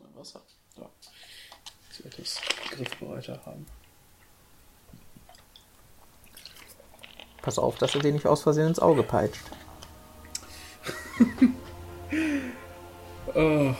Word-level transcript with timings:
mal 0.00 0.20
Wasser. 0.20 0.40
Da. 0.76 0.88
Ich 1.90 2.04
werde 2.04 2.16
das 2.18 2.40
griffbereiter 2.70 3.40
haben. 3.44 3.66
Pass 7.42 7.58
auf, 7.58 7.78
dass 7.78 7.94
er 7.94 8.00
dir 8.02 8.12
nicht 8.12 8.26
aus 8.26 8.42
Versehen 8.42 8.68
ins 8.68 8.80
Auge 8.80 9.02
peitscht. 9.02 9.44
oh, 13.34 13.74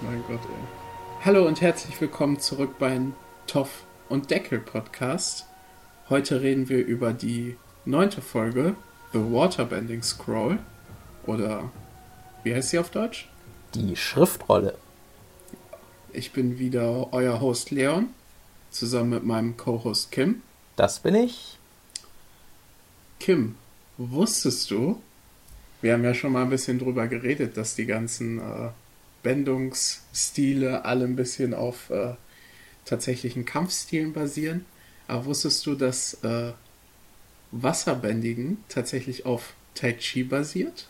mein 0.00 0.24
Gott, 0.26 0.40
ey. 0.40 1.24
Hallo 1.24 1.46
und 1.46 1.60
herzlich 1.60 2.00
willkommen 2.00 2.38
zurück 2.38 2.78
beim 2.78 3.14
Toff 3.46 3.84
und 4.08 4.30
Deckel 4.30 4.60
Podcast. 4.60 5.46
Heute 6.08 6.40
reden 6.40 6.68
wir 6.68 6.84
über 6.84 7.12
die 7.12 7.56
neunte 7.84 8.22
Folge, 8.22 8.76
The 9.12 9.18
Waterbending 9.18 10.02
Scroll. 10.02 10.58
Oder 11.26 11.70
wie 12.44 12.54
heißt 12.54 12.70
sie 12.70 12.78
auf 12.78 12.90
Deutsch? 12.90 13.28
Die 13.74 13.96
Schriftrolle. 13.96 14.78
Ich 16.16 16.32
bin 16.32 16.58
wieder 16.58 17.12
euer 17.12 17.42
Host 17.42 17.70
Leon, 17.70 18.08
zusammen 18.70 19.10
mit 19.10 19.24
meinem 19.24 19.58
Co-Host 19.58 20.10
Kim. 20.10 20.40
Das 20.74 21.00
bin 21.00 21.14
ich. 21.14 21.58
Kim, 23.20 23.56
wusstest 23.98 24.70
du, 24.70 25.02
wir 25.82 25.92
haben 25.92 26.04
ja 26.04 26.14
schon 26.14 26.32
mal 26.32 26.42
ein 26.42 26.48
bisschen 26.48 26.78
drüber 26.78 27.06
geredet, 27.06 27.58
dass 27.58 27.74
die 27.74 27.84
ganzen 27.84 28.38
äh, 28.38 28.70
Bendungsstile 29.22 30.86
alle 30.86 31.04
ein 31.04 31.16
bisschen 31.16 31.52
auf 31.52 31.90
äh, 31.90 32.14
tatsächlichen 32.86 33.44
Kampfstilen 33.44 34.14
basieren. 34.14 34.64
Aber 35.08 35.26
wusstest 35.26 35.66
du, 35.66 35.74
dass 35.74 36.14
äh, 36.24 36.52
Wasserbändigen 37.50 38.64
tatsächlich 38.70 39.26
auf 39.26 39.52
Tai 39.74 39.92
Chi 39.92 40.24
basiert? 40.24 40.86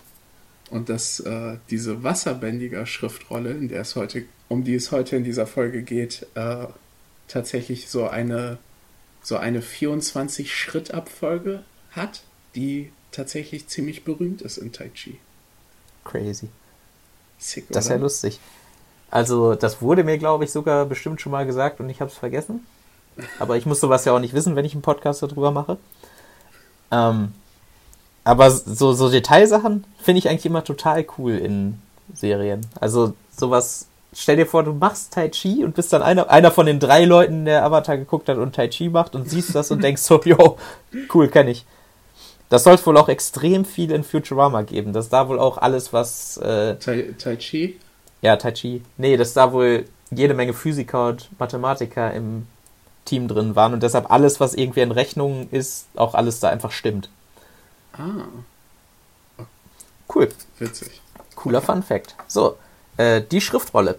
Und 0.70 0.88
dass 0.88 1.18
äh, 1.18 1.56
diese 1.68 2.04
wasserbändiger 2.04 2.86
Schriftrolle, 2.86 3.50
in 3.50 3.66
der 3.66 3.80
es 3.80 3.96
heute, 3.96 4.24
um 4.48 4.64
die 4.64 4.74
es 4.74 4.92
heute 4.92 5.16
in 5.16 5.24
dieser 5.24 5.46
Folge 5.46 5.82
geht, 5.82 6.26
äh, 6.34 6.66
tatsächlich 7.28 7.88
so 7.88 8.06
eine 8.06 8.58
so 9.26 9.36
eine 9.36 9.60
24-Schritt-Abfolge 9.60 11.64
hat, 11.90 12.22
die 12.54 12.92
tatsächlich 13.10 13.66
ziemlich 13.66 14.04
berühmt 14.04 14.40
ist 14.40 14.56
in 14.56 14.70
Tai 14.70 14.88
Chi. 14.90 15.18
Crazy. 16.04 16.48
Sick, 17.36 17.66
das 17.70 17.86
ist 17.86 17.90
ja 17.90 17.96
lustig. 17.96 18.38
Also, 19.10 19.56
das 19.56 19.82
wurde 19.82 20.04
mir, 20.04 20.18
glaube 20.18 20.44
ich, 20.44 20.52
sogar 20.52 20.86
bestimmt 20.86 21.20
schon 21.20 21.32
mal 21.32 21.44
gesagt 21.44 21.80
und 21.80 21.90
ich 21.90 22.00
habe 22.00 22.10
es 22.10 22.16
vergessen. 22.16 22.64
Aber 23.40 23.56
ich 23.56 23.66
muss 23.66 23.80
sowas 23.80 24.04
ja 24.04 24.12
auch 24.12 24.20
nicht 24.20 24.34
wissen, 24.34 24.54
wenn 24.54 24.64
ich 24.64 24.74
einen 24.74 24.82
Podcast 24.82 25.22
darüber 25.22 25.50
mache. 25.50 25.78
Ähm, 26.92 27.32
aber 28.22 28.50
so, 28.50 28.92
so 28.92 29.10
Detailsachen 29.10 29.84
finde 30.02 30.18
ich 30.20 30.28
eigentlich 30.28 30.46
immer 30.46 30.62
total 30.62 31.04
cool 31.18 31.32
in 31.32 31.80
Serien. 32.14 32.64
Also, 32.80 33.14
sowas. 33.36 33.88
Stell 34.14 34.36
dir 34.36 34.46
vor, 34.46 34.62
du 34.62 34.72
machst 34.72 35.12
Tai 35.12 35.28
Chi 35.28 35.62
und 35.64 35.74
bist 35.74 35.92
dann 35.92 36.02
einer, 36.02 36.30
einer 36.30 36.50
von 36.50 36.66
den 36.66 36.80
drei 36.80 37.04
Leuten, 37.04 37.44
der 37.44 37.64
Avatar 37.64 37.98
geguckt 37.98 38.28
hat 38.28 38.38
und 38.38 38.54
Tai 38.54 38.68
Chi 38.68 38.88
macht 38.88 39.14
und 39.14 39.28
siehst 39.28 39.54
das 39.54 39.70
und 39.70 39.82
denkst 39.82 40.02
so, 40.02 40.20
yo, 40.24 40.56
cool, 41.12 41.28
kenne 41.28 41.50
ich. 41.50 41.66
Das 42.48 42.64
soll 42.64 42.74
es 42.74 42.86
wohl 42.86 42.96
auch 42.96 43.08
extrem 43.08 43.64
viel 43.64 43.90
in 43.90 44.04
Futurama 44.04 44.62
geben. 44.62 44.92
Das 44.92 45.08
da 45.08 45.28
wohl 45.28 45.38
auch 45.38 45.58
alles, 45.58 45.92
was. 45.92 46.36
Äh, 46.38 46.76
tai, 46.76 47.14
tai 47.18 47.36
Chi? 47.36 47.78
Ja, 48.22 48.36
Tai 48.36 48.52
Chi. 48.52 48.82
Nee, 48.96 49.16
dass 49.16 49.34
da 49.34 49.52
wohl 49.52 49.86
jede 50.10 50.34
Menge 50.34 50.54
Physiker 50.54 51.08
und 51.08 51.28
Mathematiker 51.38 52.12
im 52.12 52.46
Team 53.04 53.28
drin 53.28 53.56
waren 53.56 53.72
und 53.72 53.82
deshalb 53.82 54.10
alles, 54.10 54.40
was 54.40 54.54
irgendwie 54.54 54.80
in 54.80 54.92
Rechnungen 54.92 55.48
ist, 55.50 55.86
auch 55.96 56.14
alles 56.14 56.40
da 56.40 56.48
einfach 56.48 56.72
stimmt. 56.72 57.08
Ah. 57.92 58.26
Cool. 60.12 60.28
Witzig. 60.58 61.00
Cooler 61.34 61.62
Fun 61.62 61.82
Fact. 61.82 62.14
So, 62.26 62.56
äh, 62.96 63.22
die 63.22 63.40
Schriftrolle. 63.40 63.96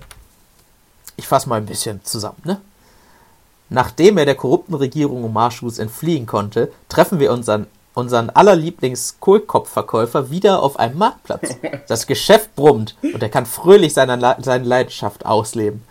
Ich 1.16 1.28
fasse 1.28 1.50
mal 1.50 1.56
ein 1.56 1.66
bisschen 1.66 2.04
zusammen, 2.04 2.42
ne? 2.44 2.62
Nachdem 3.70 4.18
er 4.18 4.26
der 4.26 4.36
korrupten 4.36 4.76
Regierung 4.76 5.24
um 5.26 5.34
Marschus 5.34 5.78
entfliehen 5.78 6.26
konnte, 6.26 6.72
treffen 6.88 7.20
wir 7.20 7.34
unseren 7.34 7.68
unseren 7.98 8.30
allerlieblings 8.30 9.18
Kohlkopfverkäufer 9.20 10.30
wieder 10.30 10.62
auf 10.62 10.78
einem 10.78 11.00
Marktplatz. 11.00 11.58
Das 11.88 12.06
Geschäft 12.06 12.56
brummt 12.56 12.96
und 13.02 13.24
er 13.24 13.30
kann 13.30 13.46
fröhlich 13.46 13.94
seine, 13.94 14.36
seine 14.40 14.66
Leidenschaft 14.66 15.26
ausleben. 15.26 15.84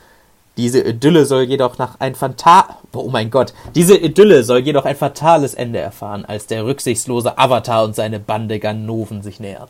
Diese 0.56 0.80
Idylle 0.80 1.26
soll 1.26 1.42
jedoch 1.42 1.78
nach 1.78 1.98
ein 1.98 2.14
fatal 2.14 2.64
oh 2.92 3.10
mein 3.10 3.30
Gott, 3.30 3.52
diese 3.74 3.96
Idylle 3.96 4.44
soll 4.44 4.60
jedoch 4.60 4.84
ein 4.84 4.96
fatales 4.96 5.54
Ende 5.54 5.80
erfahren, 5.80 6.24
als 6.24 6.46
der 6.46 6.64
rücksichtslose 6.64 7.36
Avatar 7.38 7.84
und 7.84 7.96
seine 7.96 8.20
Bande 8.20 8.58
Ganoven 8.58 9.22
sich 9.22 9.40
nähern. 9.40 9.68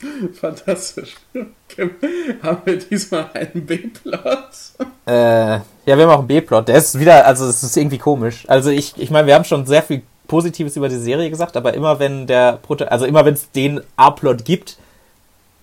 Fantastisch. 0.34 1.16
haben 2.42 2.62
wir 2.64 2.78
diesmal 2.78 3.30
einen 3.34 3.66
B-Plot? 3.66 4.48
Äh, 5.06 5.12
ja, 5.12 5.62
wir 5.84 6.02
haben 6.02 6.10
auch 6.10 6.18
einen 6.18 6.28
B-Plot. 6.28 6.68
Der 6.68 6.76
ist 6.76 6.98
wieder, 6.98 7.26
also 7.26 7.46
es 7.46 7.62
ist 7.62 7.76
irgendwie 7.76 7.98
komisch. 7.98 8.44
Also 8.48 8.70
ich, 8.70 8.94
ich 8.96 9.10
meine, 9.10 9.26
wir 9.26 9.34
haben 9.34 9.44
schon 9.44 9.66
sehr 9.66 9.82
viel 9.82 10.02
Positives 10.26 10.76
über 10.76 10.88
die 10.88 10.96
Serie 10.96 11.28
gesagt, 11.28 11.56
aber 11.56 11.74
immer 11.74 11.98
wenn 11.98 12.26
der 12.26 12.52
Proto 12.62 12.84
also 12.84 13.04
immer 13.04 13.24
wenn 13.24 13.34
es 13.34 13.50
den 13.50 13.80
A-Plot 13.96 14.44
gibt, 14.44 14.78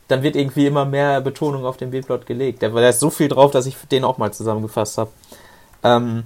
dann 0.07 0.23
wird 0.23 0.35
irgendwie 0.35 0.67
immer 0.67 0.85
mehr 0.85 1.21
Betonung 1.21 1.65
auf 1.65 1.77
den 1.77 1.91
B-Plot 1.91 2.25
gelegt. 2.25 2.61
Da 2.63 2.89
ist 2.89 2.99
so 2.99 3.09
viel 3.09 3.27
drauf, 3.27 3.51
dass 3.51 3.65
ich 3.65 3.75
den 3.91 4.03
auch 4.03 4.17
mal 4.17 4.31
zusammengefasst 4.31 4.97
habe. 4.97 5.11
Ähm, 5.83 6.23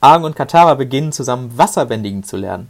Aang 0.00 0.24
und 0.24 0.36
Katara 0.36 0.74
beginnen 0.74 1.12
zusammen 1.12 1.56
Wasserbändigen 1.56 2.24
zu 2.24 2.36
lernen. 2.36 2.68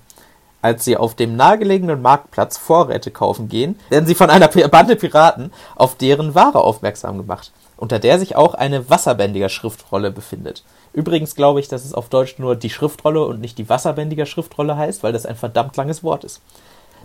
Als 0.64 0.82
sie 0.82 0.96
auf 0.96 1.14
dem 1.14 1.36
nahegelegenen 1.36 2.00
Marktplatz 2.00 2.56
Vorräte 2.56 3.10
kaufen 3.10 3.50
gehen, 3.50 3.78
werden 3.90 4.06
sie 4.06 4.14
von 4.14 4.30
einer 4.30 4.48
Bande 4.48 4.96
Piraten 4.96 5.52
auf 5.76 5.94
deren 5.94 6.34
Ware 6.34 6.62
aufmerksam 6.62 7.18
gemacht, 7.18 7.52
unter 7.76 7.98
der 7.98 8.18
sich 8.18 8.34
auch 8.34 8.54
eine 8.54 8.88
wasserbändiger 8.88 9.50
Schriftrolle 9.50 10.10
befindet. 10.10 10.64
Übrigens 10.94 11.34
glaube 11.34 11.60
ich, 11.60 11.68
dass 11.68 11.84
es 11.84 11.92
auf 11.92 12.08
Deutsch 12.08 12.38
nur 12.38 12.56
die 12.56 12.70
Schriftrolle 12.70 13.26
und 13.26 13.42
nicht 13.42 13.58
die 13.58 13.68
wasserbändiger 13.68 14.24
Schriftrolle 14.24 14.74
heißt, 14.74 15.02
weil 15.02 15.12
das 15.12 15.26
ein 15.26 15.36
verdammt 15.36 15.76
langes 15.76 16.02
Wort 16.02 16.24
ist. 16.24 16.40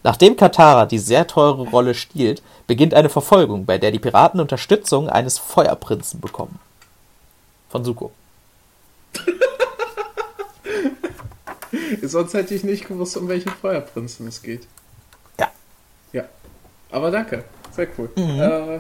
Nachdem 0.03 0.37
Katara 0.37 0.85
die 0.85 0.97
sehr 0.97 1.27
teure 1.27 1.63
Rolle 1.63 1.95
stiehlt, 1.95 2.41
beginnt 2.65 2.93
eine 2.93 3.09
Verfolgung, 3.09 3.65
bei 3.65 3.77
der 3.77 3.91
die 3.91 3.99
Piraten 3.99 4.39
Unterstützung 4.39 5.09
eines 5.09 5.37
Feuerprinzen 5.37 6.21
bekommen. 6.21 6.59
Von 7.67 7.83
Suko. 7.83 8.11
Sonst 12.02 12.34
hätte 12.34 12.53
ich 12.53 12.63
nicht 12.63 12.88
gewusst, 12.88 13.18
um 13.18 13.28
welchen 13.28 13.52
Feuerprinzen 13.52 14.28
es 14.28 14.41
geht. 14.41 14.68
Ja. 15.40 15.52
Ja. 16.13 16.24
Aber 16.91 17.12
danke. 17.12 17.44
Sehr 17.75 17.88
cool. 17.97 18.09
Mhm. 18.16 18.40
Äh, 18.40 18.80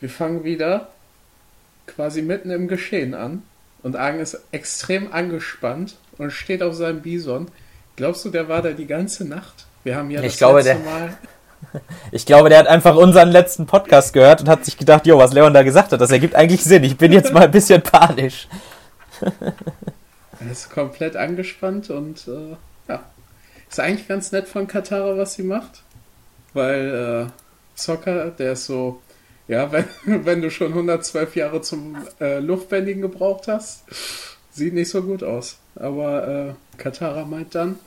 wir 0.00 0.10
fangen 0.10 0.44
wieder 0.44 0.88
quasi 1.86 2.22
mitten 2.22 2.50
im 2.50 2.68
Geschehen 2.68 3.14
an. 3.14 3.42
Und 3.82 3.96
Aang 3.96 4.18
ist 4.18 4.40
extrem 4.50 5.12
angespannt 5.12 5.96
und 6.16 6.30
steht 6.30 6.62
auf 6.62 6.74
seinem 6.74 7.02
Bison. 7.02 7.48
Glaubst 7.96 8.24
du, 8.24 8.30
der 8.30 8.48
war 8.48 8.62
da 8.62 8.70
die 8.70 8.86
ganze 8.86 9.26
Nacht? 9.26 9.66
Wir 9.84 9.96
haben 9.96 10.10
ja 10.10 10.20
ich 10.20 10.32
das 10.32 10.36
glaube, 10.38 10.62
letzte 10.62 10.82
der, 10.82 10.92
Mal. 10.92 11.18
Ich 12.12 12.24
glaube, 12.26 12.50
der 12.50 12.58
hat 12.58 12.66
einfach 12.66 12.96
unseren 12.96 13.30
letzten 13.30 13.66
Podcast 13.66 14.12
gehört 14.12 14.40
und 14.40 14.48
hat 14.48 14.64
sich 14.64 14.76
gedacht, 14.76 15.06
jo, 15.06 15.18
was 15.18 15.32
Leon 15.32 15.52
da 15.52 15.62
gesagt 15.62 15.92
hat, 15.92 16.00
das 16.00 16.10
ergibt 16.10 16.34
eigentlich 16.34 16.62
Sinn. 16.62 16.84
Ich 16.84 16.96
bin 16.96 17.12
jetzt 17.12 17.32
mal 17.32 17.44
ein 17.44 17.50
bisschen 17.50 17.82
panisch. 17.82 18.48
Er 20.44 20.52
ist 20.52 20.70
komplett 20.70 21.16
angespannt 21.16 21.90
und 21.90 22.28
äh, 22.28 22.56
ja. 22.88 23.04
Ist 23.68 23.80
eigentlich 23.80 24.08
ganz 24.08 24.32
nett 24.32 24.46
von 24.46 24.66
Katara, 24.66 25.16
was 25.16 25.34
sie 25.34 25.42
macht. 25.42 25.82
Weil 26.52 27.28
äh, 27.28 27.32
Soccer, 27.74 28.30
der 28.30 28.52
ist 28.52 28.66
so, 28.66 29.02
ja, 29.48 29.72
wenn, 30.04 30.24
wenn 30.24 30.42
du 30.42 30.50
schon 30.50 30.68
112 30.68 31.36
Jahre 31.36 31.62
zum 31.62 31.96
äh, 32.20 32.38
Luftbändigen 32.38 33.02
gebraucht 33.02 33.48
hast, 33.48 33.84
sieht 34.52 34.74
nicht 34.74 34.90
so 34.90 35.02
gut 35.02 35.22
aus. 35.22 35.58
Aber 35.76 36.28
äh, 36.28 36.78
Katara 36.78 37.24
meint 37.24 37.54
dann, 37.54 37.78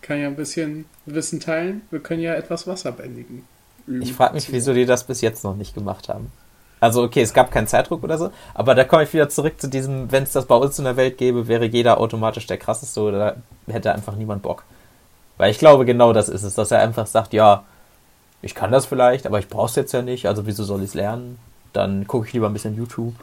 kann 0.00 0.20
ja 0.20 0.26
ein 0.26 0.36
bisschen 0.36 0.84
Wissen 1.06 1.40
teilen, 1.40 1.82
wir 1.90 2.00
können 2.00 2.22
ja 2.22 2.34
etwas 2.34 2.66
Wasser 2.66 2.92
bändigen. 2.92 3.44
Ich 4.00 4.12
frage 4.12 4.34
mich, 4.34 4.52
wieso 4.52 4.74
die 4.74 4.86
das 4.86 5.06
bis 5.06 5.20
jetzt 5.20 5.42
noch 5.42 5.56
nicht 5.56 5.74
gemacht 5.74 6.08
haben. 6.08 6.30
Also 6.82 7.04
okay, 7.04 7.22
es 7.22 7.32
gab 7.32 7.52
keinen 7.52 7.68
Zeitdruck 7.68 8.02
oder 8.02 8.18
so, 8.18 8.32
aber 8.54 8.74
da 8.74 8.82
komme 8.82 9.04
ich 9.04 9.12
wieder 9.14 9.28
zurück 9.28 9.60
zu 9.60 9.68
diesem, 9.68 10.10
wenn 10.10 10.24
es 10.24 10.32
das 10.32 10.46
bei 10.46 10.56
uns 10.56 10.80
in 10.80 10.84
der 10.84 10.96
Welt 10.96 11.16
gäbe, 11.16 11.46
wäre 11.46 11.64
jeder 11.64 12.00
automatisch 12.00 12.48
der 12.48 12.58
krasseste 12.58 13.00
oder 13.00 13.36
hätte 13.68 13.94
einfach 13.94 14.16
niemand 14.16 14.42
Bock. 14.42 14.64
Weil 15.36 15.52
ich 15.52 15.60
glaube, 15.60 15.84
genau 15.84 16.12
das 16.12 16.28
ist 16.28 16.42
es, 16.42 16.56
dass 16.56 16.72
er 16.72 16.80
einfach 16.80 17.06
sagt, 17.06 17.34
ja, 17.34 17.62
ich 18.42 18.56
kann 18.56 18.72
das 18.72 18.86
vielleicht, 18.86 19.26
aber 19.26 19.38
ich 19.38 19.48
brauche 19.48 19.66
es 19.66 19.76
jetzt 19.76 19.92
ja 19.92 20.02
nicht, 20.02 20.26
also 20.26 20.44
wieso 20.44 20.64
soll 20.64 20.80
ich 20.80 20.88
es 20.88 20.94
lernen? 20.94 21.38
Dann 21.72 22.08
gucke 22.08 22.26
ich 22.26 22.32
lieber 22.32 22.48
ein 22.48 22.52
bisschen 22.52 22.76
YouTube, 22.76 23.14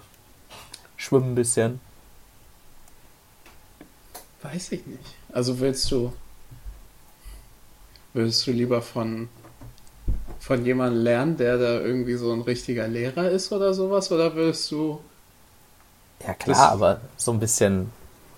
schwimme 0.95 1.25
ein 1.25 1.35
bisschen. 1.35 1.81
Weiß 4.41 4.71
ich 4.71 4.87
nicht. 4.87 5.15
Also 5.33 5.59
willst 5.59 5.91
du, 5.91 6.13
willst 8.13 8.47
du 8.47 8.51
lieber 8.51 8.81
von 8.81 9.27
von 10.49 10.65
jemandem 10.65 11.03
lernen, 11.03 11.37
der 11.37 11.59
da 11.59 11.79
irgendwie 11.79 12.15
so 12.15 12.33
ein 12.33 12.41
richtiger 12.41 12.87
Lehrer 12.87 13.29
ist 13.29 13.51
oder 13.51 13.71
sowas? 13.71 14.11
Oder 14.11 14.35
willst 14.35 14.71
du. 14.71 14.99
Ja, 16.25 16.33
klar, 16.33 16.71
aber 16.71 17.01
so 17.17 17.31
ein 17.31 17.39
bisschen 17.39 17.91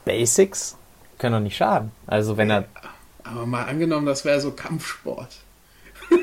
Basics 0.04 0.76
können 1.18 1.36
doch 1.36 1.40
nicht 1.40 1.56
schaden. 1.56 1.92
Also, 2.08 2.36
wenn 2.36 2.50
er. 2.50 2.66
Aber 3.24 3.46
mal 3.46 3.64
angenommen, 3.64 4.06
das 4.06 4.26
wäre 4.26 4.42
so 4.42 4.52
Kampfsport. 4.52 5.38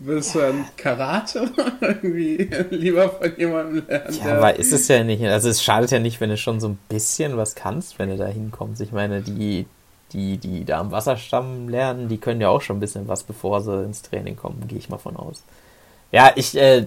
Willst 0.00 0.34
du 0.34 0.38
dann 0.38 0.64
Karate 0.78 1.50
irgendwie 1.82 2.48
lieber 2.70 3.10
von 3.10 3.36
jemandem 3.36 3.86
lernen? 3.86 4.18
Ja, 4.24 4.38
aber 4.38 4.56
ist 4.56 4.72
es 4.72 4.88
ja 4.88 5.04
nicht. 5.04 5.22
Also 5.24 5.50
es 5.50 5.62
schadet 5.62 5.90
ja 5.90 5.98
nicht, 5.98 6.20
wenn 6.20 6.30
du 6.30 6.38
schon 6.38 6.60
so 6.60 6.68
ein 6.68 6.78
bisschen 6.88 7.36
was 7.36 7.54
kannst, 7.54 7.98
wenn 7.98 8.08
du 8.08 8.16
da 8.16 8.26
hinkommst. 8.26 8.80
Ich 8.80 8.92
meine, 8.92 9.20
die, 9.20 9.66
die, 10.12 10.38
die 10.38 10.64
da 10.64 10.80
am 10.80 10.92
Wasserstamm 10.92 11.68
lernen, 11.68 12.08
die 12.08 12.18
können 12.18 12.40
ja 12.40 12.48
auch 12.48 12.62
schon 12.62 12.76
ein 12.76 12.80
bisschen 12.80 13.08
was, 13.08 13.22
bevor 13.22 13.60
sie 13.60 13.84
ins 13.84 14.02
Training 14.02 14.36
kommen, 14.36 14.66
gehe 14.68 14.78
ich 14.78 14.88
mal 14.88 14.98
von 14.98 15.16
aus. 15.16 15.42
Ja, 16.12 16.32
ich 16.36 16.56
äh, 16.56 16.86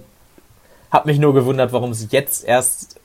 habe 0.92 1.10
mich 1.10 1.20
nur 1.20 1.34
gewundert, 1.34 1.74
warum 1.74 1.92
es 1.92 2.12
jetzt 2.12 2.46
erst 2.46 3.00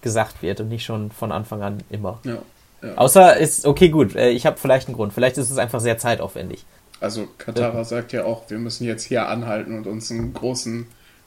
gesagt 0.00 0.42
wird 0.42 0.60
und 0.60 0.68
nicht 0.68 0.84
schon 0.84 1.10
von 1.10 1.32
Anfang 1.32 1.62
an 1.62 1.82
immer. 1.90 2.18
Ja, 2.24 2.38
ja. 2.82 2.94
Außer 2.96 3.36
ist, 3.36 3.66
okay, 3.66 3.88
gut, 3.88 4.14
äh, 4.14 4.30
ich 4.30 4.46
habe 4.46 4.56
vielleicht 4.56 4.88
einen 4.88 4.96
Grund. 4.96 5.12
Vielleicht 5.12 5.38
ist 5.38 5.50
es 5.50 5.58
einfach 5.58 5.80
sehr 5.80 5.98
zeitaufwendig. 5.98 6.64
Also 7.00 7.28
Katara 7.38 7.78
ja. 7.78 7.84
sagt 7.84 8.12
ja 8.12 8.24
auch, 8.24 8.48
wir 8.48 8.58
müssen 8.58 8.84
jetzt 8.84 9.04
hier 9.04 9.28
anhalten 9.28 9.76
und 9.76 9.86
uns 9.86 10.10
einen 10.10 10.32
großen 10.32 10.86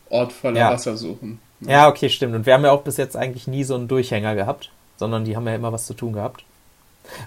Ort 0.10 0.34
voller 0.34 0.60
ja. 0.60 0.72
Wasser 0.72 0.98
suchen. 0.98 1.40
Ne? 1.60 1.72
Ja, 1.72 1.88
okay, 1.88 2.10
stimmt. 2.10 2.36
Und 2.36 2.46
wir 2.46 2.54
haben 2.54 2.64
ja 2.64 2.72
auch 2.72 2.82
bis 2.82 2.98
jetzt 2.98 3.16
eigentlich 3.16 3.48
nie 3.48 3.64
so 3.64 3.76
einen 3.76 3.88
Durchhänger 3.88 4.36
gehabt, 4.36 4.72
sondern 4.98 5.26
die 5.26 5.36
haben 5.36 5.48
ja 5.48 5.56
immer 5.56 5.72
was 5.72 5.86
zu 5.86 5.94
tun 5.94 6.14
gehabt. 6.14 6.44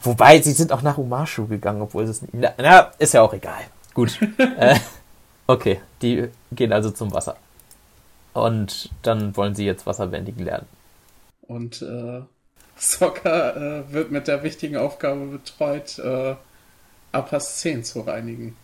Wobei, 0.02 0.40
sie 0.40 0.52
sind 0.52 0.72
auch 0.72 0.82
nach 0.82 0.98
Umashu 0.98 1.46
gegangen, 1.46 1.82
obwohl 1.82 2.04
es 2.04 2.22
nicht. 2.22 2.34
Na, 2.34 2.90
ist 2.98 3.14
ja 3.14 3.22
auch 3.22 3.32
egal. 3.32 3.62
Gut. 3.94 4.18
äh, 4.38 4.78
okay, 5.46 5.80
die 6.00 6.28
gehen 6.50 6.72
also 6.72 6.90
zum 6.90 7.12
Wasser. 7.12 7.36
Und 8.34 8.90
dann 9.02 9.36
wollen 9.36 9.54
sie 9.54 9.66
jetzt 9.66 9.86
Wasserbändigen 9.86 10.44
lernen. 10.44 10.66
Und 11.42 11.82
äh, 11.82 12.22
Soccer 12.76 13.56
äh, 13.56 13.92
wird 13.92 14.10
mit 14.10 14.28
der 14.28 14.42
wichtigen 14.42 14.76
Aufgabe 14.76 15.26
betreut, 15.26 15.98
äh, 15.98 16.34
Appas 17.12 17.58
10 17.58 17.84
zu 17.84 18.00
reinigen. 18.00 18.56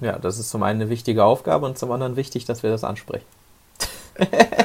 Ja, 0.00 0.18
das 0.18 0.38
ist 0.38 0.50
zum 0.50 0.62
einen 0.62 0.80
eine 0.80 0.90
wichtige 0.90 1.24
Aufgabe 1.24 1.66
und 1.66 1.76
zum 1.78 1.90
anderen 1.90 2.16
wichtig, 2.16 2.44
dass 2.44 2.62
wir 2.62 2.70
das 2.70 2.84
ansprechen. 2.84 3.26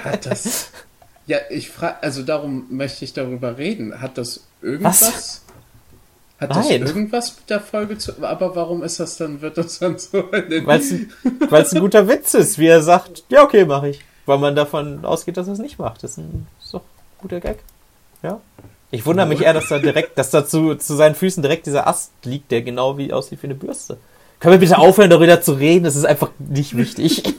Hat 0.03 0.25
das. 0.25 0.71
Ja, 1.27 1.39
ich 1.49 1.71
frage, 1.71 2.03
also 2.03 2.21
darum 2.21 2.67
möchte 2.69 3.03
ich 3.03 3.13
darüber 3.13 3.57
reden. 3.57 3.99
Hat 3.99 4.19
das 4.19 4.41
irgendwas? 4.61 5.01
Was? 5.01 5.41
Hat 6.39 6.49
Nein. 6.49 6.81
das 6.81 6.89
irgendwas 6.89 7.37
mit 7.37 7.49
der 7.49 7.61
Folge 7.61 7.97
zu. 7.97 8.11
Aber 8.21 8.55
warum 8.55 8.83
ist 8.83 8.99
das 8.99 9.15
dann, 9.17 9.41
wird 9.41 9.57
das 9.57 9.79
dann 9.79 9.97
so 9.97 10.25
Weil 10.31 11.61
es 11.61 11.73
ein 11.73 11.79
guter 11.79 12.07
Witz 12.09 12.33
ist, 12.33 12.59
wie 12.59 12.67
er 12.67 12.81
sagt, 12.81 13.23
ja, 13.29 13.43
okay, 13.43 13.63
mache 13.63 13.89
ich. 13.89 14.01
Weil 14.25 14.39
man 14.39 14.55
davon 14.55 15.05
ausgeht, 15.05 15.37
dass 15.37 15.47
er 15.47 15.53
es 15.53 15.59
nicht 15.59 15.79
macht. 15.79 16.03
Das 16.03 16.11
ist, 16.11 16.17
ein, 16.17 16.47
ist 16.61 16.73
doch 16.73 16.81
ein 16.81 17.19
guter 17.19 17.39
Gag. 17.39 17.59
Ja. 18.21 18.41
Ich 18.91 19.05
wundere 19.05 19.27
mich 19.27 19.41
eher, 19.41 19.53
dass 19.53 19.69
da 19.69 19.79
direkt, 19.79 20.17
dass 20.17 20.29
da 20.29 20.45
zu, 20.45 20.75
zu 20.75 20.95
seinen 20.95 21.15
Füßen 21.15 21.41
direkt 21.41 21.67
dieser 21.67 21.87
Ast 21.87 22.11
liegt, 22.23 22.51
der 22.51 22.61
genau 22.61 22.97
wie 22.97 23.13
aussieht 23.13 23.41
wie 23.41 23.47
eine 23.47 23.55
Bürste. 23.55 23.97
Können 24.39 24.53
wir 24.53 24.59
bitte 24.59 24.77
aufhören, 24.77 25.09
darüber 25.09 25.41
zu 25.41 25.53
reden? 25.53 25.85
Das 25.85 25.95
ist 25.95 26.05
einfach 26.05 26.31
nicht 26.39 26.75
wichtig. 26.75 27.23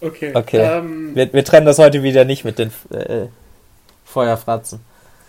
okay. 0.00 0.32
Okay. 0.34 0.58
Ähm, 0.58 1.14
wir, 1.14 1.32
wir, 1.32 1.44
trennen 1.44 1.66
das 1.66 1.78
heute 1.78 2.02
wieder 2.02 2.24
nicht 2.24 2.44
mit 2.44 2.58
den 2.58 2.72
äh, 2.90 3.26
Feuerfratzen. 4.04 4.80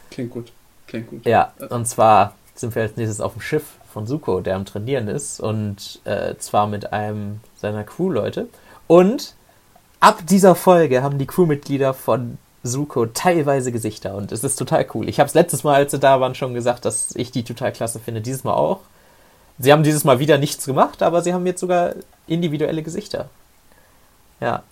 Klingt 0.10 0.31
gut. 0.31 0.52
Klingt 0.95 1.09
gut. 1.09 1.25
Ja, 1.25 1.53
und 1.69 1.88
zwar 1.88 2.36
sind 2.53 2.74
wir 2.75 2.83
als 2.83 2.95
nächstes 2.95 3.21
auf 3.21 3.33
dem 3.33 3.42
Schiff 3.42 3.63
von 3.92 4.07
Suko, 4.07 4.42
der 4.42 4.56
am 4.56 4.65
Trainieren 4.65 5.07
ist. 5.07 5.39
Und 5.39 6.00
äh, 6.06 6.36
zwar 6.38 6.68
mit 6.68 6.94
einem 6.94 7.42
seiner 7.56 7.83
Crewleute. 7.83 8.47
Und 8.88 9.36
ab 10.00 10.21
dieser 10.27 10.56
Folge 10.56 11.03
haben 11.03 11.18
die 11.18 11.27
Crewmitglieder 11.27 11.94
von 11.94 12.38
Suko 12.63 13.06
teilweise 13.06 13.71
Gesichter 13.71 14.15
und 14.15 14.31
es 14.31 14.44
ist 14.44 14.56
total 14.56 14.88
cool. 14.94 15.07
Ich 15.07 15.19
habe 15.19 15.27
es 15.27 15.36
letztes 15.36 15.63
Mal, 15.63 15.75
als 15.75 15.92
sie 15.92 16.00
da 16.00 16.19
waren, 16.19 16.33
schon 16.33 16.56
gesagt, 16.56 16.86
dass 16.86 17.15
ich 17.15 17.31
die 17.31 17.44
total 17.44 17.71
klasse 17.71 18.00
finde. 18.00 18.21
Dieses 18.21 18.44
Mal 18.44 18.53
auch. 18.53 18.80
Sie 19.59 19.71
haben 19.71 19.83
dieses 19.83 20.03
Mal 20.03 20.19
wieder 20.19 20.38
nichts 20.38 20.65
gemacht, 20.65 21.03
aber 21.03 21.21
sie 21.21 21.33
haben 21.33 21.45
jetzt 21.45 21.62
sogar 21.62 21.94
individuelle 22.27 22.81
Gesichter. 22.81 23.30
Ja. 24.42 24.63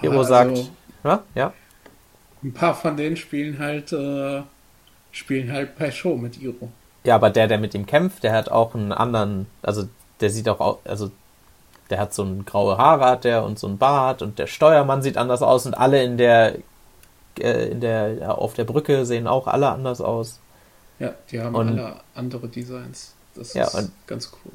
Hero 0.00 0.18
also, 0.18 0.28
sagt, 0.28 0.70
ja, 1.04 1.22
ja. 1.34 1.52
Ein 2.42 2.54
paar 2.54 2.74
von 2.74 2.96
denen 2.96 3.16
spielen 3.16 3.58
halt, 3.58 3.92
äh, 3.92 4.42
spielen 5.16 5.52
halt 5.52 5.78
bei 5.78 5.90
Show 5.90 6.16
mit 6.16 6.40
Iro. 6.40 6.68
Ja, 7.04 7.14
aber 7.14 7.30
der, 7.30 7.46
der 7.46 7.58
mit 7.58 7.74
ihm 7.74 7.86
kämpft, 7.86 8.22
der 8.22 8.32
hat 8.32 8.50
auch 8.50 8.74
einen 8.74 8.92
anderen, 8.92 9.46
also 9.62 9.88
der 10.20 10.30
sieht 10.30 10.48
auch, 10.48 10.78
also 10.84 11.10
der 11.90 11.98
hat 11.98 12.12
so 12.12 12.24
ein 12.24 12.44
graue 12.44 12.78
Haare 12.78 13.04
hat 13.04 13.24
der 13.24 13.44
und 13.44 13.58
so 13.58 13.68
ein 13.68 13.78
Bart 13.78 14.22
und 14.22 14.38
der 14.38 14.46
Steuermann 14.46 15.02
sieht 15.02 15.16
anders 15.16 15.42
aus 15.42 15.66
und 15.66 15.74
alle 15.74 16.02
in 16.02 16.18
der 16.18 16.56
äh, 17.38 17.68
in 17.68 17.80
der 17.80 18.14
ja, 18.14 18.30
auf 18.32 18.54
der 18.54 18.64
Brücke 18.64 19.06
sehen 19.06 19.26
auch 19.26 19.46
alle 19.46 19.70
anders 19.70 20.00
aus. 20.00 20.40
Ja, 20.98 21.14
die 21.30 21.40
haben 21.40 21.54
und, 21.54 21.68
alle 21.68 21.96
andere 22.14 22.48
Designs. 22.48 23.14
Das 23.34 23.54
ja, 23.54 23.64
ist 23.64 23.74
und, 23.74 23.92
ganz 24.06 24.32
cool. 24.32 24.52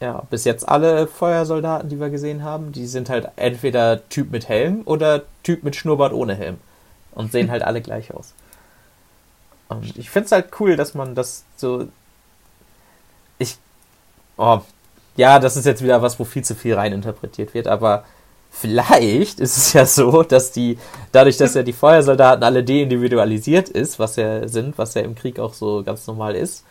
Ja, 0.00 0.24
bis 0.28 0.44
jetzt 0.44 0.68
alle 0.68 1.06
Feuersoldaten, 1.06 1.88
die 1.88 1.98
wir 1.98 2.10
gesehen 2.10 2.42
haben, 2.44 2.72
die 2.72 2.86
sind 2.86 3.08
halt 3.08 3.30
entweder 3.36 4.06
Typ 4.10 4.30
mit 4.30 4.48
Helm 4.48 4.82
oder 4.84 5.22
Typ 5.42 5.62
mit 5.62 5.74
Schnurrbart 5.74 6.12
ohne 6.12 6.34
Helm 6.34 6.58
und 7.12 7.32
sehen 7.32 7.50
halt 7.50 7.62
alle 7.62 7.80
gleich 7.80 8.12
aus. 8.12 8.34
Und 9.68 9.96
ich 9.96 10.10
finde 10.10 10.26
es 10.26 10.32
halt 10.32 10.48
cool, 10.60 10.76
dass 10.76 10.94
man 10.94 11.14
das 11.14 11.44
so 11.56 11.88
ich 13.38 13.58
oh, 14.36 14.60
ja, 15.16 15.38
das 15.38 15.56
ist 15.56 15.64
jetzt 15.64 15.82
wieder 15.82 16.02
was, 16.02 16.18
wo 16.18 16.24
viel 16.24 16.44
zu 16.44 16.54
viel 16.54 16.74
reininterpretiert 16.74 17.54
wird, 17.54 17.68
aber 17.68 18.04
vielleicht 18.50 19.40
ist 19.40 19.56
es 19.56 19.72
ja 19.72 19.86
so, 19.86 20.22
dass 20.22 20.52
die, 20.52 20.78
dadurch, 21.12 21.36
dass 21.36 21.54
ja 21.54 21.62
die 21.62 21.72
Feuersoldaten 21.72 22.44
alle 22.44 22.64
deindividualisiert 22.64 23.68
ist, 23.68 23.98
was 23.98 24.16
ja 24.16 24.46
sind, 24.48 24.78
was 24.78 24.94
ja 24.94 25.02
im 25.02 25.14
Krieg 25.14 25.38
auch 25.38 25.54
so 25.54 25.82
ganz 25.82 26.06
normal 26.06 26.36
ist, 26.36 26.64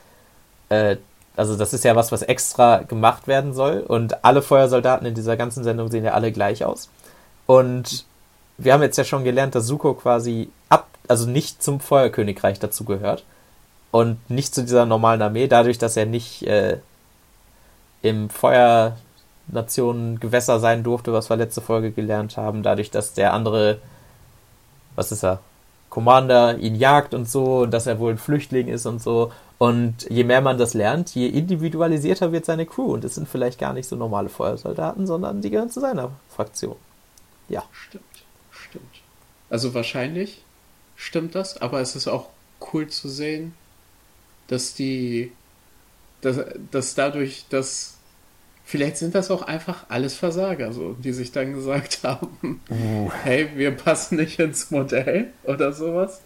äh, 0.69 0.97
also 1.35 1.57
das 1.57 1.73
ist 1.73 1.83
ja 1.83 1.95
was, 1.95 2.11
was 2.11 2.21
extra 2.21 2.77
gemacht 2.83 3.27
werden 3.27 3.53
soll 3.53 3.79
und 3.79 4.23
alle 4.23 4.41
Feuersoldaten 4.41 5.05
in 5.05 5.15
dieser 5.15 5.35
ganzen 5.35 5.63
Sendung 5.63 5.91
sehen 5.91 6.05
ja 6.05 6.13
alle 6.13 6.31
gleich 6.31 6.63
aus. 6.63 6.89
Und 7.45 8.05
wir 8.57 8.73
haben 8.73 8.81
jetzt 8.81 8.97
ja 8.97 9.03
schon 9.03 9.25
gelernt, 9.25 9.53
dass 9.53 9.67
Suko 9.67 9.95
quasi 9.95 10.49
also 11.09 11.29
nicht 11.29 11.63
zum 11.63 11.79
Feuerkönigreich 11.79 12.59
dazugehört 12.59 13.23
und 13.91 14.17
nicht 14.29 14.53
zu 14.53 14.61
dieser 14.61 14.85
normalen 14.85 15.21
Armee, 15.21 15.47
dadurch, 15.47 15.77
dass 15.77 15.95
er 15.97 16.05
nicht 16.05 16.43
äh, 16.43 16.79
im 18.01 18.29
Feuernationen-Gewässer 18.29 20.59
sein 20.59 20.83
durfte, 20.83 21.13
was 21.13 21.29
wir 21.29 21.37
letzte 21.37 21.61
Folge 21.61 21.91
gelernt 21.91 22.35
haben, 22.37 22.63
dadurch, 22.63 22.91
dass 22.91 23.13
der 23.13 23.33
andere, 23.33 23.79
was 24.95 25.11
ist 25.11 25.23
er, 25.23 25.39
Commander 25.89 26.57
ihn 26.57 26.75
jagt 26.75 27.13
und 27.13 27.29
so, 27.29 27.65
dass 27.65 27.87
er 27.87 27.99
wohl 27.99 28.11
ein 28.11 28.17
Flüchtling 28.17 28.67
ist 28.67 28.85
und 28.85 29.01
so. 29.01 29.31
Und 29.57 30.05
je 30.09 30.25
mehr 30.25 30.41
man 30.41 30.57
das 30.57 30.73
lernt, 30.73 31.15
je 31.15 31.27
individualisierter 31.27 32.33
wird 32.33 32.43
seine 32.43 32.65
Crew. 32.65 32.93
Und 32.93 33.05
es 33.05 33.15
sind 33.15 33.29
vielleicht 33.29 33.59
gar 33.59 33.71
nicht 33.71 33.87
so 33.87 33.95
normale 33.95 34.27
Feuersoldaten, 34.27 35.07
sondern 35.07 35.41
die 35.41 35.49
gehören 35.49 35.69
zu 35.69 35.79
seiner 35.79 36.11
Fraktion. 36.29 36.75
Ja. 37.47 37.63
Stimmt, 37.71 38.03
stimmt. 38.51 38.83
Also 39.49 39.73
wahrscheinlich 39.73 40.43
stimmt 40.95 41.35
das, 41.35 41.61
aber 41.61 41.81
es 41.81 41.95
ist 41.95 42.07
auch 42.07 42.29
cool 42.73 42.87
zu 42.87 43.09
sehen, 43.09 43.53
dass 44.47 44.73
die, 44.73 45.31
dass, 46.21 46.39
dass 46.71 46.95
dadurch, 46.95 47.45
dass 47.49 47.95
Vielleicht 48.67 48.97
sind 48.97 49.13
das 49.13 49.29
auch 49.29 49.43
einfach 49.43 49.85
alles 49.89 50.15
Versager, 50.15 50.73
so, 50.73 50.93
die 50.93 51.13
sich 51.13 51.31
dann 51.31 51.53
gesagt 51.53 51.99
haben, 52.03 52.61
uh. 52.71 53.11
hey, 53.23 53.47
wir 53.55 53.69
passen 53.69 54.15
nicht 54.15 54.39
ins 54.39 54.71
Modell 54.71 55.27
oder 55.43 55.71
sowas. 55.71 56.21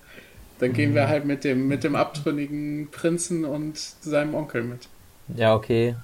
Dann 0.60 0.72
gehen 0.72 0.92
uh. 0.92 0.96
wir 0.96 1.04
mhm. 1.04 1.10
halt 1.10 1.26
mit 1.26 1.44
dem, 1.44 1.68
mit 1.68 1.84
dem 1.84 1.98
abtrünnigen 1.98 2.88
Prinzen 2.92 3.44
und 3.44 3.78
seinem 3.78 4.36
Onkel 4.36 4.64
mit. 4.64 4.88
Ja, 5.36 5.54
okay. 5.54 5.96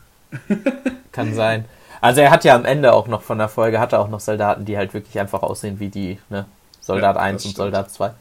Kann 1.13 1.33
sein. 1.33 1.63
Also 2.01 2.19
er 2.19 2.31
hat 2.31 2.43
ja 2.43 2.53
am 2.53 2.65
Ende 2.65 2.91
auch 2.91 3.07
noch 3.07 3.21
von 3.21 3.37
der 3.37 3.47
Folge, 3.47 3.79
hat 3.79 3.93
er 3.93 4.01
auch 4.01 4.09
noch 4.09 4.19
Soldaten, 4.19 4.65
die 4.65 4.77
halt 4.77 4.93
wirklich 4.93 5.17
einfach 5.17 5.41
aussehen 5.41 5.79
wie 5.79 5.87
die, 5.87 6.19
ne? 6.29 6.45
Soldat 6.81 7.15
ja, 7.15 7.21
1 7.21 7.33
und 7.33 7.39
stimmt. 7.39 7.55
Soldat 7.55 7.91
2. 7.91 8.11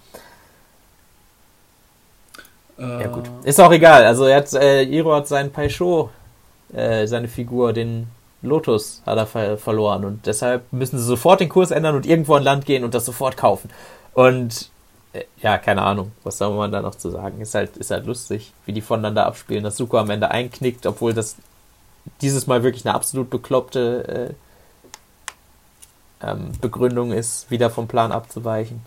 Äh, 2.79 3.03
ja 3.03 3.07
gut. 3.09 3.25
Ist 3.45 3.61
auch 3.61 3.73
egal. 3.73 4.05
Also 4.05 4.25
er 4.25 4.39
hat, 4.39 4.53
äh, 4.55 4.83
Iro 4.83 5.15
hat 5.15 5.29
seinen 5.29 5.53
Peugeot 5.53 6.11
äh, 6.75 7.07
seine 7.07 7.29
Figur, 7.29 7.73
den 7.73 8.09
Lotus, 8.43 9.03
hat 9.07 9.17
er 9.17 9.27
ver 9.27 9.59
verloren. 9.59 10.05
Und 10.05 10.27
deshalb 10.27 10.73
müssen 10.73 10.99
sie 10.99 11.05
sofort 11.05 11.41
den 11.41 11.49
Kurs 11.49 11.71
ändern 11.71 11.95
und 11.95 12.07
irgendwo 12.07 12.35
an 12.35 12.43
Land 12.43 12.67
gehen 12.67 12.85
und 12.85 12.95
das 12.95 13.05
sofort 13.07 13.37
kaufen. 13.37 13.71
Und 14.13 14.71
äh, 15.13 15.25
ja, 15.41 15.59
keine 15.59 15.83
Ahnung, 15.83 16.13
was 16.23 16.39
soll 16.39 16.55
man 16.55 16.73
da 16.73 16.83
noch 16.83 16.95
zu 16.97 17.11
sagen? 17.11 17.41
Ist 17.41 17.55
halt, 17.55 17.77
ist 17.77 17.91
halt 17.91 18.07
lustig, 18.07 18.53
wie 18.67 18.73
die 18.73 18.81
voneinander 18.81 19.27
abspielen, 19.27 19.65
dass 19.65 19.77
Suko 19.77 19.99
am 19.99 20.11
Ende 20.11 20.31
einknickt, 20.31 20.87
obwohl 20.87 21.15
das 21.15 21.37
dieses 22.21 22.47
Mal 22.47 22.63
wirklich 22.63 22.85
eine 22.85 22.95
absolut 22.95 23.31
bekloppte 23.31 24.35
äh, 26.21 26.27
ähm, 26.27 26.53
Begründung 26.61 27.13
ist, 27.13 27.51
wieder 27.51 27.71
vom 27.71 27.89
Plan 27.89 28.13
abzuweichen. 28.13 28.83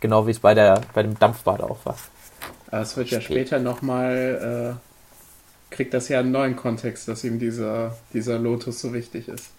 Genau 0.00 0.26
wie 0.26 0.32
es 0.32 0.40
bei, 0.40 0.54
der, 0.54 0.80
bei 0.94 1.02
dem 1.02 1.18
Dampfbad 1.18 1.60
auch 1.62 1.78
war. 1.84 1.96
Aber 2.72 2.82
es 2.82 2.96
wird 2.96 3.10
ja 3.10 3.20
später 3.20 3.60
nochmal 3.60 4.74
äh, 4.80 5.72
kriegt 5.72 5.94
das 5.94 6.08
ja 6.08 6.20
einen 6.20 6.30
neuen 6.30 6.54
Kontext, 6.54 7.08
dass 7.08 7.24
ihm 7.24 7.38
dieser, 7.38 7.96
dieser 8.12 8.38
Lotus 8.38 8.80
so 8.80 8.92
wichtig 8.92 9.28
ist. 9.28 9.50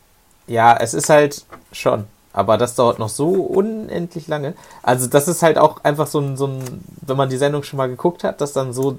Ja, 0.48 0.78
es 0.78 0.94
ist 0.94 1.10
halt 1.10 1.46
schon. 1.72 2.06
Aber 2.32 2.58
das 2.58 2.76
dauert 2.76 3.00
noch 3.00 3.10
so 3.10 3.30
unendlich 3.30 4.28
lange. 4.28 4.56
Also, 4.82 5.08
das 5.08 5.28
ist 5.28 5.44
halt 5.44 5.58
auch 5.58 5.84
einfach 5.84 6.08
so 6.08 6.20
ein, 6.20 6.36
so 6.36 6.48
ein, 6.48 6.84
wenn 7.02 7.18
man 7.18 7.30
die 7.30 7.38
Sendung 7.38 7.64
schon 7.64 7.78
mal 7.78 7.90
geguckt 7.90 8.24
hat, 8.24 8.42
dass 8.42 8.54
dann 8.54 8.74
so. 8.74 8.98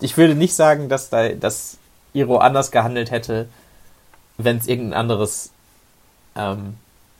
Ich 0.00 0.16
würde 0.16 0.34
nicht 0.34 0.54
sagen, 0.54 0.88
dass 0.88 1.08
da, 1.08 1.30
dass 1.30 1.78
Iro 2.12 2.36
anders 2.38 2.70
gehandelt 2.70 3.10
hätte, 3.10 3.48
wenn 4.36 4.58
es 4.58 4.68
irgendein 4.68 5.00
anderes, 5.00 5.50
ähm, 6.36 6.76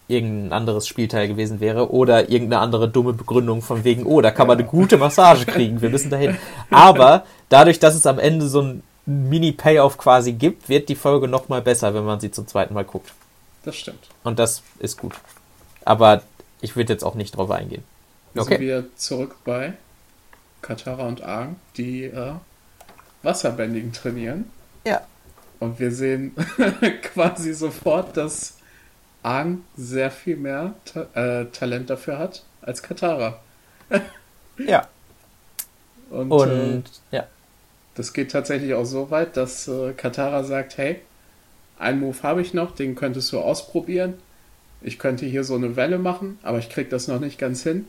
irgendein 0.08 0.52
anderes 0.52 0.88
Spielteil 0.88 1.28
gewesen 1.28 1.60
wäre 1.60 1.92
oder 1.92 2.30
irgendeine 2.30 2.62
andere 2.62 2.88
dumme 2.88 3.12
Begründung 3.12 3.60
von 3.60 3.84
wegen, 3.84 4.06
oh, 4.06 4.22
da 4.22 4.30
kann 4.30 4.46
man 4.46 4.58
eine 4.58 4.66
gute 4.66 4.96
Massage 4.96 5.44
kriegen, 5.44 5.82
wir 5.82 5.90
müssen 5.90 6.10
dahin. 6.10 6.36
Aber 6.70 7.24
dadurch, 7.50 7.78
dass 7.78 7.94
es 7.94 8.06
am 8.06 8.18
Ende 8.18 8.48
so 8.48 8.62
ein 8.62 8.82
Mini-Payoff 9.04 9.98
quasi 9.98 10.32
gibt, 10.32 10.68
wird 10.68 10.88
die 10.88 10.96
Folge 10.96 11.28
nochmal 11.28 11.62
besser, 11.62 11.94
wenn 11.94 12.04
man 12.04 12.20
sie 12.20 12.30
zum 12.30 12.46
zweiten 12.46 12.74
Mal 12.74 12.84
guckt. 12.84 13.12
Das 13.64 13.76
stimmt. 13.76 14.08
Und 14.24 14.38
das 14.38 14.62
ist 14.78 14.98
gut. 14.98 15.14
Aber 15.84 16.22
ich 16.60 16.74
würde 16.76 16.92
jetzt 16.92 17.04
auch 17.04 17.14
nicht 17.14 17.36
drauf 17.36 17.50
eingehen. 17.50 17.84
Wir 18.32 18.42
okay. 18.42 18.54
sind 18.54 18.60
wieder 18.60 18.84
zurück 18.96 19.36
bei 19.44 19.74
Katara 20.62 21.06
und 21.06 21.22
Aang, 21.22 21.56
die 21.76 22.04
äh, 22.04 22.32
Wasserbändigen 23.22 23.92
trainieren. 23.92 24.50
Ja. 24.86 25.02
Und 25.60 25.80
wir 25.80 25.90
sehen 25.90 26.34
quasi 27.02 27.52
sofort, 27.52 28.16
dass 28.16 28.57
Aang 29.22 29.62
sehr 29.76 30.10
viel 30.10 30.36
mehr 30.36 30.74
Ta 30.84 31.06
äh, 31.14 31.46
Talent 31.46 31.90
dafür 31.90 32.18
hat 32.18 32.44
als 32.62 32.82
Katara. 32.82 33.40
ja. 34.58 34.86
Und, 36.10 36.30
Und 36.32 36.84
äh, 37.10 37.16
ja. 37.16 37.26
Das 37.94 38.12
geht 38.12 38.30
tatsächlich 38.30 38.74
auch 38.74 38.86
so 38.86 39.10
weit, 39.10 39.36
dass 39.36 39.68
äh, 39.68 39.92
Katara 39.92 40.42
sagt, 40.44 40.78
hey, 40.78 41.00
einen 41.78 42.00
Move 42.00 42.22
habe 42.22 42.40
ich 42.40 42.54
noch, 42.54 42.74
den 42.74 42.94
könntest 42.94 43.32
du 43.32 43.40
ausprobieren. 43.40 44.14
Ich 44.80 44.98
könnte 44.98 45.26
hier 45.26 45.44
so 45.44 45.56
eine 45.56 45.76
Welle 45.76 45.98
machen, 45.98 46.38
aber 46.42 46.58
ich 46.58 46.70
kriege 46.70 46.88
das 46.88 47.08
noch 47.08 47.20
nicht 47.20 47.38
ganz 47.38 47.62
hin. 47.62 47.86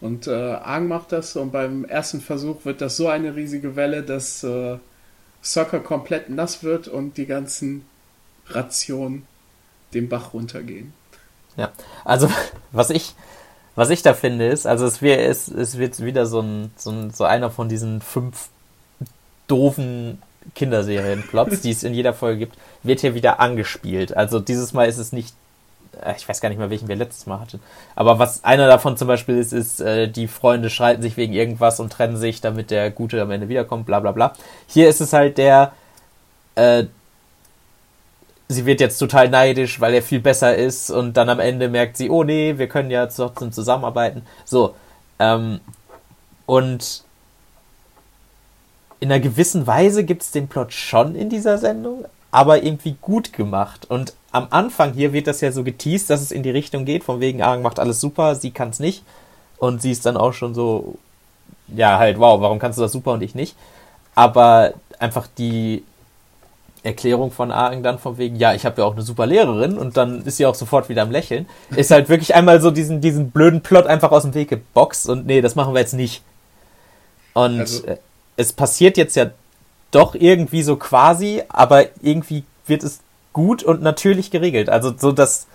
Und 0.00 0.26
äh, 0.26 0.32
Aang 0.32 0.88
macht 0.88 1.12
das 1.12 1.36
und 1.36 1.52
beim 1.52 1.84
ersten 1.84 2.20
Versuch 2.20 2.64
wird 2.64 2.80
das 2.80 2.96
so 2.96 3.08
eine 3.08 3.34
riesige 3.36 3.76
Welle, 3.76 4.02
dass 4.02 4.44
äh, 4.44 4.78
Soccer 5.40 5.80
komplett 5.80 6.28
nass 6.28 6.62
wird 6.62 6.88
und 6.88 7.16
die 7.16 7.26
ganzen 7.26 7.86
Rationen 8.48 9.26
den 9.94 10.08
Bach 10.08 10.32
runtergehen. 10.34 10.92
Ja, 11.56 11.70
also 12.04 12.30
was 12.72 12.90
ich, 12.90 13.14
was 13.74 13.90
ich 13.90 14.02
da 14.02 14.14
finde 14.14 14.48
ist, 14.48 14.66
also 14.66 14.86
es, 14.86 15.02
wär, 15.02 15.28
es, 15.28 15.48
es 15.48 15.78
wird 15.78 16.00
wieder 16.00 16.26
so, 16.26 16.40
ein, 16.40 16.70
so, 16.76 16.90
ein, 16.90 17.10
so 17.10 17.24
einer 17.24 17.50
von 17.50 17.68
diesen 17.68 18.00
fünf 18.00 18.48
doofen 19.48 20.22
Kinderserien-Plots, 20.54 21.60
die 21.62 21.70
es 21.70 21.82
in 21.82 21.94
jeder 21.94 22.14
Folge 22.14 22.40
gibt, 22.40 22.56
wird 22.82 23.00
hier 23.00 23.14
wieder 23.14 23.40
angespielt. 23.40 24.16
Also 24.16 24.40
dieses 24.40 24.72
Mal 24.72 24.88
ist 24.88 24.98
es 24.98 25.12
nicht, 25.12 25.34
äh, 26.02 26.14
ich 26.16 26.28
weiß 26.28 26.40
gar 26.40 26.48
nicht 26.48 26.58
mehr, 26.58 26.70
welchen 26.70 26.88
wir 26.88 26.96
letztes 26.96 27.26
Mal 27.26 27.40
hatten. 27.40 27.60
Aber 27.94 28.18
was 28.18 28.44
einer 28.44 28.68
davon 28.68 28.96
zum 28.96 29.08
Beispiel 29.08 29.38
ist, 29.38 29.52
ist, 29.52 29.80
äh, 29.80 30.08
die 30.08 30.28
Freunde 30.28 30.70
streiten 30.70 31.02
sich 31.02 31.16
wegen 31.16 31.32
irgendwas 31.32 31.80
und 31.80 31.92
trennen 31.92 32.16
sich, 32.16 32.40
damit 32.40 32.70
der 32.70 32.90
Gute 32.90 33.20
am 33.20 33.30
Ende 33.30 33.48
wiederkommt, 33.48 33.86
bla 33.86 34.00
bla 34.00 34.12
bla. 34.12 34.34
Hier 34.66 34.88
ist 34.88 35.00
es 35.00 35.12
halt 35.12 35.38
der, 35.38 35.72
äh, 36.54 36.84
sie 38.48 38.66
wird 38.66 38.80
jetzt 38.80 38.98
total 38.98 39.28
neidisch, 39.28 39.80
weil 39.80 39.94
er 39.94 40.02
viel 40.02 40.20
besser 40.20 40.54
ist 40.54 40.90
und 40.90 41.16
dann 41.16 41.28
am 41.28 41.40
Ende 41.40 41.68
merkt 41.68 41.96
sie, 41.96 42.10
oh 42.10 42.24
nee, 42.24 42.58
wir 42.58 42.68
können 42.68 42.90
ja 42.90 43.06
trotzdem 43.06 43.52
zusammenarbeiten. 43.52 44.22
So. 44.44 44.74
Ähm, 45.18 45.60
und 46.46 47.02
in 49.00 49.10
einer 49.10 49.20
gewissen 49.20 49.66
Weise 49.66 50.04
gibt 50.04 50.22
es 50.22 50.30
den 50.30 50.48
Plot 50.48 50.72
schon 50.72 51.14
in 51.14 51.28
dieser 51.28 51.58
Sendung, 51.58 52.04
aber 52.30 52.62
irgendwie 52.62 52.96
gut 53.00 53.32
gemacht. 53.32 53.86
Und 53.90 54.14
am 54.32 54.46
Anfang 54.50 54.92
hier 54.92 55.12
wird 55.12 55.26
das 55.26 55.40
ja 55.40 55.50
so 55.52 55.64
geteased, 55.64 56.08
dass 56.08 56.22
es 56.22 56.32
in 56.32 56.42
die 56.42 56.50
Richtung 56.50 56.84
geht, 56.84 57.04
von 57.04 57.20
wegen, 57.20 57.42
Aang 57.42 57.62
macht 57.62 57.78
alles 57.78 58.00
super, 58.00 58.34
sie 58.36 58.52
kann 58.52 58.70
es 58.70 58.78
nicht. 58.78 59.02
Und 59.58 59.82
sie 59.82 59.90
ist 59.90 60.06
dann 60.06 60.16
auch 60.16 60.32
schon 60.32 60.54
so, 60.54 60.96
ja, 61.68 61.98
halt, 61.98 62.18
wow, 62.18 62.40
warum 62.40 62.58
kannst 62.58 62.78
du 62.78 62.82
das 62.82 62.92
super 62.92 63.12
und 63.12 63.22
ich 63.22 63.34
nicht? 63.34 63.56
Aber 64.14 64.74
einfach 64.98 65.26
die 65.38 65.82
Erklärung 66.86 67.30
von 67.30 67.50
Aang 67.50 67.82
dann 67.82 67.98
von 67.98 68.16
wegen, 68.18 68.36
ja, 68.36 68.54
ich 68.54 68.64
habe 68.64 68.80
ja 68.80 68.86
auch 68.86 68.92
eine 68.92 69.02
super 69.02 69.26
Lehrerin 69.26 69.76
und 69.76 69.96
dann 69.96 70.24
ist 70.24 70.38
sie 70.38 70.46
auch 70.46 70.54
sofort 70.54 70.88
wieder 70.88 71.02
am 71.02 71.10
Lächeln, 71.10 71.46
ist 71.74 71.90
halt 71.90 72.08
wirklich 72.08 72.34
einmal 72.34 72.60
so 72.60 72.70
diesen, 72.70 73.00
diesen 73.00 73.30
blöden 73.30 73.60
Plot 73.60 73.86
einfach 73.86 74.12
aus 74.12 74.22
dem 74.22 74.34
Weg 74.34 74.48
geboxt 74.48 75.08
und 75.08 75.26
nee, 75.26 75.40
das 75.40 75.54
machen 75.54 75.74
wir 75.74 75.80
jetzt 75.80 75.94
nicht. 75.94 76.22
Und 77.34 77.60
also, 77.60 77.86
äh, 77.86 77.98
es 78.36 78.52
passiert 78.52 78.96
jetzt 78.96 79.16
ja 79.16 79.30
doch 79.90 80.14
irgendwie 80.14 80.62
so 80.62 80.76
quasi, 80.76 81.42
aber 81.48 81.86
irgendwie 82.02 82.44
wird 82.66 82.82
es 82.82 83.00
gut 83.32 83.62
und 83.62 83.82
natürlich 83.82 84.30
geregelt. 84.30 84.68
Also 84.68 84.94
so, 84.96 85.12
dass 85.12 85.46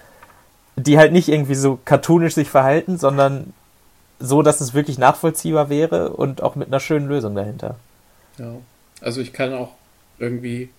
die 0.76 0.98
halt 0.98 1.12
nicht 1.12 1.30
irgendwie 1.30 1.56
so 1.56 1.80
cartoonisch 1.84 2.36
sich 2.36 2.50
verhalten, 2.50 2.98
sondern 2.98 3.54
so, 4.20 4.42
dass 4.42 4.62
es 4.62 4.74
wirklich 4.74 4.98
nachvollziehbar 4.98 5.70
wäre 5.70 6.12
und 6.12 6.44
auch 6.44 6.56
mit 6.56 6.68
einer 6.68 6.80
schönen 6.80 7.08
Lösung 7.08 7.36
dahinter. 7.36 7.76
Ja, 8.38 8.54
also 9.02 9.20
ich 9.22 9.34
kann 9.34 9.54
auch 9.54 9.72
irgendwie, 10.20 10.70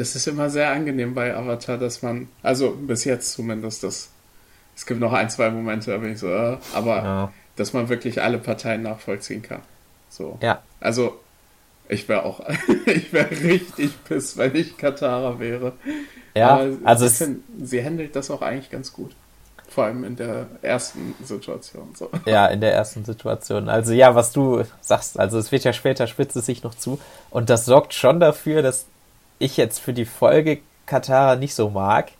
das 0.00 0.16
ist 0.16 0.26
immer 0.26 0.48
sehr 0.48 0.70
angenehm 0.70 1.14
bei 1.14 1.36
Avatar, 1.36 1.76
dass 1.76 2.00
man, 2.00 2.28
also 2.42 2.70
bis 2.70 3.04
jetzt 3.04 3.32
zumindest, 3.32 3.84
das, 3.84 4.08
es 4.74 4.86
gibt 4.86 4.98
noch 4.98 5.12
ein, 5.12 5.28
zwei 5.28 5.50
Momente, 5.50 5.90
da 5.90 5.98
bin 5.98 6.12
ich 6.12 6.18
so, 6.18 6.28
äh, 6.28 6.56
aber 6.72 6.96
ja. 6.96 7.32
dass 7.56 7.74
man 7.74 7.90
wirklich 7.90 8.22
alle 8.22 8.38
Parteien 8.38 8.82
nachvollziehen 8.82 9.42
kann. 9.42 9.60
So. 10.08 10.38
Ja. 10.40 10.62
Also, 10.80 11.20
ich 11.90 12.08
wäre 12.08 12.24
auch, 12.24 12.40
ich 12.86 13.12
wäre 13.12 13.30
richtig 13.30 14.02
piss, 14.04 14.38
wenn 14.38 14.56
ich 14.56 14.78
Katara 14.78 15.38
wäre. 15.38 15.74
Ja, 16.34 16.54
Aber 16.54 16.76
also 16.84 17.04
es, 17.04 17.18
find, 17.18 17.42
sie 17.62 17.84
handelt 17.84 18.16
das 18.16 18.30
auch 18.30 18.40
eigentlich 18.40 18.70
ganz 18.70 18.94
gut. 18.94 19.14
Vor 19.68 19.84
allem 19.84 20.02
in 20.04 20.16
der 20.16 20.46
ersten 20.62 21.14
Situation. 21.22 21.90
So. 21.94 22.08
Ja, 22.24 22.46
in 22.46 22.62
der 22.62 22.72
ersten 22.72 23.04
Situation. 23.04 23.68
Also 23.68 23.92
ja, 23.92 24.14
was 24.14 24.32
du 24.32 24.64
sagst, 24.80 25.18
also 25.18 25.38
es 25.38 25.52
wird 25.52 25.64
ja 25.64 25.74
später 25.74 26.06
spitzt 26.06 26.36
es 26.36 26.46
sich 26.46 26.62
noch 26.62 26.74
zu. 26.74 26.98
Und 27.28 27.50
das 27.50 27.66
sorgt 27.66 27.92
schon 27.92 28.18
dafür, 28.18 28.62
dass 28.62 28.86
ich 29.40 29.56
jetzt 29.56 29.80
für 29.80 29.92
die 29.92 30.04
Folge 30.04 30.60
Katara 30.86 31.34
nicht 31.34 31.54
so 31.54 31.70
mag. 31.70 32.12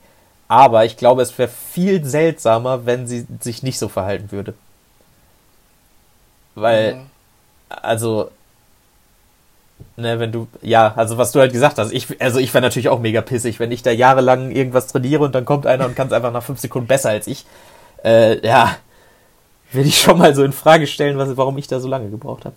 Aber 0.48 0.84
ich 0.84 0.96
glaube, 0.96 1.22
es 1.22 1.38
wäre 1.38 1.48
viel 1.48 2.04
seltsamer, 2.04 2.84
wenn 2.84 3.06
sie 3.06 3.24
sich 3.38 3.62
nicht 3.62 3.78
so 3.78 3.88
verhalten 3.88 4.32
würde. 4.32 4.54
Weil, 6.56 6.94
ja 6.94 7.00
also, 7.70 8.30
ne, 9.96 10.18
wenn 10.18 10.32
du, 10.32 10.48
ja, 10.60 10.92
also 10.96 11.16
was 11.16 11.32
du 11.32 11.40
halt 11.40 11.52
gesagt 11.52 11.78
hast, 11.78 11.92
ich, 11.92 12.20
also 12.20 12.38
ich 12.38 12.52
wäre 12.52 12.62
natürlich 12.62 12.88
auch 12.88 13.00
mega 13.00 13.22
pissig, 13.22 13.60
wenn 13.60 13.72
ich 13.72 13.82
da 13.82 13.90
jahrelang 13.90 14.50
irgendwas 14.50 14.88
trainiere 14.88 15.24
und 15.24 15.34
dann 15.34 15.44
kommt 15.44 15.66
einer 15.66 15.86
und 15.86 15.96
kann 15.96 16.08
es 16.08 16.12
einfach 16.12 16.32
nach 16.32 16.42
fünf 16.42 16.60
Sekunden 16.60 16.88
besser 16.88 17.10
als 17.10 17.26
ich. 17.26 17.46
Äh, 18.04 18.44
ja, 18.46 18.76
will 19.72 19.86
ich 19.86 20.00
schon 20.00 20.18
mal 20.18 20.34
so 20.34 20.42
in 20.42 20.52
Frage 20.52 20.86
stellen, 20.86 21.16
was, 21.16 21.36
warum 21.36 21.56
ich 21.58 21.68
da 21.68 21.80
so 21.80 21.88
lange 21.88 22.10
gebraucht 22.10 22.44
habe. 22.44 22.56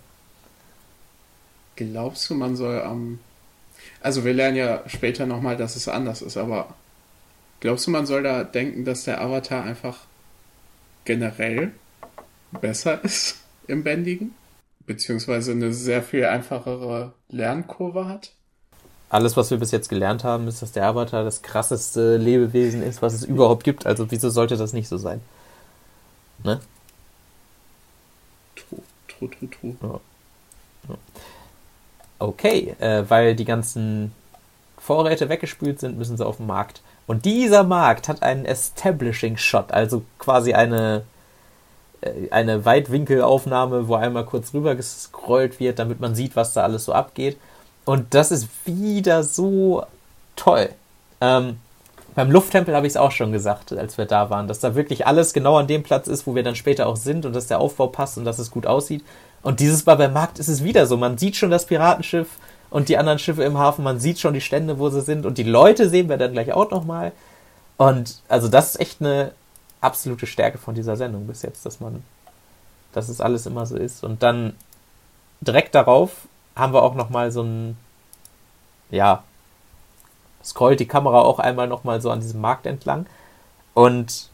Glaubst 1.76 2.28
du, 2.28 2.34
man 2.34 2.56
soll 2.56 2.80
am. 2.82 2.92
Ähm, 2.92 3.18
also 4.04 4.24
wir 4.24 4.34
lernen 4.34 4.56
ja 4.56 4.82
später 4.86 5.26
nochmal, 5.26 5.56
dass 5.56 5.76
es 5.76 5.88
anders 5.88 6.22
ist, 6.22 6.36
aber 6.36 6.74
glaubst 7.60 7.86
du, 7.86 7.90
man 7.90 8.06
soll 8.06 8.22
da 8.22 8.44
denken, 8.44 8.84
dass 8.84 9.04
der 9.04 9.20
Avatar 9.20 9.64
einfach 9.64 9.98
generell 11.04 11.72
besser 12.60 13.02
ist 13.02 13.40
im 13.66 13.82
Bändigen? 13.82 14.34
beziehungsweise 14.86 15.52
eine 15.52 15.72
sehr 15.72 16.02
viel 16.02 16.24
einfachere 16.24 17.12
Lernkurve 17.28 18.06
hat. 18.06 18.32
Alles, 19.08 19.36
was 19.36 19.50
wir 19.50 19.58
bis 19.58 19.70
jetzt 19.70 19.88
gelernt 19.88 20.24
haben, 20.24 20.48
ist, 20.48 20.62
dass 20.62 20.72
der 20.72 20.86
Avatar 20.86 21.24
das 21.24 21.42
krasseste 21.42 22.16
Lebewesen 22.16 22.82
ist, 22.82 23.00
was 23.00 23.14
es 23.14 23.24
überhaupt 23.24 23.64
gibt. 23.64 23.86
Also 23.86 24.10
wieso 24.10 24.30
sollte 24.30 24.56
das 24.56 24.72
nicht 24.72 24.88
so 24.88 24.96
sein? 24.96 25.20
Ne? 26.42 26.60
True, 28.56 28.80
true, 29.08 29.30
true, 29.30 29.48
true. 29.50 29.76
Ja. 29.82 30.00
Ja. 30.88 30.98
Okay, 32.18 32.74
äh, 32.78 33.04
weil 33.08 33.34
die 33.34 33.44
ganzen 33.44 34.12
Vorräte 34.78 35.28
weggespült 35.28 35.80
sind, 35.80 35.98
müssen 35.98 36.16
sie 36.16 36.26
auf 36.26 36.38
den 36.38 36.46
Markt. 36.46 36.82
Und 37.06 37.24
dieser 37.24 37.64
Markt 37.64 38.08
hat 38.08 38.22
einen 38.22 38.44
Establishing 38.44 39.36
Shot, 39.36 39.72
also 39.72 40.02
quasi 40.18 40.54
eine 40.54 41.04
äh, 42.04 42.30
eine 42.30 42.64
Weitwinkelaufnahme, 42.64 43.88
wo 43.88 43.94
einmal 43.94 44.24
kurz 44.24 44.54
rüber 44.54 44.74
gescrollt 44.74 45.60
wird, 45.60 45.78
damit 45.78 46.00
man 46.00 46.14
sieht, 46.14 46.36
was 46.36 46.52
da 46.52 46.62
alles 46.62 46.84
so 46.84 46.92
abgeht. 46.92 47.38
Und 47.84 48.14
das 48.14 48.30
ist 48.30 48.48
wieder 48.64 49.22
so 49.24 49.84
toll. 50.36 50.70
Ähm, 51.20 51.58
beim 52.14 52.30
Lufttempel 52.30 52.76
habe 52.76 52.86
ich 52.86 52.92
es 52.92 52.96
auch 52.96 53.10
schon 53.10 53.32
gesagt, 53.32 53.72
als 53.72 53.98
wir 53.98 54.04
da 54.04 54.30
waren, 54.30 54.46
dass 54.46 54.60
da 54.60 54.74
wirklich 54.74 55.06
alles 55.06 55.32
genau 55.32 55.58
an 55.58 55.66
dem 55.66 55.82
Platz 55.82 56.06
ist, 56.06 56.26
wo 56.26 56.34
wir 56.34 56.42
dann 56.42 56.54
später 56.54 56.86
auch 56.86 56.96
sind 56.96 57.26
und 57.26 57.34
dass 57.34 57.48
der 57.48 57.58
Aufbau 57.58 57.88
passt 57.88 58.18
und 58.18 58.24
dass 58.24 58.38
es 58.38 58.50
gut 58.50 58.66
aussieht. 58.66 59.04
Und 59.44 59.60
dieses 59.60 59.84
Mal 59.84 59.96
beim 59.96 60.14
Markt 60.14 60.38
ist 60.38 60.48
es 60.48 60.64
wieder 60.64 60.86
so. 60.86 60.96
Man 60.96 61.18
sieht 61.18 61.36
schon 61.36 61.50
das 61.50 61.66
Piratenschiff 61.66 62.28
und 62.70 62.88
die 62.88 62.96
anderen 62.96 63.18
Schiffe 63.18 63.44
im 63.44 63.58
Hafen, 63.58 63.84
man 63.84 64.00
sieht 64.00 64.18
schon 64.18 64.34
die 64.34 64.40
Stände, 64.40 64.78
wo 64.78 64.88
sie 64.88 65.02
sind 65.02 65.26
und 65.26 65.38
die 65.38 65.44
Leute 65.44 65.88
sehen 65.88 66.08
wir 66.08 66.16
dann 66.16 66.32
gleich 66.32 66.52
auch 66.52 66.70
nochmal. 66.70 67.12
Und 67.76 68.22
also 68.26 68.48
das 68.48 68.70
ist 68.70 68.80
echt 68.80 69.00
eine 69.00 69.32
absolute 69.82 70.26
Stärke 70.26 70.56
von 70.56 70.74
dieser 70.74 70.96
Sendung 70.96 71.26
bis 71.26 71.42
jetzt, 71.42 71.66
dass 71.66 71.78
man, 71.78 72.02
dass 72.92 73.10
es 73.10 73.20
alles 73.20 73.44
immer 73.44 73.66
so 73.66 73.76
ist. 73.76 74.02
Und 74.02 74.22
dann 74.22 74.54
direkt 75.42 75.74
darauf 75.74 76.10
haben 76.56 76.72
wir 76.72 76.82
auch 76.82 76.94
noch 76.94 77.10
mal 77.10 77.30
so 77.30 77.42
ein, 77.42 77.76
ja, 78.90 79.22
scrollt 80.42 80.80
die 80.80 80.88
Kamera 80.88 81.20
auch 81.20 81.38
einmal 81.38 81.68
noch 81.68 81.84
mal 81.84 82.00
so 82.00 82.10
an 82.10 82.20
diesem 82.20 82.40
Markt 82.40 82.64
entlang 82.64 83.06
und 83.74 84.30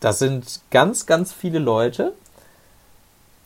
da 0.00 0.12
sind 0.12 0.60
ganz, 0.70 1.06
ganz 1.06 1.32
viele 1.32 1.60
Leute 1.60 2.12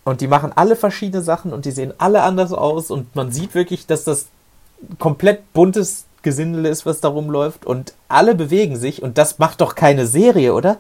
Und 0.06 0.20
die 0.20 0.28
machen 0.28 0.52
alle 0.54 0.76
verschiedene 0.76 1.20
Sachen 1.20 1.52
und 1.52 1.64
die 1.64 1.72
sehen 1.72 1.92
alle 1.98 2.22
anders 2.22 2.52
aus 2.52 2.92
und 2.92 3.16
man 3.16 3.32
sieht 3.32 3.56
wirklich, 3.56 3.88
dass 3.88 4.04
das 4.04 4.26
komplett 5.00 5.52
buntes 5.52 6.04
Gesindel 6.22 6.64
ist, 6.66 6.86
was 6.86 7.00
da 7.00 7.08
rumläuft 7.08 7.66
und 7.66 7.92
alle 8.06 8.36
bewegen 8.36 8.76
sich 8.76 9.02
und 9.02 9.18
das 9.18 9.40
macht 9.40 9.60
doch 9.60 9.74
keine 9.74 10.06
Serie, 10.06 10.54
oder? 10.54 10.76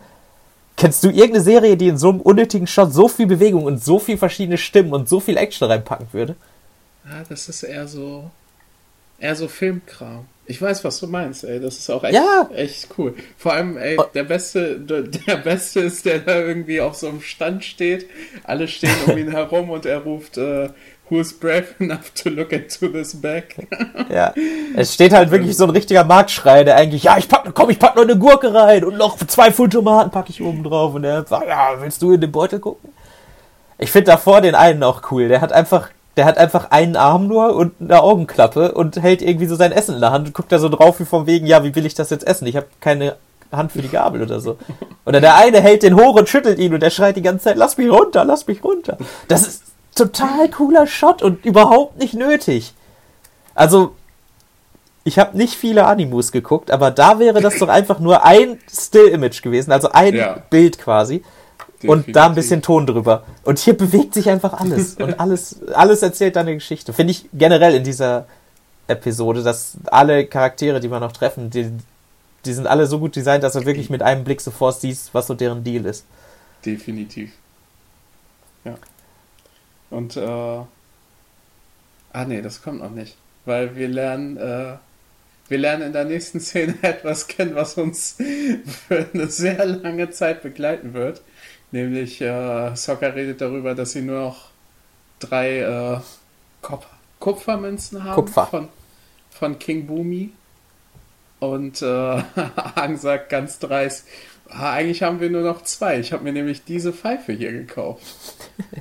Kennst 0.76 1.02
du 1.02 1.08
irgendeine 1.08 1.42
Serie, 1.42 1.76
die 1.76 1.88
in 1.88 1.98
so 1.98 2.10
einem 2.10 2.20
unnötigen 2.20 2.68
Shot 2.68 2.92
so 2.92 3.08
viel 3.08 3.26
Bewegung 3.26 3.64
und 3.64 3.82
so 3.82 3.98
viel 3.98 4.16
verschiedene 4.16 4.58
Stimmen 4.58 4.92
und 4.92 5.08
so 5.08 5.18
viel 5.18 5.36
Action 5.36 5.66
reinpacken 5.66 6.06
würde? 6.12 6.36
Ja, 7.04 7.24
das 7.28 7.48
ist 7.48 7.64
eher 7.64 7.88
so 7.88 8.30
eher 9.18 9.34
so 9.34 9.48
Filmkram. 9.48 10.26
Ich 10.48 10.62
weiß, 10.62 10.84
was 10.84 11.00
du 11.00 11.06
meinst, 11.08 11.42
ey. 11.44 11.58
Das 11.60 11.76
ist 11.78 11.90
auch 11.90 12.04
echt, 12.04 12.14
Ja. 12.14 12.48
echt 12.54 12.88
cool. 12.98 13.14
Vor 13.36 13.52
allem, 13.52 13.76
ey, 13.76 13.98
der 14.14 14.24
Beste, 14.24 14.78
der, 14.78 15.02
der 15.02 15.36
Beste 15.38 15.80
ist, 15.80 16.04
der 16.06 16.20
da 16.20 16.38
irgendwie 16.38 16.80
auf 16.80 16.94
so 16.94 17.08
einem 17.08 17.20
Stand 17.20 17.64
steht. 17.64 18.06
Alle 18.44 18.68
stehen 18.68 18.94
um 19.06 19.18
ihn 19.18 19.30
herum 19.32 19.70
und 19.70 19.86
er 19.86 19.98
ruft, 19.98 20.38
äh, 20.38 20.70
Who's 21.08 21.32
brave 21.32 21.66
enough 21.78 22.10
to 22.20 22.28
look 22.30 22.50
into 22.50 22.88
this 22.88 23.20
bag? 23.20 23.44
Ja. 24.12 24.34
Es 24.76 24.92
steht 24.94 25.12
halt 25.12 25.30
wirklich 25.30 25.56
so 25.56 25.62
ein 25.64 25.70
richtiger 25.70 26.02
Marktschrei, 26.04 26.64
der 26.64 26.76
eigentlich, 26.76 27.04
ja, 27.04 27.16
ich 27.16 27.28
pack, 27.28 27.48
komm, 27.54 27.70
ich 27.70 27.78
pack 27.78 27.94
noch 27.94 28.02
eine 28.02 28.16
Gurke 28.18 28.52
rein 28.52 28.84
und 28.84 28.96
noch 28.96 29.16
zwei 29.26 29.52
Pfund 29.52 29.72
Tomaten 29.72 30.10
packe 30.10 30.30
ich 30.30 30.42
oben 30.42 30.64
drauf 30.64 30.94
und 30.94 31.02
der 31.02 31.24
sagt, 31.24 31.46
ja, 31.46 31.76
willst 31.80 32.02
du 32.02 32.12
in 32.12 32.20
den 32.20 32.32
Beutel 32.32 32.58
gucken? 32.58 32.90
Ich 33.78 33.90
finde 33.92 34.10
davor 34.12 34.40
den 34.40 34.54
einen 34.56 34.82
auch 34.82 35.10
cool. 35.12 35.28
Der 35.28 35.40
hat 35.40 35.52
einfach, 35.52 35.90
der 36.16 36.24
hat 36.24 36.38
einfach 36.38 36.70
einen 36.70 36.96
Arm 36.96 37.26
nur 37.26 37.54
und 37.54 37.74
eine 37.80 38.02
Augenklappe 38.02 38.72
und 38.72 39.00
hält 39.02 39.20
irgendwie 39.22 39.46
so 39.46 39.54
sein 39.54 39.72
Essen 39.72 39.96
in 39.96 40.00
der 40.00 40.12
Hand 40.12 40.28
und 40.28 40.34
guckt 40.34 40.50
da 40.50 40.58
so 40.58 40.68
drauf 40.68 40.98
wie 40.98 41.04
vom 41.04 41.26
wegen, 41.26 41.46
ja, 41.46 41.62
wie 41.62 41.74
will 41.74 41.84
ich 41.86 41.94
das 41.94 42.10
jetzt 42.10 42.26
essen? 42.26 42.46
Ich 42.46 42.56
habe 42.56 42.66
keine 42.80 43.16
Hand 43.52 43.72
für 43.72 43.82
die 43.82 43.88
Gabel 43.88 44.22
oder 44.22 44.40
so. 44.40 44.56
Oder 45.04 45.20
der 45.20 45.36
eine 45.36 45.60
hält 45.60 45.82
den 45.82 45.94
hoch 45.96 46.16
und 46.16 46.28
schüttelt 46.28 46.58
ihn 46.58 46.72
und 46.74 46.80
der 46.80 46.90
schreit 46.90 47.16
die 47.16 47.22
ganze 47.22 47.44
Zeit, 47.44 47.56
lass 47.56 47.76
mich 47.76 47.90
runter, 47.90 48.24
lass 48.24 48.46
mich 48.46 48.64
runter. 48.64 48.96
Das 49.28 49.46
ist 49.46 49.62
total 49.94 50.48
cooler 50.50 50.86
Shot 50.86 51.22
und 51.22 51.44
überhaupt 51.44 51.98
nicht 51.98 52.14
nötig. 52.14 52.74
Also, 53.54 53.94
ich 55.04 55.18
habe 55.18 55.36
nicht 55.36 55.54
viele 55.54 55.86
Animus 55.86 56.32
geguckt, 56.32 56.70
aber 56.70 56.90
da 56.90 57.18
wäre 57.18 57.40
das 57.40 57.58
doch 57.58 57.68
einfach 57.68 58.00
nur 58.00 58.24
ein 58.24 58.58
Still-Image 58.70 59.42
gewesen, 59.42 59.70
also 59.70 59.90
ein 59.92 60.14
Ja. 60.14 60.38
Bild 60.50 60.78
quasi. 60.78 61.22
Und 61.84 62.16
da 62.16 62.26
ein 62.26 62.34
bisschen 62.34 62.62
Ton 62.62 62.86
drüber. 62.86 63.24
Und 63.44 63.58
hier 63.58 63.74
bewegt 63.76 64.14
sich 64.14 64.30
einfach 64.30 64.54
alles. 64.54 64.94
Und 64.94 65.20
alles, 65.20 65.62
alles 65.72 66.02
erzählt 66.02 66.36
dann 66.36 66.46
eine 66.46 66.56
Geschichte. 66.56 66.92
Finde 66.92 67.12
ich 67.12 67.28
generell 67.32 67.74
in 67.74 67.84
dieser 67.84 68.26
Episode, 68.88 69.42
dass 69.42 69.76
alle 69.86 70.26
Charaktere, 70.26 70.80
die 70.80 70.90
wir 70.90 71.00
noch 71.00 71.12
treffen, 71.12 71.50
die, 71.50 71.70
die 72.44 72.52
sind 72.52 72.66
alle 72.66 72.86
so 72.86 72.98
gut 72.98 73.16
designt, 73.16 73.44
dass 73.44 73.54
du 73.54 73.66
wirklich 73.66 73.90
mit 73.90 74.02
einem 74.02 74.24
Blick 74.24 74.40
sofort 74.40 74.80
siehst, 74.80 75.12
was 75.12 75.26
so 75.26 75.34
deren 75.34 75.64
Deal 75.64 75.84
ist. 75.84 76.04
Definitiv. 76.64 77.32
Ja. 78.64 78.76
Und, 79.90 80.16
äh, 80.16 80.20
ah 80.20 80.66
nee, 82.26 82.42
das 82.42 82.62
kommt 82.62 82.80
noch 82.80 82.90
nicht. 82.90 83.16
Weil 83.44 83.76
wir 83.76 83.88
lernen, 83.88 84.36
äh, 84.36 84.76
wir 85.48 85.58
lernen 85.58 85.82
in 85.82 85.92
der 85.92 86.04
nächsten 86.04 86.40
Szene 86.40 86.74
etwas 86.82 87.28
kennen, 87.28 87.54
was 87.54 87.74
uns 87.74 88.16
für 88.88 89.06
eine 89.12 89.28
sehr 89.28 89.64
lange 89.64 90.10
Zeit 90.10 90.42
begleiten 90.42 90.94
wird. 90.94 91.22
Nämlich, 91.76 92.22
äh, 92.22 92.74
Sokka 92.74 93.08
redet 93.08 93.42
darüber, 93.42 93.74
dass 93.74 93.92
sie 93.92 94.00
nur 94.00 94.18
noch 94.18 94.48
drei, 95.18 95.58
äh, 95.58 95.98
Kupfermünzen 97.20 98.02
haben. 98.02 98.14
Kupfer. 98.14 98.46
Von, 98.46 98.68
von 99.30 99.58
King 99.58 99.86
Boomy. 99.86 100.30
Und, 101.38 101.82
äh, 101.82 101.86
Aang 102.74 102.96
sagt 102.96 103.28
ganz 103.28 103.58
dreist, 103.58 104.06
Ah, 104.48 104.72
eigentlich 104.72 105.02
haben 105.02 105.20
wir 105.20 105.28
nur 105.28 105.42
noch 105.42 105.64
zwei. 105.64 106.00
Ich 106.00 106.14
habe 106.14 106.24
mir 106.24 106.32
nämlich 106.32 106.64
diese 106.64 106.94
Pfeife 106.94 107.32
hier 107.32 107.52
gekauft. 107.52 108.06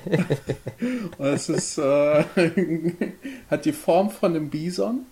Und 1.18 1.26
es 1.26 1.50
ist, 1.50 1.78
äh, 1.78 2.24
hat 3.50 3.66
die 3.66 3.74
Form 3.74 4.10
von 4.10 4.36
einem 4.36 4.50
Bison. 4.50 5.06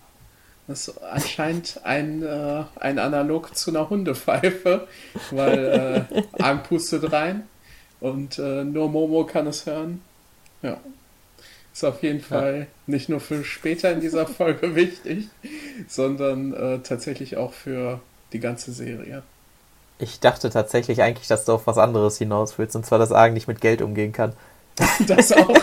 Das 0.68 0.88
ist 0.88 0.98
anscheinend 1.02 1.80
ein, 1.84 2.22
äh, 2.22 2.64
ein 2.76 2.98
Analog 2.98 3.54
zu 3.54 3.72
einer 3.72 3.90
Hundepfeife, 3.90 4.88
weil 5.32 6.06
äh, 6.10 6.42
Aang 6.42 6.62
pustet 6.62 7.12
rein 7.12 7.46
und 8.04 8.38
äh, 8.38 8.64
nur 8.64 8.90
Momo 8.90 9.24
kann 9.24 9.46
es 9.46 9.64
hören. 9.64 10.02
Ja. 10.60 10.76
Ist 11.72 11.84
auf 11.84 12.02
jeden 12.02 12.20
Fall 12.20 12.66
nicht 12.86 13.08
nur 13.08 13.18
für 13.18 13.44
später 13.44 13.90
in 13.92 14.02
dieser 14.02 14.26
Folge 14.26 14.74
wichtig, 14.74 15.28
sondern 15.88 16.52
äh, 16.52 16.78
tatsächlich 16.80 17.38
auch 17.38 17.54
für 17.54 18.00
die 18.34 18.40
ganze 18.40 18.72
Serie. 18.72 19.22
Ich 19.98 20.20
dachte 20.20 20.50
tatsächlich 20.50 21.00
eigentlich, 21.00 21.28
dass 21.28 21.46
du 21.46 21.52
auf 21.52 21.66
was 21.66 21.78
anderes 21.78 22.18
hinaus 22.18 22.58
willst, 22.58 22.76
und 22.76 22.84
zwar, 22.84 22.98
dass 22.98 23.10
Argen 23.10 23.32
nicht 23.32 23.48
mit 23.48 23.62
Geld 23.62 23.80
umgehen 23.80 24.12
kann. 24.12 24.34
Das 25.06 25.32
auch. 25.32 25.56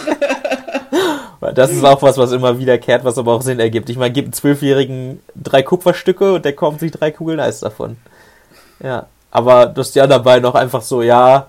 Weil 1.41 1.54
Das 1.54 1.71
ist 1.71 1.84
auch 1.84 2.01
was, 2.01 2.17
was 2.17 2.32
immer 2.32 2.58
wiederkehrt, 2.58 3.04
was 3.04 3.19
aber 3.19 3.34
auch 3.34 3.43
Sinn 3.43 3.60
ergibt. 3.60 3.89
Ich 3.89 3.97
meine, 3.97 4.13
gib 4.13 4.25
einem 4.25 4.34
Zwölfjährigen 4.34 5.21
drei 5.36 5.62
Kupferstücke 5.62 6.34
und 6.34 6.45
der 6.45 6.56
kauft 6.56 6.80
sich 6.80 6.91
drei 6.91 7.12
Kugeln 7.12 7.39
Eis 7.39 7.60
davon. 7.60 7.97
Ja. 8.82 9.06
Aber 9.32 9.67
dass 9.67 9.93
die 9.93 10.01
anderen 10.01 10.23
beiden 10.23 10.45
auch 10.45 10.56
einfach 10.56 10.82
so, 10.82 11.01
ja, 11.01 11.47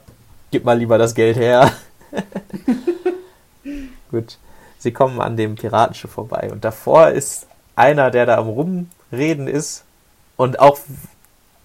gib 0.52 0.64
mal 0.64 0.78
lieber 0.78 0.98
das 0.98 1.14
Geld 1.14 1.36
her. 1.36 1.72
Gut. 4.10 4.38
Sie 4.78 4.92
kommen 4.92 5.20
an 5.20 5.36
dem 5.36 5.54
Piratenschiff 5.54 6.10
vorbei 6.10 6.50
und 6.50 6.64
davor 6.64 7.08
ist 7.08 7.46
einer, 7.76 8.10
der 8.10 8.26
da 8.26 8.36
am 8.36 8.48
Rumreden 8.48 9.46
ist 9.48 9.84
und 10.36 10.58
auch 10.58 10.78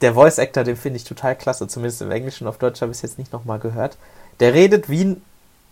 der 0.02 0.14
Voice 0.14 0.38
Actor, 0.38 0.64
den 0.64 0.76
finde 0.76 0.98
ich 0.98 1.04
total 1.04 1.36
klasse, 1.36 1.68
zumindest 1.68 2.02
im 2.04 2.12
Englischen, 2.12 2.48
auf 2.48 2.60
Deutsch 2.60 2.82
habe 2.82 2.92
ich 2.92 2.98
es 2.98 3.02
jetzt 3.02 3.18
nicht 3.18 3.34
nochmal 3.34 3.58
gehört. 3.58 3.98
Der 4.40 4.54
redet 4.54 4.88
wie 4.88 5.04
ein 5.04 5.22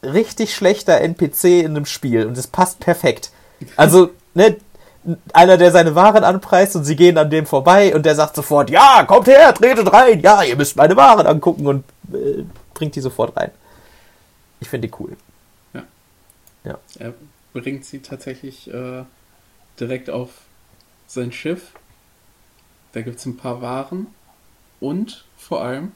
richtig 0.01 0.55
schlechter 0.55 0.99
NPC 1.01 1.61
in 1.63 1.67
einem 1.67 1.85
Spiel 1.85 2.25
und 2.25 2.35
es 2.35 2.47
passt 2.47 2.79
perfekt. 2.79 3.31
Also, 3.75 4.09
ne, 4.33 4.57
einer, 5.33 5.57
der 5.57 5.71
seine 5.71 5.93
Waren 5.93 6.23
anpreist 6.23 6.75
und 6.75 6.83
sie 6.83 6.95
gehen 6.95 7.19
an 7.19 7.29
dem 7.29 7.45
vorbei 7.45 7.93
und 7.95 8.07
der 8.07 8.15
sagt 8.15 8.35
sofort, 8.35 8.71
ja, 8.71 9.03
kommt 9.03 9.27
her, 9.27 9.53
tretet 9.53 9.93
rein, 9.93 10.19
ja, 10.21 10.41
ihr 10.41 10.55
müsst 10.55 10.75
meine 10.75 10.95
Waren 10.95 11.27
angucken 11.27 11.67
und 11.67 11.83
äh, 12.11 12.43
bringt 12.75 12.95
die 12.95 13.01
sofort 13.01 13.35
rein. 13.35 13.49
Ich 14.59 14.69
finde 14.69 14.87
die 14.87 14.93
cool. 14.99 15.17
Er 16.99 17.13
bringt 17.53 17.85
sie 17.85 17.99
tatsächlich 17.99 18.71
äh, 18.73 19.03
direkt 19.79 20.09
auf 20.09 20.31
sein 21.07 21.31
Schiff. 21.31 21.71
Da 22.93 23.01
gibt 23.01 23.19
es 23.19 23.25
ein 23.25 23.37
paar 23.37 23.61
Waren 23.61 24.07
und 24.79 25.25
vor 25.37 25.61
allem, 25.63 25.91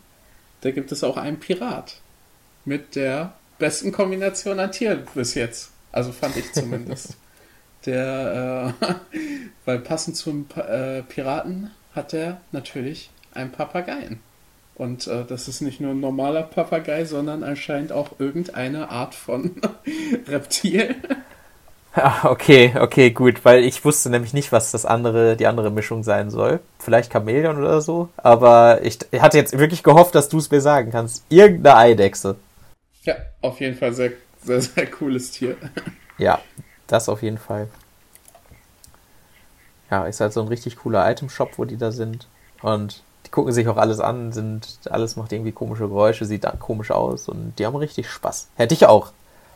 da 0.62 0.72
gibt 0.72 0.92
es 0.92 1.04
auch 1.04 1.18
einen 1.18 1.40
Pirat 1.40 2.02
mit 2.66 2.96
der 2.96 3.34
besten 3.58 3.92
Kombination 3.92 4.60
an 4.60 4.72
Tieren 4.72 5.08
bis 5.16 5.34
jetzt. 5.34 5.72
Also 5.92 6.12
fand 6.12 6.36
ich 6.38 6.52
zumindest. 6.54 7.18
der, 7.86 8.76
äh, 8.82 8.94
weil 9.66 9.80
passend 9.80 10.18
zum 10.18 10.46
Pa- 10.46 10.68
äh, 10.68 11.04
Piraten 11.04 11.72
hat 11.96 12.14
er 12.14 12.42
natürlich 12.52 13.10
einen 13.34 13.52
Papageien. 13.52 14.20
Und 14.80 15.08
äh, 15.08 15.26
das 15.26 15.50
ist 15.50 15.60
nicht 15.60 15.82
nur 15.82 15.92
ein 15.92 16.00
normaler 16.00 16.42
Papagei, 16.42 17.04
sondern 17.04 17.44
anscheinend 17.44 17.92
auch 17.92 18.18
irgendeine 18.18 18.90
Art 18.90 19.14
von 19.14 19.62
Reptil. 20.28 20.96
Ja, 21.98 22.22
okay, 22.24 22.74
okay, 22.80 23.12
gut, 23.12 23.44
weil 23.44 23.66
ich 23.66 23.84
wusste 23.84 24.10
nämlich 24.10 24.32
nicht, 24.32 24.54
was 24.54 24.72
das 24.72 24.86
andere, 24.86 25.36
die 25.36 25.48
andere 25.48 25.70
Mischung 25.70 26.02
sein 26.04 26.30
soll. 26.30 26.62
Vielleicht 26.78 27.12
Chamäleon 27.12 27.58
oder 27.58 27.82
so, 27.82 28.08
aber 28.16 28.82
ich, 28.82 29.00
ich 29.12 29.22
hatte 29.22 29.38
jetzt 29.38 29.58
wirklich 29.60 29.84
gehofft, 29.84 30.16
dass 30.16 30.30
du 30.30 30.38
es 30.38 30.50
mir 30.50 30.62
sagen 30.62 30.92
kannst. 30.92 31.26
Irgendeine 31.28 31.76
Eidechse. 31.76 32.38
Ja, 33.04 33.16
auf 33.42 33.60
jeden 33.60 33.76
Fall 33.76 33.92
sehr, 33.92 34.14
sehr, 34.42 34.62
sehr 34.62 34.90
cooles 34.90 35.32
Tier. 35.32 35.58
Ja, 36.18 36.40
das 36.88 37.10
auf 37.10 37.22
jeden 37.22 37.38
Fall. 37.38 37.68
Ja, 39.92 40.06
ist 40.06 40.22
halt 40.22 40.32
so 40.32 40.42
ein 40.42 40.48
richtig 40.48 40.78
cooler 40.78 41.12
Item-Shop, 41.12 41.58
wo 41.58 41.66
die 41.66 41.78
da 41.78 41.92
sind. 41.92 42.28
Und 42.62 43.04
die 43.30 43.32
gucken 43.32 43.54
sich 43.54 43.68
auch 43.68 43.78
alles 43.78 44.00
an, 44.00 44.32
sind, 44.32 44.80
alles 44.90 45.16
macht 45.16 45.32
irgendwie 45.32 45.52
komische 45.52 45.88
Geräusche, 45.88 46.26
sieht 46.26 46.44
da 46.44 46.52
komisch 46.52 46.90
aus 46.90 47.30
und 47.30 47.54
die 47.60 47.66
haben 47.68 47.76
richtig 47.76 48.10
Spaß. 48.10 48.48
Hätte 48.56 48.74
ich 48.74 48.88
auch. 48.88 49.12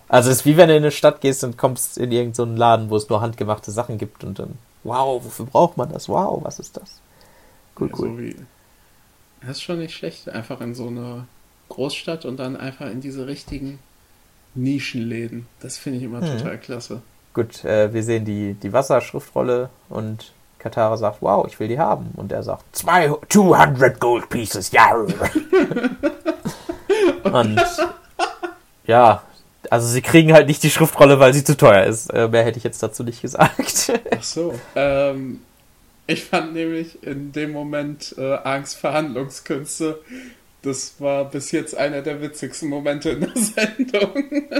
Also 0.07 0.29
es 0.29 0.37
ist 0.37 0.45
wie 0.45 0.57
wenn 0.57 0.69
du 0.69 0.75
in 0.75 0.83
eine 0.83 0.91
Stadt 0.91 1.21
gehst 1.21 1.43
und 1.43 1.57
kommst 1.57 1.97
in 1.97 2.11
irgendeinen 2.11 2.33
so 2.33 2.59
Laden, 2.59 2.89
wo 2.91 2.95
es 2.97 3.09
nur 3.09 3.21
handgemachte 3.21 3.71
Sachen 3.71 3.97
gibt 3.97 4.23
und 4.23 4.37
dann, 4.37 4.59
wow, 4.83 5.23
wofür 5.23 5.45
braucht 5.47 5.75
man 5.77 5.91
das? 5.91 6.07
Wow, 6.07 6.43
was 6.43 6.59
ist 6.59 6.77
das? 6.77 6.99
Cool, 7.79 7.89
cool. 7.97 8.07
So 8.09 8.19
wie, 8.19 8.35
das 9.41 9.57
ist 9.57 9.63
schon 9.63 9.79
nicht 9.79 9.95
schlecht. 9.95 10.29
Einfach 10.29 10.61
in 10.61 10.75
so 10.75 10.87
eine 10.87 11.25
Großstadt 11.69 12.25
und 12.25 12.37
dann 12.37 12.55
einfach 12.55 12.91
in 12.91 13.01
diese 13.01 13.25
richtigen 13.25 13.79
Nischenläden. 14.53 15.47
Das 15.61 15.77
finde 15.77 15.97
ich 15.97 16.03
immer 16.03 16.21
Mhm. 16.21 16.37
total 16.37 16.59
klasse. 16.59 17.01
Gut, 17.33 17.65
äh, 17.65 17.91
wir 17.91 18.03
sehen 18.03 18.25
die, 18.25 18.53
die 18.53 18.71
Wasserschriftrolle 18.71 19.69
und 19.89 20.31
Katara 20.63 20.97
sagt, 20.97 21.21
wow, 21.21 21.45
ich 21.45 21.59
will 21.59 21.67
die 21.67 21.77
haben. 21.77 22.11
Und 22.15 22.31
er 22.31 22.41
sagt, 22.41 22.63
zwei, 22.75 23.11
200 23.29 23.99
Gold 23.99 24.29
Pieces, 24.29 24.71
ja. 24.71 24.95
und 27.23 27.61
ja, 28.85 29.23
also 29.69 29.87
sie 29.87 30.01
kriegen 30.01 30.33
halt 30.33 30.47
nicht 30.47 30.63
die 30.63 30.69
Schriftrolle, 30.69 31.19
weil 31.19 31.33
sie 31.33 31.43
zu 31.43 31.57
teuer 31.57 31.83
ist. 31.83 32.07
Äh, 32.07 32.27
mehr 32.29 32.43
hätte 32.43 32.57
ich 32.57 32.63
jetzt 32.63 32.81
dazu 32.81 33.03
nicht 33.03 33.21
gesagt. 33.21 33.91
Ach 34.11 34.23
so. 34.23 34.53
Ähm, 34.75 35.41
ich 36.07 36.25
fand 36.25 36.53
nämlich 36.53 37.03
in 37.03 37.31
dem 37.31 37.51
Moment 37.51 38.15
äh, 38.17 38.35
Angst 38.35 38.77
Verhandlungskünste. 38.77 40.01
Das 40.61 40.95
war 40.99 41.25
bis 41.25 41.51
jetzt 41.51 41.75
einer 41.75 42.01
der 42.01 42.21
witzigsten 42.21 42.69
Momente 42.69 43.09
in 43.11 43.21
der 43.21 43.31
Sendung. 43.35 44.51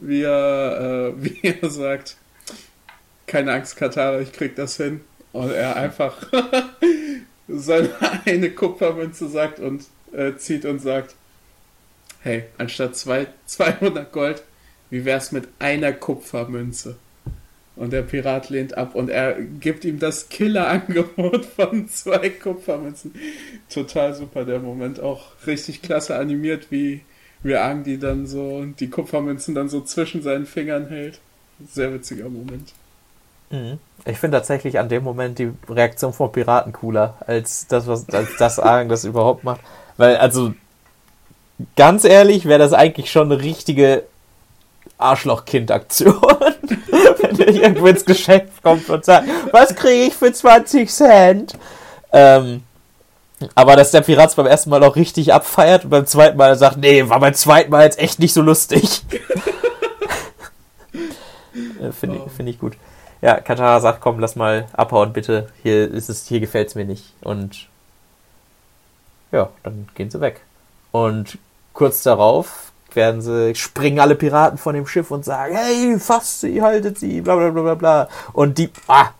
wie 0.00 0.22
er, 0.22 1.12
äh, 1.16 1.22
wie 1.22 1.40
er 1.42 1.70
sagt, 1.70 2.16
keine 3.26 3.52
Angst, 3.52 3.76
Katara, 3.76 4.20
ich 4.20 4.32
krieg 4.32 4.56
das 4.56 4.76
hin. 4.76 5.00
Und 5.32 5.50
er 5.52 5.76
einfach 5.76 6.16
seine 7.48 7.90
eine 8.24 8.50
Kupfermünze 8.50 9.28
sagt 9.28 9.60
und 9.60 9.84
äh, 10.12 10.36
zieht 10.36 10.64
und 10.64 10.80
sagt, 10.80 11.14
hey, 12.22 12.44
anstatt 12.58 12.96
zwei, 12.96 13.26
200 13.46 14.10
Gold, 14.12 14.42
wie 14.90 15.04
wär's 15.04 15.32
mit 15.32 15.48
einer 15.58 15.92
Kupfermünze? 15.92 16.96
Und 17.76 17.92
der 17.92 18.02
Pirat 18.02 18.48
lehnt 18.48 18.78
ab 18.78 18.94
und 18.94 19.10
er 19.10 19.34
gibt 19.34 19.84
ihm 19.84 19.98
das 19.98 20.30
Killerangebot 20.30 21.44
von 21.56 21.88
zwei 21.88 22.30
Kupfermünzen. 22.30 23.14
Total 23.68 24.14
super 24.14 24.46
der 24.46 24.60
Moment. 24.60 24.98
Auch 25.00 25.32
richtig 25.46 25.82
klasse 25.82 26.16
animiert, 26.16 26.70
wie, 26.70 27.02
wie 27.42 27.56
Ang 27.56 27.84
die 27.84 27.98
dann 27.98 28.26
so, 28.26 28.64
die 28.64 28.88
Kupfermünzen 28.88 29.54
dann 29.54 29.68
so 29.68 29.82
zwischen 29.82 30.22
seinen 30.22 30.46
Fingern 30.46 30.88
hält. 30.88 31.20
Sehr 31.70 31.92
witziger 31.92 32.30
Moment. 32.30 32.72
Mhm. 33.50 33.78
Ich 34.04 34.18
finde 34.18 34.38
tatsächlich 34.38 34.78
an 34.78 34.88
dem 34.88 35.02
Moment 35.02 35.38
die 35.38 35.52
Reaktion 35.68 36.12
vom 36.12 36.30
Piraten 36.30 36.72
cooler, 36.72 37.14
als 37.26 37.66
das, 37.66 37.86
was, 37.86 38.08
als 38.10 38.36
das 38.38 38.58
Aang 38.60 38.88
das 38.88 39.04
überhaupt 39.04 39.44
macht. 39.44 39.60
Weil, 39.96 40.16
also, 40.16 40.54
ganz 41.76 42.04
ehrlich, 42.04 42.44
wäre 42.44 42.58
das 42.58 42.72
eigentlich 42.72 43.10
schon 43.10 43.32
eine 43.32 43.42
richtige 43.42 44.04
Arschloch-Kind-Aktion. 44.98 46.20
Wenn 47.18 47.40
er 47.40 47.48
irgendwo 47.48 47.86
ins 47.86 48.04
Geschäft 48.04 48.62
kommt 48.62 48.88
und 48.88 49.04
sagt, 49.04 49.28
was 49.52 49.74
kriege 49.74 50.04
ich 50.04 50.14
für 50.14 50.32
20 50.32 50.90
Cent? 50.90 51.58
Ähm, 52.12 52.62
aber 53.54 53.76
dass 53.76 53.90
der 53.90 54.00
Pirat 54.00 54.34
beim 54.36 54.46
ersten 54.46 54.70
Mal 54.70 54.82
auch 54.82 54.96
richtig 54.96 55.34
abfeiert 55.34 55.84
und 55.84 55.90
beim 55.90 56.06
zweiten 56.06 56.38
Mal 56.38 56.56
sagt, 56.56 56.78
nee, 56.78 57.06
war 57.08 57.20
beim 57.20 57.34
zweiten 57.34 57.70
Mal 57.70 57.84
jetzt 57.84 57.98
echt 57.98 58.18
nicht 58.18 58.32
so 58.32 58.40
lustig. 58.40 59.02
Finde 62.00 62.22
ich, 62.24 62.32
find 62.32 62.48
ich 62.48 62.58
gut. 62.58 62.72
Ja, 63.22 63.40
Katara 63.40 63.80
sagt, 63.80 64.00
komm, 64.00 64.20
lass 64.20 64.36
mal 64.36 64.66
abhauen, 64.72 65.12
bitte. 65.12 65.48
Hier 65.62 65.90
ist 65.90 66.08
es, 66.08 66.26
hier 66.26 66.40
gefällt's 66.40 66.74
mir 66.74 66.84
nicht. 66.84 67.14
Und 67.22 67.68
ja, 69.32 69.48
dann 69.62 69.88
gehen 69.94 70.10
sie 70.10 70.20
weg. 70.20 70.42
Und 70.92 71.38
kurz 71.72 72.02
darauf 72.02 72.72
werden 72.92 73.20
sie, 73.20 73.54
springen 73.54 74.00
alle 74.00 74.14
Piraten 74.14 74.58
von 74.58 74.74
dem 74.74 74.86
Schiff 74.86 75.10
und 75.10 75.24
sagen, 75.24 75.54
hey, 75.54 75.98
fasst 75.98 76.40
sie, 76.40 76.62
haltet 76.62 76.98
sie, 76.98 77.20
bla 77.20 77.36
bla 77.36 77.50
bla 77.50 77.62
bla 77.62 77.74
bla. 77.74 78.08
Und 78.32 78.58
die, 78.58 78.70
ah, 78.88 79.10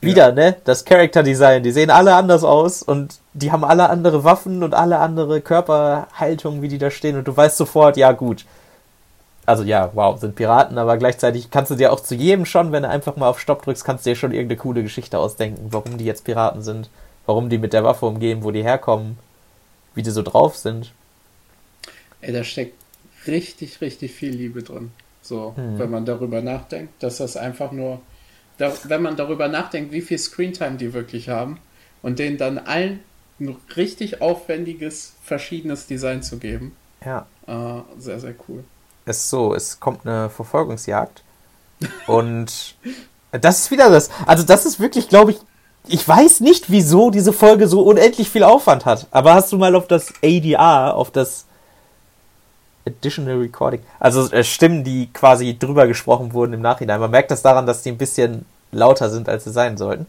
wieder, 0.00 0.28
ja. 0.28 0.34
ne? 0.34 0.56
Das 0.64 0.84
Character 0.84 1.22
Design, 1.22 1.62
die 1.62 1.72
sehen 1.72 1.90
alle 1.90 2.14
anders 2.14 2.44
aus 2.44 2.82
und 2.82 3.18
die 3.32 3.52
haben 3.52 3.64
alle 3.64 3.90
andere 3.90 4.24
Waffen 4.24 4.62
und 4.62 4.74
alle 4.74 4.98
andere 4.98 5.40
Körperhaltung, 5.40 6.62
wie 6.62 6.68
die 6.68 6.78
da 6.78 6.90
stehen 6.90 7.16
und 7.16 7.26
du 7.26 7.36
weißt 7.36 7.56
sofort, 7.56 7.96
ja 7.96 8.12
gut. 8.12 8.44
Also 9.46 9.62
ja, 9.62 9.90
wow, 9.94 10.18
sind 10.18 10.36
Piraten, 10.36 10.78
aber 10.78 10.96
gleichzeitig 10.96 11.50
kannst 11.50 11.70
du 11.70 11.74
dir 11.74 11.92
auch 11.92 12.00
zu 12.00 12.14
jedem 12.14 12.46
schon, 12.46 12.72
wenn 12.72 12.82
du 12.82 12.88
einfach 12.88 13.16
mal 13.16 13.28
auf 13.28 13.40
Stopp 13.40 13.62
drückst, 13.62 13.84
kannst 13.84 14.06
du 14.06 14.10
dir 14.10 14.16
schon 14.16 14.32
irgendeine 14.32 14.58
coole 14.58 14.82
Geschichte 14.82 15.18
ausdenken, 15.18 15.68
warum 15.70 15.98
die 15.98 16.04
jetzt 16.04 16.24
Piraten 16.24 16.62
sind, 16.62 16.88
warum 17.26 17.50
die 17.50 17.58
mit 17.58 17.72
der 17.72 17.84
Waffe 17.84 18.06
umgehen, 18.06 18.42
wo 18.42 18.50
die 18.50 18.62
herkommen, 18.62 19.18
wie 19.94 20.02
die 20.02 20.10
so 20.10 20.22
drauf 20.22 20.56
sind. 20.56 20.92
Ey, 22.22 22.32
da 22.32 22.42
steckt 22.42 22.74
richtig, 23.26 23.80
richtig 23.80 24.12
viel 24.12 24.34
Liebe 24.34 24.62
drin. 24.62 24.92
So, 25.20 25.54
hm. 25.56 25.78
wenn 25.78 25.90
man 25.90 26.04
darüber 26.04 26.42
nachdenkt, 26.42 27.02
dass 27.02 27.18
das 27.18 27.36
einfach 27.36 27.72
nur, 27.72 28.00
da, 28.58 28.72
wenn 28.84 29.02
man 29.02 29.16
darüber 29.16 29.48
nachdenkt, 29.48 29.92
wie 29.92 30.02
viel 30.02 30.18
Screentime 30.18 30.76
die 30.76 30.92
wirklich 30.92 31.28
haben 31.28 31.58
und 32.02 32.18
denen 32.18 32.38
dann 32.38 32.58
allen 32.58 33.00
ein 33.40 33.56
richtig 33.76 34.20
aufwendiges, 34.20 35.14
verschiedenes 35.22 35.86
Design 35.86 36.22
zu 36.22 36.38
geben. 36.38 36.76
Ja. 37.04 37.26
Äh, 37.46 37.82
sehr, 37.98 38.20
sehr 38.20 38.34
cool. 38.48 38.64
Ist 39.06 39.28
so, 39.28 39.54
es 39.54 39.80
kommt 39.80 40.06
eine 40.06 40.30
Verfolgungsjagd 40.30 41.22
und 42.06 42.76
das 43.32 43.60
ist 43.60 43.70
wieder 43.70 43.90
das. 43.90 44.10
Also, 44.26 44.44
das 44.44 44.66
ist 44.66 44.80
wirklich, 44.80 45.08
glaube 45.08 45.32
ich, 45.32 45.38
ich 45.86 46.06
weiß 46.06 46.40
nicht, 46.40 46.70
wieso 46.70 47.10
diese 47.10 47.32
Folge 47.32 47.68
so 47.68 47.82
unendlich 47.82 48.30
viel 48.30 48.42
Aufwand 48.42 48.86
hat. 48.86 49.06
Aber 49.10 49.34
hast 49.34 49.52
du 49.52 49.58
mal 49.58 49.74
auf 49.74 49.86
das 49.86 50.14
ADR, 50.22 50.94
auf 50.94 51.10
das 51.10 51.44
Additional 52.86 53.38
Recording. 53.38 53.80
Also 53.98 54.30
äh, 54.30 54.44
Stimmen, 54.44 54.84
die 54.84 55.10
quasi 55.12 55.58
drüber 55.58 55.86
gesprochen 55.86 56.32
wurden 56.32 56.52
im 56.52 56.60
Nachhinein. 56.60 57.00
Man 57.00 57.10
merkt 57.10 57.30
das 57.30 57.42
daran, 57.42 57.66
dass 57.66 57.82
die 57.82 57.90
ein 57.90 57.98
bisschen 57.98 58.44
lauter 58.72 59.10
sind, 59.10 59.28
als 59.28 59.44
sie 59.44 59.52
sein 59.52 59.76
sollten. 59.76 60.06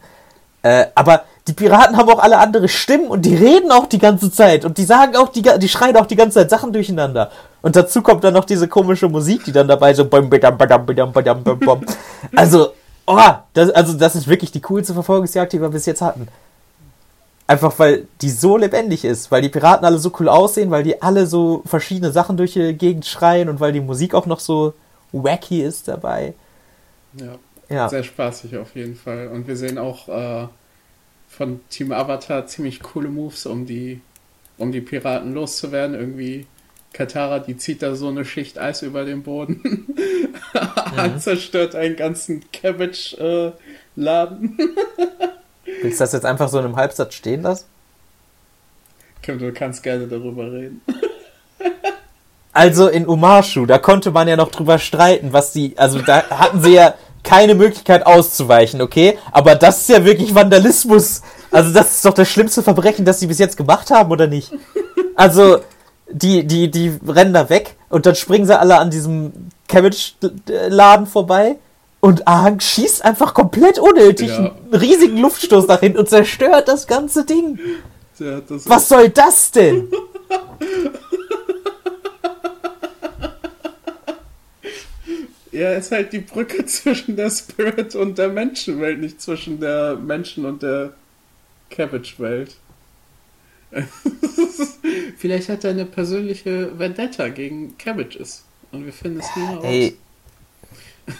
Äh, 0.62 0.86
aber 0.94 1.22
die 1.46 1.52
Piraten 1.52 1.96
haben 1.96 2.08
auch 2.08 2.18
alle 2.18 2.38
andere 2.38 2.68
Stimmen 2.68 3.08
und 3.08 3.22
die 3.22 3.34
reden 3.34 3.70
auch 3.70 3.86
die 3.86 3.98
ganze 3.98 4.32
Zeit 4.32 4.64
und 4.64 4.78
die 4.78 4.84
sagen 4.84 5.16
auch 5.16 5.28
die, 5.28 5.42
die 5.42 5.68
schreien 5.68 5.96
auch 5.96 6.06
die 6.06 6.16
ganze 6.16 6.40
Zeit 6.40 6.50
Sachen 6.50 6.72
durcheinander. 6.72 7.30
Und 7.62 7.74
dazu 7.76 8.02
kommt 8.02 8.22
dann 8.22 8.34
noch 8.34 8.44
diese 8.44 8.68
komische 8.68 9.08
Musik, 9.08 9.44
die 9.44 9.52
dann 9.52 9.66
dabei 9.68 9.92
so 9.94 10.08
also, 12.36 12.72
oh, 13.06 13.18
das, 13.54 13.70
also 13.70 13.94
das 13.94 14.14
ist 14.14 14.28
wirklich 14.28 14.52
die 14.52 14.60
coolste 14.60 14.94
Verfolgungsjagd, 14.94 15.52
die 15.52 15.60
wir 15.60 15.68
bis 15.68 15.86
jetzt 15.86 16.00
hatten. 16.02 16.28
Einfach 17.48 17.78
weil 17.78 18.08
die 18.22 18.30
so 18.30 18.56
lebendig 18.56 19.04
ist, 19.04 19.30
weil 19.30 19.40
die 19.40 19.48
Piraten 19.48 19.86
alle 19.86 19.98
so 19.98 20.12
cool 20.18 20.28
aussehen, 20.28 20.70
weil 20.70 20.82
die 20.82 21.00
alle 21.00 21.26
so 21.26 21.62
verschiedene 21.64 22.10
Sachen 22.10 22.36
durch 22.36 22.54
die 22.54 22.74
Gegend 22.74 23.06
schreien 23.06 23.48
und 23.48 23.60
weil 23.60 23.72
die 23.72 23.80
Musik 23.80 24.14
auch 24.14 24.26
noch 24.26 24.40
so 24.40 24.74
wacky 25.12 25.62
ist 25.62 25.86
dabei. 25.86 26.34
Ja, 27.14 27.38
ja. 27.68 27.88
sehr 27.88 28.02
spaßig 28.02 28.56
auf 28.56 28.74
jeden 28.74 28.96
Fall. 28.96 29.28
Und 29.28 29.46
wir 29.46 29.56
sehen 29.56 29.78
auch 29.78 30.08
äh, 30.08 30.48
von 31.28 31.60
Team 31.70 31.92
Avatar 31.92 32.46
ziemlich 32.46 32.82
coole 32.82 33.08
Moves, 33.08 33.46
um 33.46 33.64
die, 33.64 34.00
um 34.58 34.72
die 34.72 34.80
Piraten 34.80 35.32
loszuwerden. 35.32 35.94
Irgendwie 35.94 36.46
Katara, 36.96 37.40
die 37.40 37.58
zieht 37.58 37.82
da 37.82 37.94
so 37.94 38.08
eine 38.08 38.24
Schicht 38.24 38.58
Eis 38.58 38.80
über 38.80 39.04
den 39.04 39.22
Boden. 39.22 39.60
mhm. 40.96 41.18
zerstört 41.18 41.74
einen 41.74 41.94
ganzen 41.94 42.42
Cabbage-Laden. 42.52 44.58
Äh, 44.58 44.62
Willst 45.82 46.00
du 46.00 46.04
das 46.04 46.14
jetzt 46.14 46.24
einfach 46.24 46.48
so 46.48 46.58
in 46.58 46.64
einem 46.64 46.76
Halbsatz 46.76 47.14
stehen 47.14 47.42
lassen? 47.42 47.66
Kim, 49.22 49.38
du 49.38 49.52
kannst 49.52 49.82
gerne 49.82 50.06
darüber 50.06 50.50
reden. 50.50 50.80
Also 52.52 52.88
in 52.88 53.06
Umashu, 53.06 53.66
da 53.66 53.76
konnte 53.76 54.10
man 54.10 54.28
ja 54.28 54.34
noch 54.34 54.50
drüber 54.50 54.78
streiten, 54.78 55.34
was 55.34 55.52
die, 55.52 55.76
also 55.76 56.00
da 56.00 56.22
hatten 56.30 56.62
sie 56.62 56.72
ja 56.72 56.94
keine 57.22 57.54
Möglichkeit 57.54 58.06
auszuweichen, 58.06 58.80
okay? 58.80 59.18
Aber 59.30 59.56
das 59.56 59.82
ist 59.82 59.90
ja 59.90 60.06
wirklich 60.06 60.34
Vandalismus. 60.34 61.20
Also 61.50 61.74
das 61.74 61.96
ist 61.96 62.04
doch 62.06 62.14
das 62.14 62.30
schlimmste 62.30 62.62
Verbrechen, 62.62 63.04
das 63.04 63.20
sie 63.20 63.26
bis 63.26 63.38
jetzt 63.38 63.58
gemacht 63.58 63.90
haben, 63.90 64.10
oder 64.10 64.26
nicht? 64.26 64.54
Also 65.16 65.60
die, 66.10 66.46
die, 66.46 66.70
die 66.70 66.98
rennen 67.06 67.34
da 67.34 67.50
weg 67.50 67.76
und 67.88 68.06
dann 68.06 68.14
springen 68.14 68.46
sie 68.46 68.58
alle 68.58 68.78
an 68.78 68.90
diesem 68.90 69.32
Cabbage-Laden 69.68 71.06
vorbei 71.06 71.56
und 72.00 72.28
Ahang 72.28 72.60
schießt 72.60 73.04
einfach 73.04 73.34
komplett 73.34 73.78
unnötig 73.78 74.28
ja. 74.28 74.38
einen 74.38 74.52
riesigen 74.72 75.18
Luftstoß 75.18 75.66
nach 75.66 75.80
hinten 75.80 75.98
und 75.98 76.08
zerstört 76.08 76.68
das 76.68 76.86
ganze 76.86 77.24
Ding. 77.24 77.58
Das 78.18 78.68
Was 78.68 78.88
soll 78.88 79.10
das 79.10 79.50
denn? 79.50 79.88
ja, 85.52 85.72
ist 85.72 85.90
halt 85.90 86.12
die 86.12 86.20
Brücke 86.20 86.64
zwischen 86.66 87.16
der 87.16 87.30
Spirit 87.30 87.94
und 87.94 88.18
der 88.18 88.28
Menschenwelt, 88.28 89.00
nicht 89.00 89.20
zwischen 89.20 89.58
der 89.60 89.96
Menschen- 89.96 90.44
und 90.44 90.62
der 90.62 90.92
Cabbage-Welt. 91.70 92.56
Vielleicht 95.16 95.48
hat 95.48 95.64
er 95.64 95.70
eine 95.70 95.86
persönliche 95.86 96.78
Vendetta 96.78 97.28
gegen 97.28 97.76
Cabbages. 97.78 98.44
Und 98.72 98.84
wir 98.84 98.92
finden 98.92 99.20
es 99.20 99.36
nie 99.36 99.54
raus. 99.54 99.64
Hey, 99.64 99.96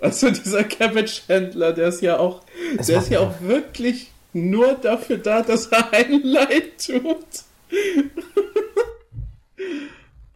also 0.00 0.30
dieser 0.30 0.64
Cabbage-Händler, 0.64 1.72
der 1.72 1.88
ist 1.88 2.00
ja 2.02 2.18
auch, 2.18 2.42
es 2.78 2.86
der 2.86 3.00
ist 3.00 3.10
ja 3.10 3.20
auch 3.20 3.40
wirklich 3.40 4.10
nur 4.32 4.74
dafür 4.74 5.18
da, 5.18 5.42
dass 5.42 5.66
er 5.66 5.92
einen 5.92 6.22
Leid 6.24 6.84
tut. 6.84 7.26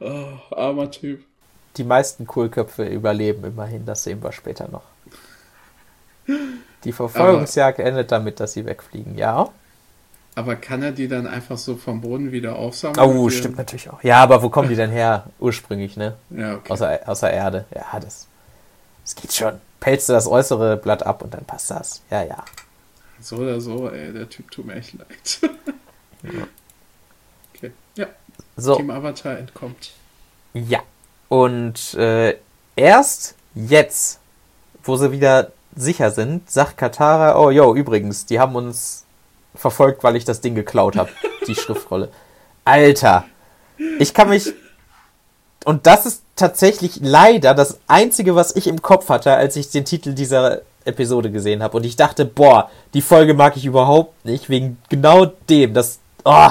oh, 0.00 0.54
armer 0.54 0.90
Typ. 0.90 1.24
Die 1.76 1.84
meisten 1.84 2.26
Kohlköpfe 2.26 2.86
überleben 2.86 3.44
immerhin, 3.44 3.84
das 3.86 4.04
sehen 4.04 4.22
wir 4.22 4.32
später 4.32 4.68
noch. 4.68 4.82
Die 6.84 6.92
Verfolgungsjagd 6.92 7.80
aber, 7.80 7.88
endet 7.88 8.12
damit, 8.12 8.40
dass 8.40 8.52
sie 8.52 8.66
wegfliegen, 8.66 9.16
ja. 9.16 9.50
Aber 10.38 10.54
kann 10.54 10.84
er 10.84 10.92
die 10.92 11.08
dann 11.08 11.26
einfach 11.26 11.58
so 11.58 11.74
vom 11.74 12.00
Boden 12.00 12.30
wieder 12.30 12.54
aufsammeln? 12.54 13.00
Oh, 13.00 13.28
stimmt 13.28 13.58
natürlich 13.58 13.90
auch. 13.90 14.04
Ja, 14.04 14.22
aber 14.22 14.40
wo 14.40 14.50
kommen 14.50 14.68
die 14.68 14.76
denn 14.76 14.92
her 14.92 15.24
ursprünglich, 15.40 15.96
ne? 15.96 16.14
Ja, 16.30 16.54
okay. 16.54 16.72
Außer, 16.72 17.00
außer 17.06 17.28
Erde. 17.32 17.64
Ja, 17.74 17.98
das. 17.98 18.28
Es 19.04 19.16
geht 19.16 19.32
schon. 19.32 19.54
Pelzt 19.80 20.08
du 20.08 20.12
das 20.12 20.28
äußere 20.28 20.76
Blatt 20.76 21.04
ab 21.04 21.22
und 21.22 21.34
dann 21.34 21.44
passt 21.44 21.72
das. 21.72 22.02
Ja, 22.08 22.22
ja. 22.22 22.44
So 23.20 23.38
oder 23.38 23.60
so, 23.60 23.90
ey, 23.90 24.12
der 24.12 24.28
Typ 24.28 24.48
tut 24.52 24.64
mir 24.66 24.74
echt 24.74 24.94
leid. 24.94 25.40
ja. 26.22 26.30
Okay, 27.56 27.72
ja. 27.96 28.06
So. 28.56 28.76
Team 28.76 28.90
Avatar 28.90 29.38
entkommt. 29.38 29.90
Ja. 30.54 30.84
Und 31.28 31.94
äh, 31.94 32.36
erst 32.76 33.34
jetzt, 33.56 34.20
wo 34.84 34.94
sie 34.94 35.10
wieder 35.10 35.50
sicher 35.74 36.12
sind, 36.12 36.48
sagt 36.48 36.76
Katara, 36.78 37.36
oh 37.36 37.50
yo, 37.50 37.74
übrigens, 37.74 38.24
die 38.24 38.38
haben 38.38 38.54
uns 38.54 39.04
verfolgt, 39.58 40.04
weil 40.04 40.16
ich 40.16 40.24
das 40.24 40.40
Ding 40.40 40.54
geklaut 40.54 40.96
habe, 40.96 41.10
die 41.46 41.54
Schriftrolle. 41.54 42.08
Alter, 42.64 43.24
ich 43.98 44.14
kann 44.14 44.30
mich 44.30 44.54
und 45.64 45.86
das 45.86 46.06
ist 46.06 46.22
tatsächlich 46.36 47.00
leider 47.02 47.52
das 47.52 47.80
Einzige, 47.88 48.34
was 48.34 48.56
ich 48.56 48.68
im 48.68 48.80
Kopf 48.80 49.08
hatte, 49.08 49.34
als 49.34 49.56
ich 49.56 49.70
den 49.70 49.84
Titel 49.84 50.14
dieser 50.14 50.62
Episode 50.84 51.30
gesehen 51.30 51.62
habe. 51.62 51.76
Und 51.76 51.84
ich 51.84 51.96
dachte, 51.96 52.24
boah, 52.24 52.70
die 52.94 53.02
Folge 53.02 53.34
mag 53.34 53.56
ich 53.56 53.66
überhaupt 53.66 54.24
nicht, 54.24 54.48
wegen 54.48 54.78
genau 54.88 55.26
dem. 55.26 55.74
Das. 55.74 55.98
Oh. 56.24 56.48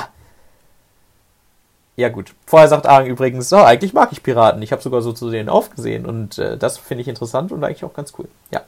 Ja, 1.95 2.09
gut. 2.09 2.33
Vorher 2.45 2.67
sagt 2.67 2.85
Argen 2.85 3.09
übrigens, 3.09 3.51
oh, 3.51 3.57
eigentlich 3.57 3.93
mag 3.93 4.09
ich 4.11 4.21
Piraten. 4.21 4.61
Ich 4.61 4.71
habe 4.71 4.83
sogar 4.83 5.01
so 5.01 5.13
zu 5.13 5.31
denen 5.31 5.49
aufgesehen. 5.49 6.05
Und 6.05 6.37
äh, 6.37 6.57
das 6.57 6.77
finde 6.77 7.01
ich 7.01 7.07
interessant 7.07 7.51
und 7.51 7.63
eigentlich 7.63 7.83
auch 7.83 7.93
ganz 7.93 8.13
cool. 8.19 8.27
Ja. 8.51 8.61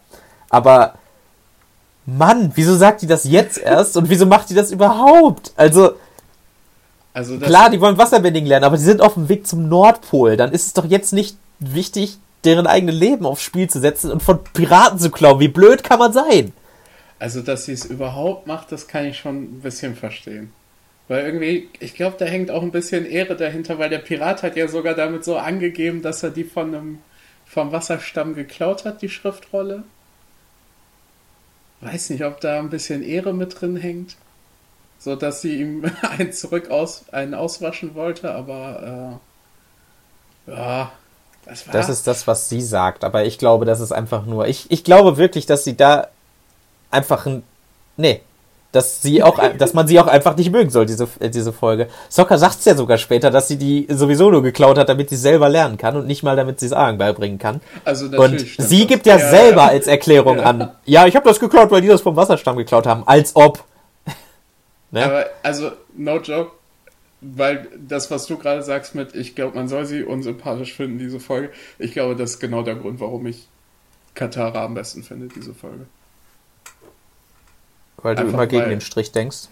Aber. 0.49 0.95
Mann, 2.17 2.51
wieso 2.55 2.75
sagt 2.75 3.01
die 3.01 3.07
das 3.07 3.23
jetzt 3.23 3.57
erst 3.57 3.97
und 3.97 4.09
wieso 4.09 4.25
macht 4.25 4.49
die 4.49 4.55
das 4.55 4.71
überhaupt? 4.71 5.51
Also. 5.55 5.93
Also 7.13 7.37
Klar, 7.37 7.69
die 7.69 7.81
wollen 7.81 7.97
Wasserbending 7.97 8.45
lernen, 8.45 8.65
aber 8.65 8.77
die 8.77 8.83
sind 8.83 9.01
auf 9.01 9.15
dem 9.15 9.27
Weg 9.29 9.47
zum 9.47 9.67
Nordpol. 9.67 10.37
Dann 10.37 10.51
ist 10.51 10.67
es 10.67 10.73
doch 10.73 10.85
jetzt 10.85 11.11
nicht 11.11 11.37
wichtig, 11.59 12.17
deren 12.43 12.67
eigene 12.67 12.91
Leben 12.91 13.25
aufs 13.25 13.41
Spiel 13.41 13.69
zu 13.69 13.79
setzen 13.79 14.11
und 14.11 14.23
von 14.23 14.43
Piraten 14.53 14.99
zu 14.99 15.09
klauen. 15.09 15.39
Wie 15.39 15.47
blöd 15.47 15.83
kann 15.83 15.99
man 15.99 16.13
sein? 16.13 16.53
Also, 17.17 17.41
dass 17.41 17.65
sie 17.65 17.73
es 17.73 17.85
überhaupt 17.85 18.47
macht, 18.47 18.71
das 18.71 18.87
kann 18.87 19.05
ich 19.05 19.17
schon 19.17 19.43
ein 19.43 19.59
bisschen 19.61 19.95
verstehen. 19.95 20.53
Weil 21.09 21.25
irgendwie, 21.25 21.67
ich 21.79 21.95
glaube, 21.95 22.15
da 22.19 22.25
hängt 22.25 22.51
auch 22.51 22.61
ein 22.61 22.71
bisschen 22.71 23.05
Ehre 23.05 23.35
dahinter, 23.35 23.79
weil 23.79 23.89
der 23.89 23.97
Pirat 23.97 24.43
hat 24.43 24.55
ja 24.55 24.67
sogar 24.67 24.93
damit 24.93 25.25
so 25.25 25.37
angegeben, 25.37 26.01
dass 26.01 26.23
er 26.23 26.29
die 26.29 26.43
von 26.43 26.73
einem 26.73 26.99
vom 27.45 27.71
Wasserstamm 27.71 28.35
geklaut 28.35 28.85
hat, 28.85 29.01
die 29.01 29.09
Schriftrolle. 29.09 29.83
Weiß 31.81 32.09
nicht, 32.09 32.25
ob 32.25 32.41
da 32.41 32.59
ein 32.59 32.69
bisschen 32.69 33.03
Ehre 33.03 33.33
mit 33.33 33.59
drin 33.59 33.75
hängt 33.75 34.15
so 34.99 35.15
dass 35.15 35.41
sie 35.41 35.61
ihm 35.61 35.89
einen 36.01 36.33
zurück 36.33 36.69
aus, 36.69 37.05
einen 37.11 37.33
auswaschen 37.33 37.95
wollte, 37.95 38.31
aber 38.31 39.19
äh, 40.47 40.51
ja, 40.51 40.91
das 41.45 41.65
war. 41.65 41.73
Das 41.73 41.89
ist 41.89 42.05
das, 42.05 42.27
was 42.27 42.49
sie 42.49 42.61
sagt, 42.61 43.03
aber 43.03 43.25
ich 43.25 43.37
glaube, 43.37 43.65
das 43.65 43.79
ist 43.79 43.91
einfach 43.91 44.25
nur. 44.25 44.47
Ich, 44.47 44.69
ich 44.69 44.83
glaube 44.83 45.17
wirklich, 45.17 45.45
dass 45.45 45.63
sie 45.63 45.75
da 45.75 46.09
einfach 46.91 47.25
ein. 47.25 47.43
Nee. 47.97 48.21
Dass 48.71 49.01
sie 49.01 49.23
auch, 49.23 49.39
dass 49.57 49.73
man 49.73 49.87
sie 49.87 49.99
auch 49.99 50.05
einfach 50.05 50.37
nicht 50.37 50.51
mögen 50.51 50.69
soll, 50.69 50.85
diese, 50.85 51.07
äh, 51.19 51.29
diese 51.29 51.51
Folge. 51.51 51.87
Soccer 52.07 52.37
sagt 52.37 52.59
es 52.59 52.65
ja 52.65 52.75
sogar 52.75 52.99
später, 52.99 53.31
dass 53.31 53.47
sie 53.47 53.57
die 53.57 53.87
sowieso 53.89 54.29
nur 54.29 54.43
geklaut 54.43 54.77
hat, 54.77 54.89
damit 54.89 55.09
sie 55.09 55.15
selber 55.15 55.49
lernen 55.49 55.77
kann 55.77 55.95
und 55.95 56.05
nicht 56.05 56.21
mal, 56.21 56.35
damit 56.35 56.59
sie 56.59 56.67
es 56.67 56.73
Argen 56.73 56.99
beibringen 56.99 57.39
kann. 57.39 57.61
Also 57.83 58.05
natürlich 58.05 58.59
und 58.59 58.65
sie 58.65 58.85
gibt 58.85 59.07
ja, 59.07 59.17
ja 59.17 59.29
selber 59.29 59.63
ja. 59.63 59.67
als 59.69 59.87
Erklärung 59.87 60.37
ja. 60.37 60.43
an. 60.43 60.71
Ja, 60.85 61.07
ich 61.07 61.15
habe 61.15 61.27
das 61.27 61.39
geklaut, 61.39 61.71
weil 61.71 61.81
die 61.81 61.87
das 61.87 62.01
vom 62.01 62.15
Wasserstamm 62.15 62.57
geklaut 62.57 62.85
haben. 62.85 63.03
Als 63.05 63.35
ob. 63.35 63.63
Ne? 64.91 65.05
Aber 65.05 65.25
also, 65.43 65.69
no 65.95 66.17
joke, 66.17 66.49
weil 67.21 67.67
das, 67.77 68.09
was 68.11 68.25
du 68.25 68.37
gerade 68.37 68.63
sagst 68.63 68.95
mit, 68.95 69.13
ich 69.15 69.35
glaube, 69.35 69.55
man 69.55 69.67
soll 69.67 69.85
sie 69.85 70.03
unsympathisch 70.03 70.73
finden, 70.73 70.99
diese 70.99 71.19
Folge, 71.19 71.51
ich 71.77 71.91
glaube, 71.93 72.15
das 72.15 72.31
ist 72.31 72.39
genau 72.39 72.63
der 72.63 72.75
Grund, 72.75 72.99
warum 72.99 73.25
ich 73.27 73.47
Katara 74.13 74.63
am 74.63 74.73
besten 74.73 75.03
finde, 75.03 75.27
diese 75.27 75.53
Folge. 75.53 75.85
Weil 78.01 78.15
du 78.15 78.21
Einfach 78.21 78.33
immer 78.33 78.47
gegen 78.47 78.63
weil, 78.63 78.69
den 78.69 78.81
Strich 78.81 79.11
denkst. 79.11 79.49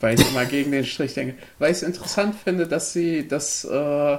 Weil 0.00 0.18
ich 0.18 0.28
immer 0.28 0.44
gegen 0.44 0.72
den 0.72 0.84
Strich 0.84 1.14
denke. 1.14 1.34
Weil 1.58 1.70
ich 1.70 1.78
es 1.78 1.82
interessant 1.82 2.34
finde, 2.34 2.66
dass 2.66 2.92
sie 2.92 3.28
das, 3.28 3.64
äh, 3.64 4.18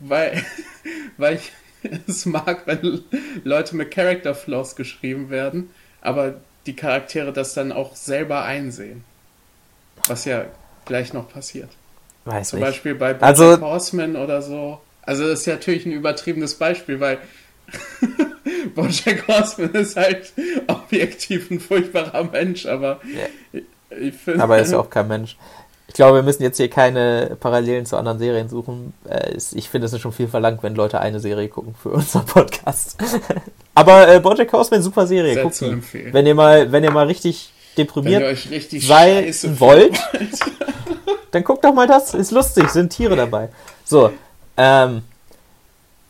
weil, 0.00 0.44
weil 1.16 1.36
ich 1.36 1.52
es 2.06 2.26
mag, 2.26 2.66
wenn 2.66 3.04
Leute 3.44 3.76
mit 3.76 3.90
Character 3.90 4.34
Flaws 4.34 4.76
geschrieben 4.76 5.30
werden, 5.30 5.70
aber 6.00 6.40
die 6.66 6.76
Charaktere 6.76 7.32
das 7.32 7.54
dann 7.54 7.72
auch 7.72 7.96
selber 7.96 8.44
einsehen. 8.44 9.04
Was 10.06 10.24
ja 10.24 10.46
gleich 10.84 11.12
noch 11.12 11.28
passiert. 11.28 11.70
Weiß 12.24 12.50
Zum 12.50 12.58
nicht. 12.58 12.68
Beispiel 12.68 12.94
bei 12.94 13.14
Bojack 13.14 13.22
also, 13.22 13.60
Horseman 13.60 14.16
oder 14.16 14.42
so. 14.42 14.80
Also 15.02 15.28
das 15.28 15.40
ist 15.40 15.46
ja 15.46 15.54
natürlich 15.54 15.86
ein 15.86 15.92
übertriebenes 15.92 16.54
Beispiel, 16.54 16.98
weil 17.00 17.18
Bojack 18.76 19.26
Horseman 19.26 19.72
ist 19.72 19.96
halt 19.96 20.32
objektiv 20.68 21.50
ein 21.50 21.58
furchtbarer 21.58 22.24
Mensch, 22.24 22.66
aber 22.66 23.00
ja. 23.12 23.60
ich 23.98 24.14
finde... 24.14 24.42
Aber 24.42 24.56
er 24.56 24.62
ist 24.62 24.72
ja 24.72 24.78
auch 24.78 24.90
kein 24.90 25.08
Mensch. 25.08 25.36
Ich 25.88 25.94
glaube, 25.94 26.18
wir 26.18 26.22
müssen 26.22 26.42
jetzt 26.42 26.58
hier 26.58 26.68
keine 26.68 27.36
Parallelen 27.40 27.86
zu 27.86 27.96
anderen 27.96 28.18
Serien 28.18 28.48
suchen. 28.48 28.92
Äh, 29.08 29.36
ich 29.52 29.68
finde, 29.68 29.86
es 29.86 29.92
ist 29.92 30.00
schon 30.00 30.12
viel 30.12 30.28
verlangt, 30.28 30.62
wenn 30.62 30.74
Leute 30.74 31.00
eine 31.00 31.20
Serie 31.20 31.48
gucken 31.48 31.74
für 31.80 31.88
unseren 31.92 32.26
Podcast. 32.26 32.98
Aber 33.74 34.08
äh, 34.08 34.20
Bojack 34.20 34.52
Horseman, 34.52 34.82
super 34.82 35.06
Serie. 35.06 35.34
Sehr 35.34 35.42
Guckt 35.42 35.54
zu 35.54 35.64
empfehlen. 35.64 36.12
Wenn 36.12 36.26
ihr 36.26 36.34
mal, 36.34 36.70
wenn 36.70 36.84
ihr 36.84 36.90
mal 36.90 37.06
richtig 37.06 37.50
deprimiert 37.76 38.38
sein 38.80 39.60
wollt, 39.60 39.98
dann 41.30 41.44
guckt 41.44 41.64
doch 41.64 41.74
mal 41.74 41.86
das. 41.86 42.14
Ist 42.14 42.30
lustig, 42.30 42.68
sind 42.68 42.90
Tiere 42.90 43.16
dabei. 43.16 43.48
So, 43.84 44.10
ähm, 44.56 45.02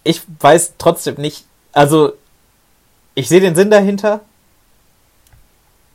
ich 0.05 0.23
weiß 0.41 0.75
trotzdem 0.79 1.17
nicht, 1.17 1.45
also 1.73 2.13
ich 3.17 3.29
sehe 3.29 3.41
den 3.41 3.57
Sinn 3.57 3.71
dahinter, 3.71 4.21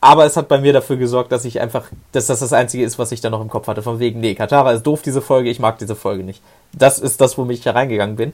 aber 0.01 0.25
es 0.25 0.35
hat 0.35 0.47
bei 0.47 0.59
mir 0.59 0.73
dafür 0.73 0.97
gesorgt, 0.97 1.31
dass 1.31 1.45
ich 1.45 1.61
einfach, 1.61 1.85
dass 2.11 2.25
das 2.25 2.39
das 2.39 2.51
Einzige 2.51 2.83
ist, 2.83 2.97
was 2.97 3.11
ich 3.11 3.21
da 3.21 3.29
noch 3.29 3.41
im 3.41 3.49
Kopf 3.49 3.67
hatte. 3.67 3.83
Von 3.83 3.99
wegen, 3.99 4.19
nee, 4.19 4.33
Katara 4.33 4.71
ist 4.71 4.81
doof, 4.83 5.03
diese 5.03 5.21
Folge, 5.21 5.51
ich 5.51 5.59
mag 5.59 5.77
diese 5.77 5.95
Folge 5.95 6.23
nicht. 6.23 6.41
Das 6.73 6.97
ist 6.97 7.21
das, 7.21 7.37
womit 7.37 7.59
ich 7.59 7.63
da 7.63 7.71
reingegangen 7.71 8.15
bin. 8.15 8.33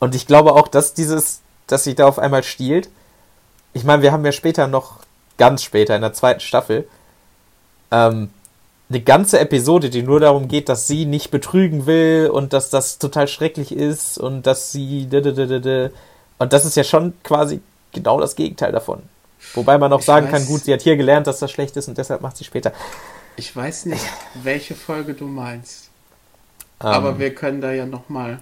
Und 0.00 0.14
ich 0.14 0.26
glaube 0.26 0.54
auch, 0.54 0.66
dass 0.66 0.94
dieses, 0.94 1.42
dass 1.66 1.84
sich 1.84 1.94
da 1.94 2.08
auf 2.08 2.18
einmal 2.18 2.42
stiehlt. 2.42 2.88
Ich 3.74 3.84
meine, 3.84 4.02
wir 4.02 4.12
haben 4.12 4.24
ja 4.24 4.32
später 4.32 4.66
noch 4.66 5.00
ganz 5.36 5.62
später, 5.62 5.94
in 5.94 6.00
der 6.00 6.14
zweiten 6.14 6.40
Staffel, 6.40 6.88
ähm, 7.90 8.30
eine 8.88 9.00
ganze 9.02 9.40
Episode, 9.40 9.90
die 9.90 10.02
nur 10.02 10.20
darum 10.20 10.48
geht, 10.48 10.70
dass 10.70 10.86
sie 10.86 11.04
nicht 11.04 11.30
betrügen 11.30 11.84
will 11.84 12.30
und 12.32 12.54
dass 12.54 12.70
das 12.70 12.98
total 12.98 13.28
schrecklich 13.28 13.72
ist 13.72 14.16
und 14.16 14.46
dass 14.46 14.72
sie. 14.72 15.06
Und 16.38 16.52
das 16.52 16.64
ist 16.64 16.76
ja 16.76 16.84
schon 16.84 17.12
quasi 17.22 17.60
genau 17.92 18.20
das 18.20 18.36
Gegenteil 18.36 18.72
davon. 18.72 19.02
Wobei 19.54 19.78
man 19.78 19.92
auch 19.92 20.00
ich 20.00 20.06
sagen 20.06 20.26
weiß, 20.26 20.32
kann, 20.32 20.46
gut, 20.46 20.64
sie 20.64 20.72
hat 20.72 20.82
hier 20.82 20.96
gelernt, 20.96 21.26
dass 21.26 21.38
das 21.38 21.50
schlecht 21.50 21.76
ist 21.76 21.88
und 21.88 21.98
deshalb 21.98 22.20
macht 22.20 22.36
sie 22.36 22.44
später. 22.44 22.72
Ich 23.36 23.54
weiß 23.54 23.86
nicht, 23.86 24.04
welche 24.42 24.74
Folge 24.74 25.14
du 25.14 25.26
meinst. 25.26 25.90
Ähm, 26.80 26.86
Aber 26.86 27.18
wir 27.18 27.34
können 27.34 27.60
da 27.60 27.72
ja 27.72 27.86
nochmal 27.86 28.40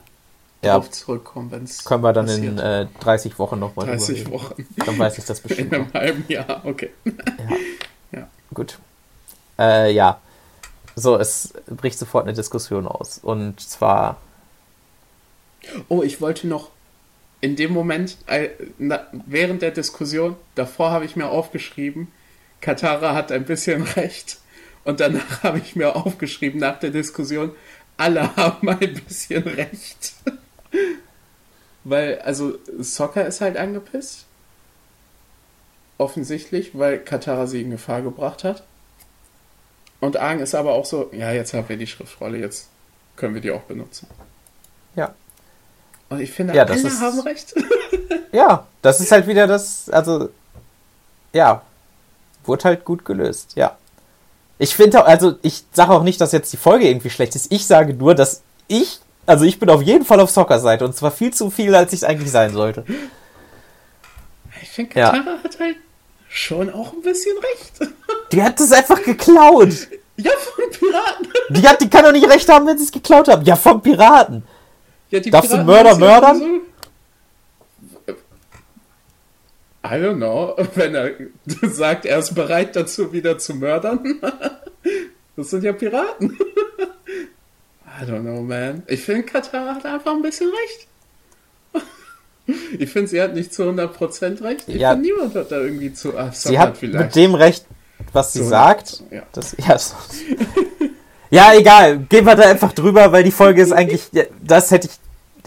ja, 0.62 0.74
drauf 0.74 0.90
zurückkommen, 0.90 1.50
wenn 1.50 1.64
es. 1.64 1.84
Können 1.84 2.02
wir 2.02 2.12
dann 2.12 2.26
passiert. 2.26 2.46
in 2.46 2.58
äh, 2.58 2.86
30 3.00 3.38
Wochen 3.38 3.58
nochmal 3.58 3.86
30 3.86 4.30
Wochen. 4.30 4.66
Dann 4.76 4.98
weiß 4.98 5.18
ich 5.18 5.24
das 5.24 5.40
bestimmt. 5.42 5.72
In 5.72 5.80
einem 5.80 5.92
halben 5.92 6.24
Jahr, 6.28 6.62
okay. 6.64 6.90
Ja. 7.04 7.56
ja. 8.18 8.28
Gut. 8.52 8.78
Äh, 9.58 9.92
ja. 9.92 10.20
So, 10.96 11.16
es 11.16 11.54
bricht 11.68 11.98
sofort 11.98 12.24
eine 12.24 12.34
Diskussion 12.34 12.86
aus. 12.86 13.18
Und 13.22 13.60
zwar. 13.60 14.16
Oh, 15.88 16.02
ich 16.02 16.20
wollte 16.20 16.46
noch 16.46 16.70
in 17.40 17.56
dem 17.56 17.72
Moment, 17.72 18.16
äh, 18.26 18.50
während 19.26 19.62
der 19.62 19.70
Diskussion, 19.70 20.36
davor 20.54 20.90
habe 20.90 21.04
ich 21.04 21.16
mir 21.16 21.28
aufgeschrieben, 21.28 22.08
Katara 22.60 23.14
hat 23.14 23.32
ein 23.32 23.44
bisschen 23.44 23.82
recht. 23.96 24.38
Und 24.84 25.00
danach 25.00 25.42
habe 25.42 25.58
ich 25.58 25.76
mir 25.76 25.96
aufgeschrieben, 25.96 26.60
nach 26.60 26.78
der 26.78 26.90
Diskussion, 26.90 27.52
alle 27.96 28.34
haben 28.36 28.68
ein 28.68 28.94
bisschen 28.94 29.42
recht. 29.42 30.14
weil, 31.84 32.18
also, 32.20 32.58
Soccer 32.78 33.26
ist 33.26 33.40
halt 33.40 33.56
angepisst. 33.56 34.26
Offensichtlich, 35.98 36.78
weil 36.78 36.98
Katara 36.98 37.46
sie 37.46 37.60
in 37.60 37.70
Gefahr 37.70 38.00
gebracht 38.00 38.44
hat. 38.44 38.64
Und 40.00 40.16
Aang 40.16 40.40
ist 40.40 40.54
aber 40.54 40.72
auch 40.72 40.86
so, 40.86 41.10
ja, 41.12 41.30
jetzt 41.32 41.52
haben 41.52 41.68
wir 41.68 41.76
die 41.76 41.86
Schriftrolle, 41.86 42.38
jetzt 42.38 42.68
können 43.16 43.34
wir 43.34 43.42
die 43.42 43.50
auch 43.50 43.62
benutzen. 43.62 44.06
Ja. 44.96 45.14
Und 46.10 46.20
ich 46.20 46.30
finde, 46.32 46.54
ja, 46.54 46.64
alle 46.64 46.74
ist, 46.74 47.00
haben 47.00 47.20
recht. 47.20 47.54
ja, 48.32 48.66
das 48.82 49.00
ist 49.00 49.10
halt 49.10 49.26
wieder 49.26 49.46
das, 49.46 49.88
also, 49.90 50.28
ja, 51.32 51.62
wurde 52.44 52.64
halt 52.64 52.84
gut 52.84 53.04
gelöst, 53.04 53.52
ja. 53.54 53.76
Ich 54.58 54.74
finde 54.74 55.00
auch, 55.00 55.06
also 55.06 55.36
ich 55.40 55.64
sage 55.72 55.92
auch 55.92 56.02
nicht, 56.02 56.20
dass 56.20 56.32
jetzt 56.32 56.52
die 56.52 56.58
Folge 56.58 56.86
irgendwie 56.86 57.08
schlecht 57.08 57.34
ist. 57.34 57.50
Ich 57.50 57.66
sage 57.66 57.94
nur, 57.94 58.14
dass 58.14 58.42
ich 58.68 59.00
also 59.30 59.44
ich 59.44 59.60
bin 59.60 59.70
auf 59.70 59.82
jeden 59.82 60.04
Fall 60.04 60.18
auf 60.18 60.30
Soccer-Seite 60.30 60.84
und 60.84 60.96
zwar 60.96 61.12
viel 61.12 61.32
zu 61.32 61.50
viel, 61.50 61.72
als 61.74 61.92
ich 61.92 62.00
es 62.00 62.04
eigentlich 62.04 62.32
sein 62.32 62.52
sollte. 62.52 62.84
Ich 64.60 64.70
finde, 64.70 64.92
Katara 64.92 65.16
ja. 65.16 65.44
hat 65.44 65.60
halt 65.60 65.76
schon 66.28 66.68
auch 66.72 66.92
ein 66.92 67.02
bisschen 67.02 67.36
recht. 67.38 67.92
Die 68.32 68.42
hat 68.42 68.58
es 68.58 68.72
einfach 68.72 69.02
geklaut. 69.02 69.88
Ja, 70.16 70.32
von 70.32 70.70
Piraten. 70.70 71.28
Die, 71.50 71.66
hat, 71.66 71.80
die 71.80 71.88
kann 71.88 72.04
doch 72.04 72.12
nicht 72.12 72.28
recht 72.28 72.48
haben, 72.48 72.66
wenn 72.66 72.76
sie 72.76 72.84
es 72.84 72.92
geklaut 72.92 73.28
haben. 73.28 73.44
Ja, 73.44 73.56
von 73.56 73.80
Piraten. 73.80 74.42
Ja, 75.10 75.20
Darfst 75.20 75.50
Piraten 75.50 75.66
du 75.66 75.72
Mörder 75.72 75.96
mördern? 75.96 76.38
So, 76.38 76.60
I 79.84 79.94
don't 79.94 80.16
know. 80.16 80.56
Wenn 80.74 80.94
er 80.94 81.12
sagt, 81.70 82.06
er 82.06 82.18
ist 82.18 82.34
bereit 82.34 82.76
dazu, 82.76 83.12
wieder 83.12 83.38
zu 83.38 83.54
mördern. 83.54 84.20
Das 85.36 85.48
sind 85.50 85.64
ja 85.64 85.72
Piraten. 85.72 86.36
I 87.86 88.04
don't 88.04 88.20
know, 88.20 88.42
man. 88.42 88.82
Ich 88.88 89.00
finde, 89.00 89.22
Katar 89.22 89.74
hat 89.76 89.86
einfach 89.86 90.12
ein 90.12 90.20
bisschen 90.20 90.50
recht. 90.50 91.84
ich 92.78 92.90
finde, 92.90 93.08
sie 93.08 93.22
hat 93.22 93.32
nicht 93.32 93.54
zu 93.54 93.62
100% 93.62 94.42
recht. 94.42 94.64
Ich 94.68 94.74
ja. 94.74 94.90
finde, 94.90 95.08
niemand 95.08 95.34
hat 95.34 95.50
da 95.50 95.60
irgendwie 95.60 95.94
zu. 95.94 96.18
Ach, 96.18 96.34
sie 96.34 96.58
hat 96.58 96.76
vielleicht. 96.76 97.04
mit 97.04 97.16
dem 97.16 97.34
Recht, 97.34 97.64
was 98.12 98.34
sie 98.34 98.44
sagt. 98.44 99.02
Ja. 99.10 99.22
Das, 99.32 99.56
ja, 99.66 99.78
so. 99.78 99.94
Ja, 101.30 101.52
egal. 101.54 101.98
Gehen 101.98 102.26
wir 102.26 102.34
da 102.34 102.48
einfach 102.48 102.72
drüber, 102.72 103.12
weil 103.12 103.22
die 103.24 103.30
Folge 103.30 103.62
ist 103.62 103.72
eigentlich. 103.72 104.10
Das 104.42 104.70
hätte 104.70 104.88
ich. 104.88 104.94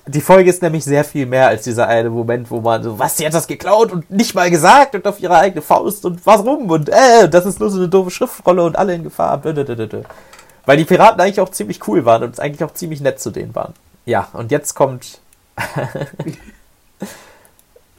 die 0.08 0.22
Folge 0.22 0.50
ist 0.50 0.62
nämlich 0.62 0.84
sehr 0.84 1.04
viel 1.04 1.26
mehr 1.26 1.48
als 1.48 1.64
dieser 1.64 1.88
eine 1.88 2.10
Moment, 2.10 2.50
wo 2.50 2.62
man 2.62 2.84
so, 2.84 2.98
was, 3.00 3.18
sie 3.18 3.26
hat 3.26 3.34
das 3.34 3.48
geklaut 3.48 3.92
und 3.92 4.10
nicht 4.10 4.34
mal 4.34 4.50
gesagt 4.50 4.96
und 4.96 5.06
auf 5.08 5.20
ihre 5.20 5.38
eigene 5.38 5.62
Faust 5.62 6.06
und 6.06 6.26
warum 6.26 6.70
und 6.70 6.90
äh, 6.90 7.30
das 7.30 7.46
ist 7.46 7.60
nur 7.60 7.70
so 7.70 7.78
eine 7.78 7.90
doofe 7.90 8.12
Schriftrolle 8.12 8.64
und 8.64 8.78
alle 8.78 8.96
in 8.96 9.04
Gefahr. 9.04 9.42
Weil 9.44 10.78
die 10.78 10.86
Piraten 10.86 11.20
eigentlich 11.20 11.42
auch 11.42 11.50
ziemlich 11.50 11.86
cool 11.88 12.06
waren 12.06 12.24
und 12.24 12.40
eigentlich 12.40 12.64
auch 12.64 12.74
ziemlich 12.74 13.02
nett 13.02 13.20
zu 13.20 13.32
denen 13.32 13.54
waren. 13.54 13.74
Ja, 14.06 14.30
und 14.34 14.52
jetzt 14.52 14.76
kommt 14.76 15.20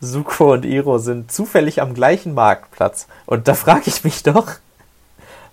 Suko 0.01 0.53
und 0.53 0.65
Iro 0.65 0.99
sind 0.99 1.33
zufällig 1.33 1.81
am 1.81 1.95
gleichen 1.95 2.35
Marktplatz. 2.35 3.07
Und 3.27 3.49
da 3.49 3.55
frage 3.55 3.85
ich 3.87 4.05
mich 4.05 4.23
doch, 4.23 4.53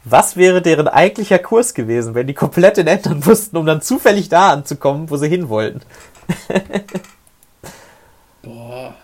was 0.03 0.35
wäre 0.35 0.61
deren 0.61 0.87
eigentlicher 0.87 1.39
Kurs 1.39 1.73
gewesen, 1.73 2.15
wenn 2.15 2.27
die 2.27 2.33
komplett 2.33 2.77
in 2.77 2.87
ändern 2.87 3.21
mussten, 3.25 3.57
um 3.57 3.65
dann 3.65 3.81
zufällig 3.81 4.29
da 4.29 4.49
anzukommen, 4.49 5.09
wo 5.09 5.17
sie 5.17 5.29
hin 5.29 5.49
wollten? 5.49 5.81
Boah. 8.41 8.95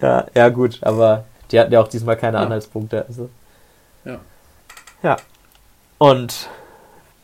Ja, 0.00 0.26
ja, 0.34 0.48
gut, 0.48 0.78
aber 0.82 1.24
die 1.50 1.60
hatten 1.60 1.72
ja 1.72 1.80
auch 1.80 1.88
diesmal 1.88 2.16
keine 2.16 2.38
ja. 2.38 2.42
Anhaltspunkte. 2.42 3.04
Also. 3.06 3.30
Ja. 4.04 4.18
Ja. 5.02 5.16
Und 5.98 6.48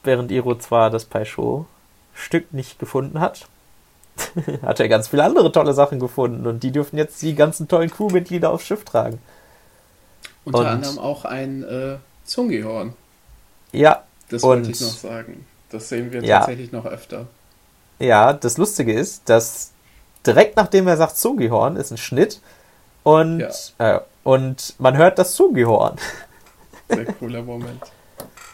während 0.05 0.31
Iro 0.31 0.57
zwar 0.57 0.90
das 0.90 1.05
Paisho-Stück 1.05 2.53
nicht 2.53 2.79
gefunden 2.79 3.18
hat, 3.18 3.49
hat 4.62 4.79
er 4.79 4.88
ganz 4.88 5.09
viele 5.09 5.25
andere 5.25 5.51
tolle 5.51 5.75
Sachen 5.75 5.99
gefunden 5.99 6.46
und 6.46 6.62
die 6.62 6.73
dürfen 6.73 6.96
jetzt 6.96 7.20
die 7.23 7.35
ganzen 7.35 7.68
tollen 7.68 7.90
Crewmitglieder 7.90 8.51
aufs 8.51 8.66
Schiff 8.66 8.85
tragen. 8.85 9.20
Unter 10.44 10.61
und, 10.61 10.66
anderem 10.66 10.99
auch 10.99 11.25
ein 11.25 11.64
äh, 11.64 11.96
Zungehorn. 12.25 12.94
Ja. 13.72 14.04
Das 14.28 14.42
wollte 14.42 14.70
ich 14.70 14.80
noch 14.80 14.88
sagen. 14.88 15.46
Das 15.70 15.88
sehen 15.88 16.12
wir 16.12 16.22
ja. 16.22 16.38
tatsächlich 16.38 16.72
noch 16.72 16.87
öfter. 16.87 17.26
Ja, 17.98 18.33
das 18.33 18.56
Lustige 18.56 18.92
ist, 18.92 19.28
dass 19.28 19.72
direkt 20.26 20.56
nachdem 20.56 20.88
er 20.88 20.96
sagt 20.96 21.16
Zungehorn 21.16 21.76
ist 21.76 21.90
ein 21.90 21.98
Schnitt 21.98 22.40
und, 23.02 23.40
ja. 23.78 23.96
äh, 23.96 24.00
und 24.24 24.74
man 24.78 24.96
hört 24.96 25.18
das 25.18 25.35
Zungehorn. 25.35 25.96
Sehr 26.88 27.06
cooler 27.06 27.42
Moment. 27.42 27.83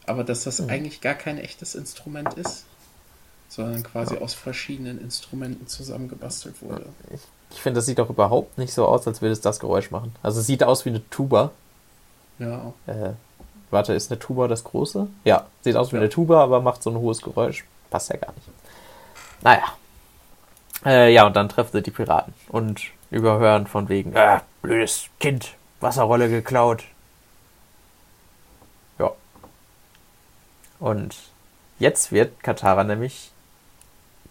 Aber 0.07 0.25
dass 0.25 0.45
das 0.45 0.61
mhm. 0.61 0.71
eigentlich 0.71 1.01
gar 1.01 1.15
kein 1.15 1.39
echtes 1.39 1.75
Instrument 1.75 2.35
ist, 2.35 2.67
sondern 3.49 3.83
quasi 3.83 4.15
ja. 4.15 4.21
aus 4.21 4.35
verschiedenen 4.35 5.01
Instrumenten 5.01 5.67
zusammengebastelt 5.67 6.63
wurde. 6.63 6.87
Ich, 7.13 7.23
ich 7.51 7.61
finde, 7.61 7.79
das 7.79 7.87
sieht 7.87 7.99
doch 7.99 8.11
überhaupt 8.11 8.59
nicht 8.59 8.73
so 8.73 8.87
aus, 8.87 9.05
als 9.07 9.21
würde 9.21 9.33
es 9.33 9.41
das 9.41 9.59
Geräusch 9.59 9.91
machen. 9.91 10.15
Also 10.23 10.39
es 10.41 10.47
sieht 10.47 10.63
aus 10.63 10.85
wie 10.85 10.91
eine 10.91 11.09
Tuba. 11.11 11.51
Ja. 12.39 12.73
Äh, 12.87 13.15
warte, 13.71 13.95
ist 13.95 14.11
eine 14.11 14.19
Tuba 14.19 14.49
das 14.49 14.65
große? 14.65 15.07
Ja, 15.25 15.47
sieht 15.63 15.77
aus 15.77 15.93
wie 15.93 15.97
ja. 15.97 16.03
eine 16.03 16.11
Tuba, 16.11 16.43
aber 16.43 16.61
macht 16.61 16.83
so 16.83 16.91
ein 16.91 16.97
hohes 16.97 17.23
Geräusch. 17.23 17.65
Passt 17.91 18.11
ja 18.11 18.17
gar 18.17 18.33
nicht. 18.33 18.49
Naja, 19.43 19.65
äh, 20.85 21.13
ja, 21.13 21.27
und 21.27 21.37
dann 21.37 21.49
treffen 21.49 21.73
sie 21.73 21.83
die 21.83 21.91
Piraten 21.91 22.35
und 22.49 22.83
überhören 23.11 23.67
von 23.67 23.89
wegen, 23.89 24.15
äh, 24.15 24.41
blödes 24.63 25.07
Kind, 25.21 25.55
Wasserrolle 25.81 26.29
geklaut. 26.29 26.85
Ja. 28.99 29.11
Und 30.79 31.17
jetzt 31.79 32.13
wird 32.13 32.43
Katara 32.43 32.85
nämlich 32.85 33.31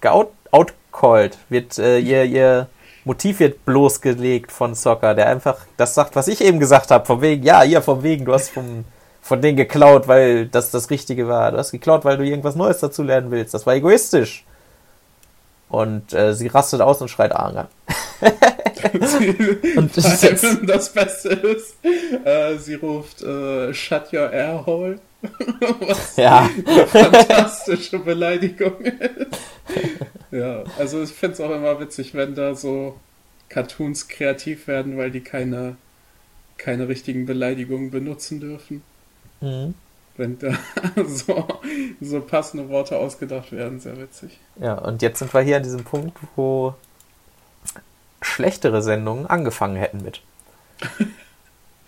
geoutcalled, 0.02 1.38
wird 1.50 1.78
äh, 1.80 2.00
ihr, 2.00 2.26
ihr 2.26 2.67
Motiv 3.04 3.39
wird 3.39 3.63
bloßgelegt 3.65 4.52
von 4.52 4.76
Soccer, 4.76 5.15
der 5.15 5.28
einfach 5.28 5.60
das 5.78 5.95
sagt, 5.95 6.15
was 6.15 6.28
ich 6.28 6.41
eben 6.41 6.60
gesagt 6.60 6.91
habe, 6.91 7.06
von 7.06 7.21
wegen, 7.21 7.43
ja, 7.43 7.62
hier, 7.62 7.82
von 7.82 8.04
wegen, 8.04 8.26
du 8.26 8.34
hast 8.34 8.50
vom, 8.50 8.84
von 9.27 9.41
denen 9.41 9.57
geklaut, 9.57 10.07
weil 10.07 10.47
das 10.47 10.71
das 10.71 10.89
Richtige 10.89 11.27
war. 11.27 11.51
Du 11.51 11.57
hast 11.57 11.71
geklaut, 11.71 12.05
weil 12.05 12.15
du 12.15 12.23
irgendwas 12.23 12.55
Neues 12.55 12.79
dazu 12.79 13.03
lernen 13.03 13.29
willst. 13.29 13.53
Das 13.53 13.65
war 13.65 13.75
egoistisch. 13.75 14.45
Und 15.69 16.13
äh, 16.13 16.33
sie 16.33 16.47
rastet 16.47 16.79
aus 16.79 17.01
und 17.01 17.09
schreit 17.09 17.35
Aang 17.35 17.57
an. 17.57 17.67
und 19.75 19.97
das, 19.97 20.23
ist 20.23 20.59
das 20.63 20.93
Beste 20.93 21.29
ist, 21.29 21.75
äh, 22.25 22.57
sie 22.57 22.75
ruft 22.75 23.21
äh, 23.21 23.73
Shut 23.73 24.13
your 24.13 24.31
air 24.31 24.65
hole. 24.65 24.99
Was 25.79 26.15
ja. 26.15 26.49
eine 26.65 26.87
fantastische 26.87 27.99
Beleidigung 27.99 28.79
ist. 28.79 29.41
ja, 30.31 30.63
also 30.77 31.03
ich 31.03 31.11
finde 31.11 31.33
es 31.33 31.41
auch 31.41 31.51
immer 31.51 31.79
witzig, 31.81 32.13
wenn 32.13 32.33
da 32.33 32.55
so 32.55 32.95
Cartoons 33.49 34.07
kreativ 34.07 34.67
werden, 34.67 34.97
weil 34.97 35.11
die 35.11 35.21
keine, 35.21 35.75
keine 36.57 36.87
richtigen 36.87 37.25
Beleidigungen 37.25 37.91
benutzen 37.91 38.39
dürfen. 38.39 38.83
Mhm 39.41 39.73
wenn 40.17 40.38
da 40.39 40.52
so, 41.08 41.47
so 42.02 42.21
passende 42.21 42.69
Worte 42.69 42.97
ausgedacht 42.97 43.52
werden, 43.52 43.80
sehr 43.80 43.97
witzig. 43.97 44.39
Ja, 44.60 44.73
und 44.73 45.02
jetzt 45.02 45.19
sind 45.19 45.34
wir 45.34 45.41
hier 45.41 45.58
an 45.58 45.63
diesem 45.63 45.84
Punkt, 45.84 46.17
wo 46.36 46.73
schlechtere 48.21 48.82
Sendungen 48.82 49.28
angefangen 49.28 49.76
hätten 49.76 50.04
mit. 50.04 50.21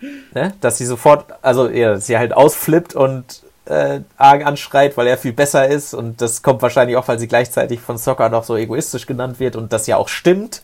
ne? 0.32 0.54
Dass 0.60 0.78
sie 0.78 0.86
sofort, 0.86 1.26
also 1.42 1.68
ja, 1.68 1.98
sie 1.98 2.16
halt 2.16 2.32
ausflippt 2.32 2.94
und 2.94 3.42
äh, 3.66 4.00
Arg 4.16 4.46
anschreit, 4.46 4.96
weil 4.96 5.06
er 5.06 5.18
viel 5.18 5.32
besser 5.32 5.68
ist 5.68 5.92
und 5.92 6.20
das 6.20 6.42
kommt 6.42 6.62
wahrscheinlich 6.62 6.96
auch, 6.96 7.08
weil 7.08 7.18
sie 7.18 7.28
gleichzeitig 7.28 7.80
von 7.80 7.98
Soccer 7.98 8.28
noch 8.28 8.44
so 8.44 8.56
egoistisch 8.56 9.06
genannt 9.06 9.40
wird 9.40 9.56
und 9.56 9.72
das 9.72 9.86
ja 9.86 9.96
auch 9.96 10.08
stimmt. 10.08 10.62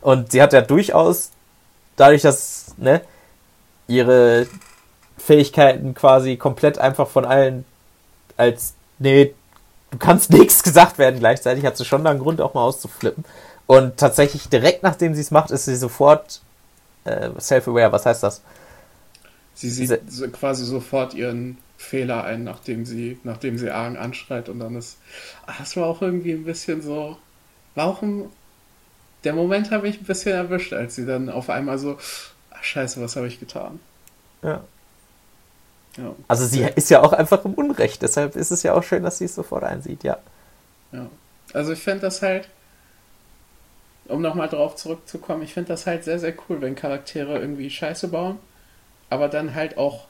Und 0.00 0.32
sie 0.32 0.42
hat 0.42 0.52
ja 0.52 0.60
durchaus, 0.60 1.30
dadurch, 1.96 2.22
dass 2.22 2.74
ne, 2.76 3.00
ihre 3.86 4.46
Fähigkeiten 5.16 5.94
quasi 5.94 6.36
komplett 6.36 6.78
einfach 6.78 7.08
von 7.08 7.24
allen 7.24 7.64
als, 8.36 8.74
nee, 8.98 9.34
du 9.90 9.98
kannst 9.98 10.30
nichts 10.32 10.62
gesagt 10.62 10.98
werden 10.98 11.20
gleichzeitig, 11.20 11.64
hat 11.64 11.76
sie 11.76 11.84
schon 11.84 12.06
einen 12.06 12.18
Grund 12.20 12.40
auch 12.40 12.54
mal 12.54 12.62
auszuflippen. 12.62 13.24
Und 13.66 13.96
tatsächlich 13.96 14.48
direkt 14.48 14.82
nachdem 14.82 15.14
sie 15.14 15.22
es 15.22 15.30
macht, 15.30 15.50
ist 15.50 15.64
sie 15.64 15.76
sofort 15.76 16.40
äh, 17.04 17.30
self-aware. 17.38 17.92
Was 17.92 18.06
heißt 18.06 18.22
das? 18.22 18.42
Sie 19.54 19.70
sieht 19.70 20.00
sie, 20.06 20.28
quasi 20.28 20.64
sofort 20.64 21.14
ihren 21.14 21.58
Fehler 21.78 22.24
ein, 22.24 22.44
nachdem 22.44 22.84
sie, 22.84 23.18
nachdem 23.24 23.56
sie 23.56 23.70
Argen 23.70 23.96
anschreit 23.96 24.48
und 24.48 24.58
dann 24.58 24.76
ist. 24.76 24.98
Ach, 25.46 25.58
das 25.58 25.76
war 25.76 25.86
auch 25.86 26.02
irgendwie 26.02 26.32
ein 26.32 26.44
bisschen 26.44 26.82
so. 26.82 27.16
Warum? 27.74 28.30
Der 29.22 29.32
Moment 29.32 29.70
habe 29.70 29.88
ich 29.88 30.00
ein 30.00 30.04
bisschen 30.04 30.32
erwischt, 30.32 30.72
als 30.72 30.96
sie 30.96 31.06
dann 31.06 31.30
auf 31.30 31.48
einmal 31.48 31.78
so. 31.78 31.98
Ach, 32.50 32.62
scheiße, 32.62 33.00
was 33.00 33.16
habe 33.16 33.28
ich 33.28 33.40
getan? 33.40 33.80
Ja. 34.42 34.62
Ja. 35.96 36.14
Also 36.26 36.46
sie 36.46 36.62
ist 36.74 36.90
ja 36.90 37.02
auch 37.02 37.12
einfach 37.12 37.44
im 37.44 37.54
Unrecht, 37.54 38.02
deshalb 38.02 38.36
ist 38.36 38.50
es 38.50 38.62
ja 38.62 38.74
auch 38.74 38.82
schön, 38.82 39.02
dass 39.02 39.18
sie 39.18 39.26
es 39.26 39.34
sofort 39.34 39.64
einsieht, 39.64 40.02
ja. 40.04 40.18
Ja. 40.92 41.06
Also 41.52 41.72
ich 41.72 41.80
finde 41.80 42.00
das 42.00 42.22
halt, 42.22 42.48
um 44.06 44.20
nochmal 44.20 44.48
drauf 44.48 44.76
zurückzukommen, 44.76 45.42
ich 45.42 45.54
finde 45.54 45.68
das 45.68 45.86
halt 45.86 46.04
sehr, 46.04 46.18
sehr 46.18 46.34
cool, 46.48 46.60
wenn 46.60 46.74
Charaktere 46.74 47.38
irgendwie 47.38 47.70
Scheiße 47.70 48.08
bauen, 48.08 48.38
aber 49.08 49.28
dann 49.28 49.54
halt 49.54 49.78
auch 49.78 50.06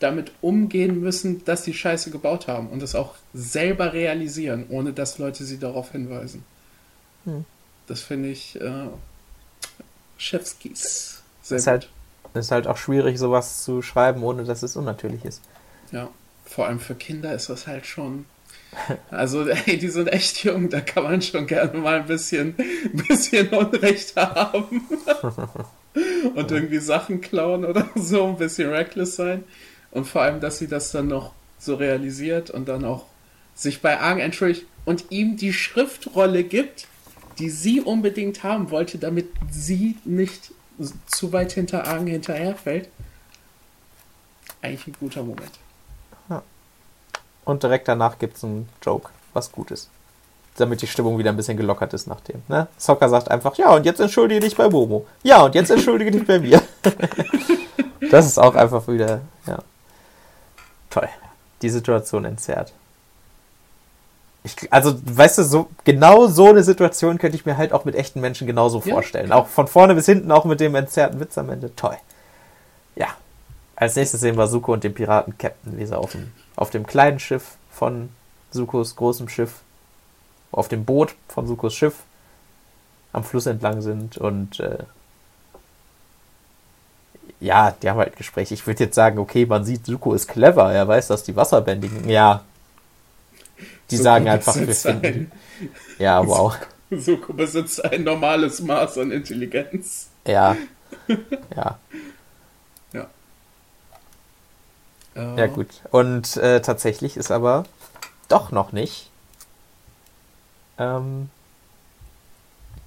damit 0.00 0.32
umgehen 0.40 1.00
müssen, 1.00 1.44
dass 1.44 1.64
sie 1.64 1.74
Scheiße 1.74 2.10
gebaut 2.10 2.48
haben 2.48 2.68
und 2.68 2.82
es 2.82 2.96
auch 2.96 3.14
selber 3.32 3.92
realisieren, 3.92 4.66
ohne 4.68 4.92
dass 4.92 5.18
Leute 5.18 5.44
sie 5.44 5.58
darauf 5.58 5.92
hinweisen. 5.92 6.44
Hm. 7.24 7.44
Das 7.86 8.00
finde 8.00 8.30
ich 8.30 8.60
äh, 8.60 8.88
Chefskis. 10.18 11.22
Sehr 11.42 11.58
ist 11.58 11.66
halt 11.68 11.88
ist 12.34 12.50
halt 12.50 12.66
auch 12.66 12.76
schwierig, 12.76 13.18
sowas 13.18 13.64
zu 13.64 13.82
schreiben, 13.82 14.22
ohne 14.22 14.44
dass 14.44 14.62
es 14.62 14.76
unnatürlich 14.76 15.24
ist. 15.24 15.42
Ja, 15.90 16.08
vor 16.44 16.66
allem 16.66 16.80
für 16.80 16.94
Kinder 16.94 17.34
ist 17.34 17.48
das 17.48 17.66
halt 17.66 17.86
schon. 17.86 18.26
Also, 19.10 19.46
ey, 19.46 19.78
die 19.78 19.88
sind 19.88 20.08
echt 20.08 20.44
jung, 20.44 20.70
da 20.70 20.80
kann 20.80 21.02
man 21.02 21.20
schon 21.20 21.46
gerne 21.46 21.78
mal 21.78 22.00
ein 22.00 22.06
bisschen, 22.06 22.54
ein 22.58 23.04
bisschen 23.08 23.48
Unrecht 23.48 24.16
haben. 24.16 24.82
und 26.34 26.50
irgendwie 26.50 26.78
Sachen 26.78 27.20
klauen 27.20 27.64
oder 27.64 27.88
so, 27.94 28.26
ein 28.26 28.38
bisschen 28.38 28.70
reckless 28.70 29.16
sein. 29.16 29.44
Und 29.90 30.06
vor 30.06 30.22
allem, 30.22 30.40
dass 30.40 30.58
sie 30.58 30.68
das 30.68 30.90
dann 30.90 31.08
noch 31.08 31.32
so 31.58 31.74
realisiert 31.74 32.50
und 32.50 32.68
dann 32.68 32.84
auch 32.84 33.04
sich 33.54 33.82
bei 33.82 34.00
Arg 34.00 34.20
entschuldigt 34.20 34.66
und 34.84 35.06
ihm 35.10 35.36
die 35.36 35.52
Schriftrolle 35.52 36.44
gibt, 36.44 36.86
die 37.38 37.50
sie 37.50 37.80
unbedingt 37.80 38.42
haben 38.42 38.70
wollte, 38.70 38.98
damit 38.98 39.28
sie 39.50 39.96
nicht 40.04 40.52
zu 41.06 41.32
weit 41.32 41.52
hinter 41.52 41.86
Argen 41.86 42.06
hinterherfällt. 42.06 42.88
Eigentlich 44.60 44.86
ein 44.88 44.96
guter 45.00 45.22
Moment. 45.22 45.52
Ja. 46.28 46.42
Und 47.44 47.62
direkt 47.62 47.88
danach 47.88 48.18
gibt 48.18 48.36
es 48.36 48.44
einen 48.44 48.68
Joke, 48.82 49.10
was 49.32 49.50
gut 49.52 49.70
ist. 49.70 49.90
damit 50.56 50.82
die 50.82 50.86
Stimmung 50.86 51.18
wieder 51.18 51.30
ein 51.30 51.36
bisschen 51.36 51.56
gelockert 51.56 51.94
ist 51.94 52.06
nachdem. 52.06 52.42
Ne? 52.48 52.68
Soccer 52.76 53.08
sagt 53.08 53.30
einfach, 53.30 53.56
ja, 53.56 53.74
und 53.74 53.86
jetzt 53.86 54.00
entschuldige 54.00 54.40
dich 54.40 54.56
bei 54.56 54.68
Momo. 54.68 55.06
Ja, 55.22 55.42
und 55.42 55.54
jetzt 55.54 55.70
entschuldige 55.70 56.10
dich 56.10 56.26
bei 56.26 56.38
mir. 56.38 56.62
das 58.10 58.26
ist 58.26 58.38
auch 58.38 58.54
einfach 58.54 58.86
wieder, 58.86 59.22
ja. 59.46 59.58
Toll. 60.90 61.08
Die 61.62 61.70
Situation 61.70 62.26
entzerrt. 62.26 62.72
Ich, 64.44 64.72
also, 64.72 64.94
weißt 65.04 65.38
du, 65.38 65.44
so, 65.44 65.68
genau 65.84 66.26
so 66.26 66.48
eine 66.48 66.64
Situation 66.64 67.18
könnte 67.18 67.36
ich 67.36 67.46
mir 67.46 67.56
halt 67.56 67.72
auch 67.72 67.84
mit 67.84 67.94
echten 67.94 68.20
Menschen 68.20 68.46
genauso 68.46 68.82
ja, 68.84 68.94
vorstellen. 68.94 69.26
Klar. 69.26 69.38
Auch 69.38 69.46
von 69.46 69.68
vorne 69.68 69.94
bis 69.94 70.06
hinten, 70.06 70.32
auch 70.32 70.44
mit 70.44 70.58
dem 70.58 70.74
entzerrten 70.74 71.20
Witz 71.20 71.38
am 71.38 71.50
Ende. 71.50 71.74
Toll. 71.76 71.96
Ja. 72.96 73.08
Als 73.76 73.96
nächstes 73.96 74.20
sehen 74.20 74.36
wir 74.36 74.46
Suko 74.48 74.72
und 74.72 74.84
den 74.84 74.94
Piraten-Captain, 74.94 75.78
wie 75.78 75.86
sie 75.86 75.96
auf 75.96 76.12
dem, 76.12 76.32
auf 76.56 76.70
dem 76.70 76.86
kleinen 76.86 77.18
Schiff 77.18 77.56
von 77.70 78.10
Sukos 78.50 78.96
großem 78.96 79.28
Schiff, 79.28 79.60
auf 80.50 80.68
dem 80.68 80.84
Boot 80.84 81.14
von 81.28 81.46
Sukos 81.46 81.74
Schiff 81.74 81.94
am 83.12 83.24
Fluss 83.24 83.46
entlang 83.46 83.80
sind 83.80 84.18
und 84.18 84.60
äh, 84.60 84.78
ja, 87.40 87.72
die 87.72 87.90
haben 87.90 87.98
halt 87.98 88.16
Gespräche. 88.16 88.54
Ich 88.54 88.66
würde 88.66 88.84
jetzt 88.84 88.94
sagen, 88.94 89.18
okay, 89.18 89.46
man 89.46 89.64
sieht, 89.64 89.86
Suko 89.86 90.14
ist 90.14 90.28
clever, 90.28 90.72
er 90.72 90.86
weiß, 90.86 91.08
dass 91.08 91.24
die 91.24 91.34
Wasserbändigen, 91.34 92.08
ja, 92.08 92.44
die 93.90 93.96
so 93.96 94.02
sagen 94.02 94.28
einfach, 94.28 94.56
wir 94.56 94.74
finden. 94.74 95.32
Ja, 95.98 96.26
wow. 96.26 96.56
Suko 96.90 97.32
besitzt 97.32 97.84
ein 97.84 98.04
normales 98.04 98.60
Maß 98.60 98.98
an 98.98 99.12
Intelligenz. 99.12 100.08
Ja. 100.26 100.56
Ja. 101.56 101.78
ja. 102.92 103.06
Ja, 105.14 105.46
gut. 105.46 105.68
Und 105.90 106.36
äh, 106.36 106.60
tatsächlich 106.60 107.16
ist 107.16 107.30
aber 107.30 107.64
doch 108.28 108.50
noch 108.50 108.72
nicht 108.72 109.10
ähm, 110.78 111.30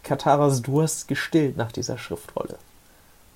Kataras 0.04 0.62
Durst 0.62 1.08
gestillt 1.08 1.58
nach 1.58 1.72
dieser 1.72 1.98
Schriftrolle. 1.98 2.58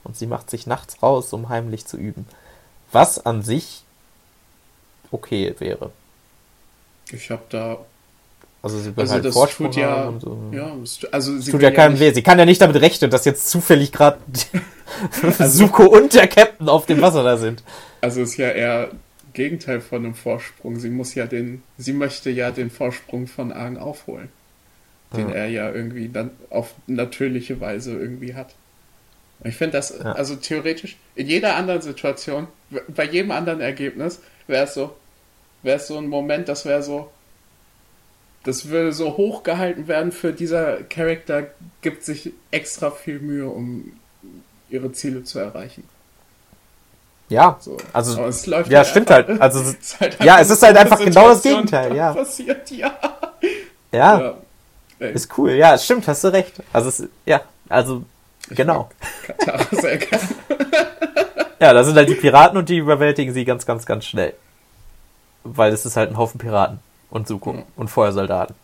Und 0.03 0.17
sie 0.17 0.27
macht 0.27 0.49
sich 0.49 0.65
nachts 0.65 1.01
raus, 1.03 1.33
um 1.33 1.49
heimlich 1.49 1.85
zu 1.85 1.97
üben. 1.97 2.27
Was 2.91 3.25
an 3.25 3.41
sich 3.41 3.83
okay 5.11 5.55
wäre. 5.59 5.91
Ich 7.11 7.31
habe 7.31 7.43
da. 7.49 7.77
Also 8.61 8.77
sie 8.77 8.91
also 8.95 9.13
halt 9.13 9.23
das 9.23 9.33
Vorsprung 9.33 9.67
tut 9.67 9.77
ja, 9.77 10.13
so. 10.19 10.37
ja, 10.51 10.75
also 11.11 11.39
sie 11.39 11.51
tut 11.51 11.61
ja 11.61 11.71
keinen 11.71 11.95
ja 11.95 12.01
weh. 12.01 12.11
Sie 12.11 12.21
kann 12.21 12.37
ja 12.37 12.45
nicht 12.45 12.59
damit 12.59 12.75
rechnen, 12.81 13.09
dass 13.09 13.23
jetzt 13.23 13.49
zufällig 13.49 13.93
gerade 13.93 14.19
also, 15.39 15.45
Suko 15.45 15.85
und 15.85 16.13
der 16.13 16.27
Captain 16.27 16.67
auf 16.67 16.85
dem 16.85 17.01
Wasser 17.01 17.23
da 17.23 17.37
sind. 17.37 17.63
Also 18.01 18.21
ist 18.21 18.37
ja 18.37 18.49
eher 18.49 18.91
Gegenteil 19.33 19.81
von 19.81 20.03
einem 20.03 20.15
Vorsprung. 20.15 20.77
Sie 20.79 20.89
muss 20.89 21.15
ja 21.15 21.25
den, 21.25 21.63
sie 21.77 21.93
möchte 21.93 22.29
ja 22.29 22.51
den 22.51 22.69
Vorsprung 22.69 23.27
von 23.27 23.51
Argen 23.51 23.77
aufholen, 23.77 24.29
den 25.15 25.29
ja. 25.29 25.35
er 25.35 25.47
ja 25.47 25.71
irgendwie 25.71 26.09
dann 26.09 26.31
auf 26.49 26.73
natürliche 26.87 27.61
Weise 27.61 27.93
irgendwie 27.93 28.35
hat. 28.35 28.55
Ich 29.43 29.55
finde 29.55 29.77
das, 29.77 29.97
ja. 29.97 30.11
also 30.13 30.35
theoretisch, 30.35 30.97
in 31.15 31.27
jeder 31.27 31.55
anderen 31.55 31.81
Situation, 31.81 32.47
bei 32.89 33.05
jedem 33.05 33.31
anderen 33.31 33.61
Ergebnis, 33.61 34.19
wäre 34.47 34.65
es 34.65 34.73
so, 34.73 34.93
wäre 35.63 35.77
es 35.77 35.87
so 35.87 35.97
ein 35.97 36.07
Moment, 36.07 36.49
das 36.49 36.65
wäre 36.65 36.83
so, 36.83 37.09
das 38.43 38.69
würde 38.69 38.93
so 38.93 39.17
hochgehalten 39.17 39.87
werden 39.87 40.11
für 40.11 40.33
dieser 40.33 40.83
Charakter, 40.83 41.47
gibt 41.81 42.03
sich 42.03 42.31
extra 42.51 42.91
viel 42.91 43.19
Mühe, 43.19 43.49
um 43.49 43.91
ihre 44.69 44.91
Ziele 44.91 45.23
zu 45.23 45.39
erreichen. 45.39 45.83
Ja, 47.27 47.57
so. 47.59 47.77
also 47.93 48.17
ja, 48.69 48.77
halt 48.79 48.87
stimmt 48.87 49.11
halt. 49.11 49.29
Also 49.39 49.63
halt 49.99 50.17
ja, 50.23 50.39
es 50.39 50.49
ist 50.49 50.63
halt 50.63 50.75
einfach 50.77 50.97
genau 50.97 51.29
das 51.29 51.43
Gegenteil. 51.43 51.95
Ja. 51.95 52.13
Passiert, 52.13 52.71
ja. 52.71 52.91
Ja. 53.91 54.35
ja. 54.99 55.07
Ist 55.07 55.37
cool. 55.37 55.51
Ja, 55.51 55.75
es 55.75 55.85
stimmt. 55.85 56.07
Hast 56.07 56.23
du 56.23 56.29
recht. 56.29 56.55
Also 56.73 56.89
es, 56.89 57.03
ja, 57.27 57.41
also 57.69 58.03
ich 58.49 58.57
genau. 58.57 58.89
Ja, 61.61 61.73
da 61.73 61.83
sind 61.83 61.97
halt 61.97 62.09
die 62.09 62.15
Piraten 62.15 62.57
und 62.57 62.69
die 62.69 62.77
überwältigen 62.77 63.33
sie 63.33 63.43
ganz, 63.45 63.65
ganz, 63.65 63.85
ganz 63.85 64.05
schnell 64.05 64.33
weil 65.43 65.73
es 65.73 65.85
ist 65.85 65.97
halt 65.97 66.09
ein 66.09 66.17
Haufen 66.17 66.39
Piraten 66.39 66.79
und 67.09 67.27
Suko 67.27 67.53
mhm. 67.53 67.63
und 67.75 67.89
Feuersoldaten. 67.89 68.55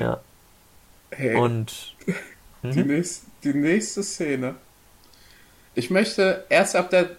ja. 0.00 0.20
Hey, 1.10 1.36
und 1.36 1.94
die, 2.62 2.82
mhm. 2.82 2.86
nächste, 2.88 3.26
die 3.44 3.54
nächste 3.54 4.02
Szene. 4.02 4.54
Ich 5.74 5.90
möchte 5.90 6.44
erst 6.48 6.76
ab 6.76 6.90
der 6.90 7.10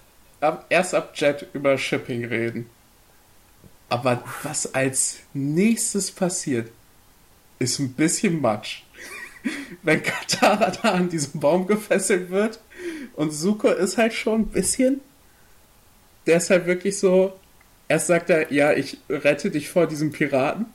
ab, 0.43 0.65
erst 0.69 0.93
ab 0.93 1.13
Jet 1.15 1.47
über 1.53 1.77
Shipping 1.77 2.25
reden. 2.25 2.69
Aber 3.89 4.23
was 4.43 4.73
als 4.73 5.19
nächstes 5.33 6.11
passiert, 6.11 6.71
ist 7.59 7.79
ein 7.79 7.93
bisschen 7.93 8.41
Matsch. 8.41 8.83
Wenn 9.83 10.01
Katara 10.01 10.71
da 10.71 10.91
an 10.93 11.09
diesem 11.09 11.39
Baum 11.39 11.67
gefesselt 11.67 12.29
wird 12.29 12.59
und 13.15 13.31
Suko 13.31 13.69
ist 13.69 13.97
halt 13.97 14.13
schon 14.13 14.41
ein 14.41 14.47
bisschen 14.47 15.01
der 16.25 16.37
ist 16.37 16.49
halt 16.49 16.65
wirklich 16.65 16.97
so, 16.97 17.33
erst 17.87 18.07
sagt 18.07 18.29
er, 18.29 18.51
ja, 18.51 18.73
ich 18.73 18.97
rette 19.09 19.51
dich 19.51 19.69
vor 19.69 19.87
diesem 19.87 20.11
Piraten. 20.11 20.65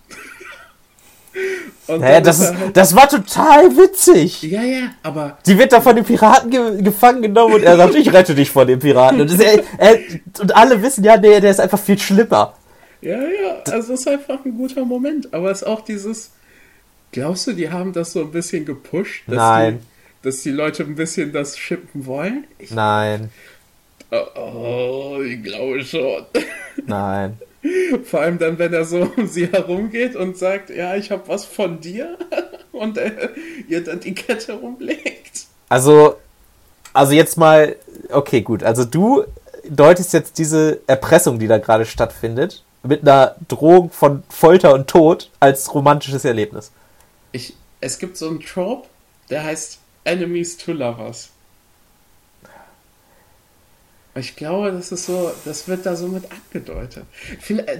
Und 1.86 2.00
naja, 2.00 2.20
das, 2.20 2.40
ist, 2.40 2.54
halt, 2.54 2.76
das 2.76 2.94
war 2.94 3.08
total 3.08 3.76
witzig. 3.76 4.42
Ja, 4.42 4.62
ja, 4.62 4.90
aber. 5.02 5.38
Sie 5.44 5.58
wird 5.58 5.72
da 5.72 5.80
von 5.80 5.96
den 5.96 6.04
Piraten 6.04 6.50
ge 6.50 6.82
gefangen 6.82 7.22
genommen 7.22 7.54
und 7.54 7.62
er 7.62 7.76
sagt, 7.76 7.94
ich 7.94 8.12
rette 8.12 8.34
dich 8.34 8.50
vor 8.50 8.66
den 8.66 8.78
Piraten. 8.78 9.20
Und, 9.20 9.40
er, 9.40 9.62
er, 9.78 9.98
und 10.40 10.54
alle 10.54 10.82
wissen, 10.82 11.04
ja, 11.04 11.16
nee, 11.16 11.40
der 11.40 11.50
ist 11.50 11.60
einfach 11.60 11.78
viel 11.78 11.98
schlimmer. 11.98 12.54
Ja, 13.00 13.16
ja, 13.16 13.62
also 13.70 13.94
es 13.94 14.00
ist 14.00 14.08
einfach 14.08 14.44
ein 14.44 14.56
guter 14.56 14.84
Moment. 14.84 15.32
Aber 15.32 15.50
es 15.50 15.62
ist 15.62 15.68
auch 15.68 15.80
dieses. 15.82 16.32
Glaubst 17.12 17.46
du, 17.46 17.52
die 17.52 17.70
haben 17.70 17.92
das 17.92 18.12
so 18.12 18.20
ein 18.20 18.32
bisschen 18.32 18.66
gepusht? 18.66 19.22
Dass 19.26 19.36
Nein. 19.36 19.78
Die, 19.78 20.28
dass 20.28 20.42
die 20.42 20.50
Leute 20.50 20.82
ein 20.82 20.94
bisschen 20.94 21.32
das 21.32 21.56
schippen 21.56 22.04
wollen? 22.04 22.44
Ich, 22.58 22.70
Nein. 22.70 23.30
Oh, 24.10 25.18
ich 25.22 25.42
glaube 25.42 25.84
schon. 25.84 26.24
Nein. 26.86 27.38
Vor 28.04 28.20
allem 28.20 28.38
dann, 28.38 28.58
wenn 28.58 28.72
er 28.72 28.84
so 28.84 29.10
um 29.16 29.26
sie 29.26 29.46
herumgeht 29.48 30.16
und 30.16 30.38
sagt, 30.38 30.70
ja, 30.70 30.96
ich 30.96 31.10
habe 31.10 31.26
was 31.26 31.44
von 31.44 31.80
dir 31.80 32.16
und 32.72 32.96
er 32.96 33.30
ihr 33.68 33.84
dann 33.84 34.00
die 34.00 34.14
Kette 34.14 34.54
rumlegt. 34.54 35.46
Also, 35.68 36.16
also 36.92 37.12
jetzt 37.12 37.36
mal, 37.36 37.76
okay, 38.10 38.40
gut. 38.40 38.62
Also 38.62 38.84
du 38.84 39.24
deutest 39.68 40.12
jetzt 40.12 40.38
diese 40.38 40.80
Erpressung, 40.86 41.38
die 41.38 41.46
da 41.46 41.58
gerade 41.58 41.84
stattfindet, 41.84 42.62
mit 42.82 43.02
einer 43.02 43.34
Drohung 43.48 43.90
von 43.90 44.22
Folter 44.28 44.72
und 44.72 44.88
Tod 44.88 45.30
als 45.40 45.74
romantisches 45.74 46.24
Erlebnis. 46.24 46.70
Ich, 47.32 47.54
es 47.80 47.98
gibt 47.98 48.16
so 48.16 48.28
einen 48.28 48.40
Trope, 48.40 48.88
der 49.28 49.44
heißt 49.44 49.78
Enemies 50.04 50.56
to 50.56 50.72
Lovers. 50.72 51.30
Ich 54.18 54.36
glaube, 54.36 54.72
das 54.72 54.92
ist 54.92 55.06
so, 55.06 55.32
das 55.44 55.68
wird 55.68 55.86
da 55.86 55.96
so 55.96 56.08
mit 56.08 56.24
angedeutet. 56.30 57.04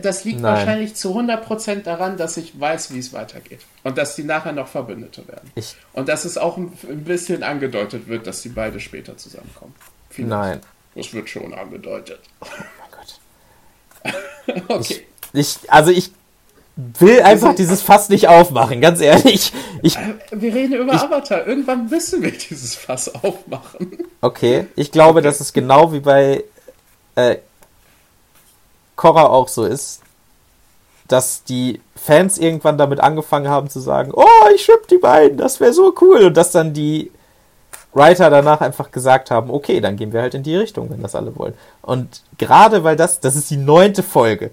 Das 0.03 0.25
liegt 0.25 0.41
Nein. 0.41 0.55
wahrscheinlich 0.55 0.95
zu 0.95 1.19
100% 1.19 1.83
daran, 1.83 2.17
dass 2.17 2.37
ich 2.37 2.59
weiß, 2.59 2.93
wie 2.93 2.99
es 2.99 3.13
weitergeht. 3.13 3.61
Und 3.83 3.99
dass 3.99 4.17
die 4.17 4.25
nachher 4.25 4.53
noch 4.53 4.69
Verbündete 4.69 5.27
werden. 5.27 5.51
Ich 5.55 5.77
und 5.93 6.09
dass 6.09 6.25
es 6.25 6.39
auch 6.39 6.57
ein, 6.57 6.71
bisschen 7.05 7.43
angedeutet 7.43 8.09
wird, 8.09 8.27
dass 8.27 8.43
die 8.43 8.51
beide 8.51 8.81
später 8.81 9.17
zusammenkommen. 9.17 9.75
Vielleicht. 10.11 10.31
Nein. 10.31 10.61
Das 10.95 11.13
wird 11.13 11.29
schon 11.29 11.55
angedeutet. 11.55 12.21
Oh 12.41 12.47
mein 12.79 12.91
Gott. 14.65 14.69
okay. 14.69 15.07
Ich, 15.33 15.41
ich, 15.63 15.73
also 15.73 15.91
ich 15.91 16.13
will 16.79 17.23
einfach 17.23 17.57
dieses 17.57 17.83
Fass 17.83 18.09
nicht 18.09 18.29
aufmachen, 18.29 18.81
ganz 18.81 19.01
ehrlich. 19.01 19.53
Ich, 19.83 19.97
äh, 19.97 20.15
wir 20.31 20.55
reden 20.55 20.75
über 20.75 20.95
ich, 20.95 21.01
Avatar. 21.01 21.45
Irgendwann 21.45 21.89
müssen 21.89 22.23
wir 22.23 22.31
dieses 22.31 22.77
Fass 22.77 23.13
aufmachen. 23.13 23.99
Okay, 24.21 24.67
ich 24.77 24.93
glaube, 24.93 25.21
dass 25.21 25.41
es 25.41 25.53
genau 25.53 25.93
wie 25.93 26.01
bei 26.01 26.45
äh, 27.17 27.37
Korra 28.95 29.27
auch 29.27 29.49
so 29.49 29.65
ist, 29.65 30.03
dass 31.09 31.43
die 31.43 31.81
Fans 31.97 32.39
irgendwann 32.39 32.79
damit 32.79 33.01
angefangen 33.01 33.49
haben 33.49 33.69
zu 33.69 33.81
sagen, 33.81 34.13
oh, 34.15 34.49
ich 34.55 34.63
schipp 34.63 34.87
die 34.89 34.99
beiden, 34.99 35.37
das 35.37 35.59
wäre 35.59 35.73
so 35.73 35.93
cool. 36.01 36.27
Und 36.27 36.37
dass 36.37 36.53
dann 36.53 36.75
die 36.75 37.11
Writer 37.93 38.31
danach 38.31 38.61
einfach 38.61 38.93
gesagt 38.93 39.33
haben, 39.33 39.51
okay, 39.51 39.81
dann 39.81 39.97
gehen 39.97 40.13
wir 40.13 40.21
halt 40.21 40.35
in 40.35 40.45
die 40.45 40.57
Richtung, 40.57 40.91
wenn 40.91 41.03
das 41.03 41.17
alle 41.17 41.37
wollen. 41.37 41.55
Und 41.83 42.23
gerade 42.37 42.85
weil 42.85 42.95
das, 42.95 43.19
das 43.19 43.35
ist 43.35 43.51
die 43.51 43.57
neunte 43.57 44.05
Folge. 44.05 44.53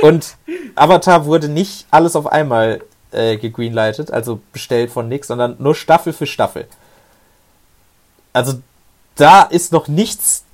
Und 0.00 0.36
Avatar 0.74 1.26
wurde 1.26 1.48
nicht 1.48 1.86
alles 1.90 2.16
auf 2.16 2.26
einmal 2.26 2.82
äh, 3.12 3.36
gegreenlightet, 3.36 4.10
also 4.10 4.40
bestellt 4.52 4.90
von 4.90 5.08
nix, 5.08 5.28
sondern 5.28 5.56
nur 5.58 5.74
Staffel 5.74 6.12
für 6.12 6.26
Staffel. 6.26 6.66
Also 8.32 8.60
da 9.16 9.42
ist 9.42 9.72
noch 9.72 9.88
nichts. 9.88 10.44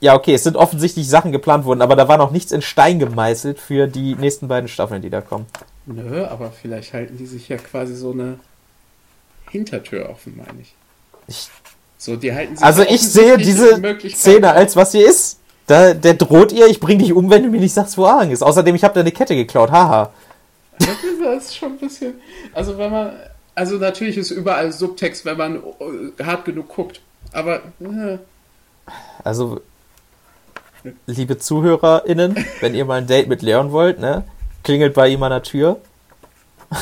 Ja, 0.00 0.14
okay, 0.14 0.34
es 0.34 0.44
sind 0.44 0.56
offensichtlich 0.56 1.08
Sachen 1.08 1.32
geplant 1.32 1.64
worden, 1.64 1.80
aber 1.80 1.96
da 1.96 2.06
war 2.06 2.18
noch 2.18 2.30
nichts 2.30 2.52
in 2.52 2.60
Stein 2.60 2.98
gemeißelt 2.98 3.58
für 3.58 3.86
die 3.86 4.14
nächsten 4.14 4.46
beiden 4.46 4.68
Staffeln, 4.68 5.00
die 5.00 5.10
da 5.10 5.20
kommen. 5.22 5.46
Nö, 5.86 6.26
aber 6.26 6.50
vielleicht 6.50 6.92
halten 6.92 7.16
die 7.16 7.26
sich 7.26 7.48
ja 7.48 7.56
quasi 7.56 7.94
so 7.94 8.12
eine 8.12 8.38
Hintertür 9.50 10.10
offen, 10.10 10.36
meine 10.36 10.60
ich. 10.60 10.74
ich 11.28 11.48
so, 11.98 12.16
die 12.16 12.34
halten 12.34 12.56
sich 12.56 12.64
also 12.64 12.82
ich 12.82 13.00
sehe 13.00 13.38
diese 13.38 13.80
Szene 14.10 14.50
als 14.50 14.76
was 14.76 14.92
sie 14.92 15.00
ist. 15.00 15.38
Da, 15.66 15.94
der 15.94 16.14
droht 16.14 16.52
ihr, 16.52 16.66
ich 16.66 16.78
bring 16.78 16.98
dich 16.98 17.12
um, 17.12 17.28
wenn 17.28 17.42
du 17.42 17.48
mir 17.48 17.60
nicht 17.60 17.74
sagst, 17.74 17.98
wo 17.98 18.04
Aang 18.04 18.30
ist. 18.30 18.42
Außerdem, 18.42 18.74
ich 18.74 18.84
habe 18.84 18.94
deine 18.94 19.10
Kette 19.10 19.34
geklaut, 19.34 19.70
haha. 19.70 20.12
Das 20.78 21.44
ist 21.44 21.56
schon 21.56 21.72
ein 21.72 21.78
bisschen. 21.78 22.14
Also, 22.54 22.78
wenn 22.78 22.90
man. 22.90 23.12
Also, 23.54 23.76
natürlich 23.76 24.16
ist 24.16 24.30
überall 24.30 24.70
Subtext, 24.72 25.24
wenn 25.24 25.36
man 25.36 25.56
äh, 25.56 26.22
hart 26.22 26.44
genug 26.44 26.68
guckt. 26.68 27.00
Aber. 27.32 27.62
Äh, 27.80 28.18
Also, 29.24 29.60
liebe 31.06 31.38
ZuhörerInnen, 31.38 32.36
wenn 32.60 32.74
ihr 32.74 32.84
mal 32.84 32.98
ein 33.00 33.06
Date 33.06 33.28
mit 33.28 33.42
Leon 33.42 33.72
wollt, 33.72 33.98
ne, 33.98 34.24
klingelt 34.62 34.94
bei 34.94 35.08
ihm 35.08 35.22
an 35.22 35.30
der 35.30 35.42
Tür. 35.42 35.80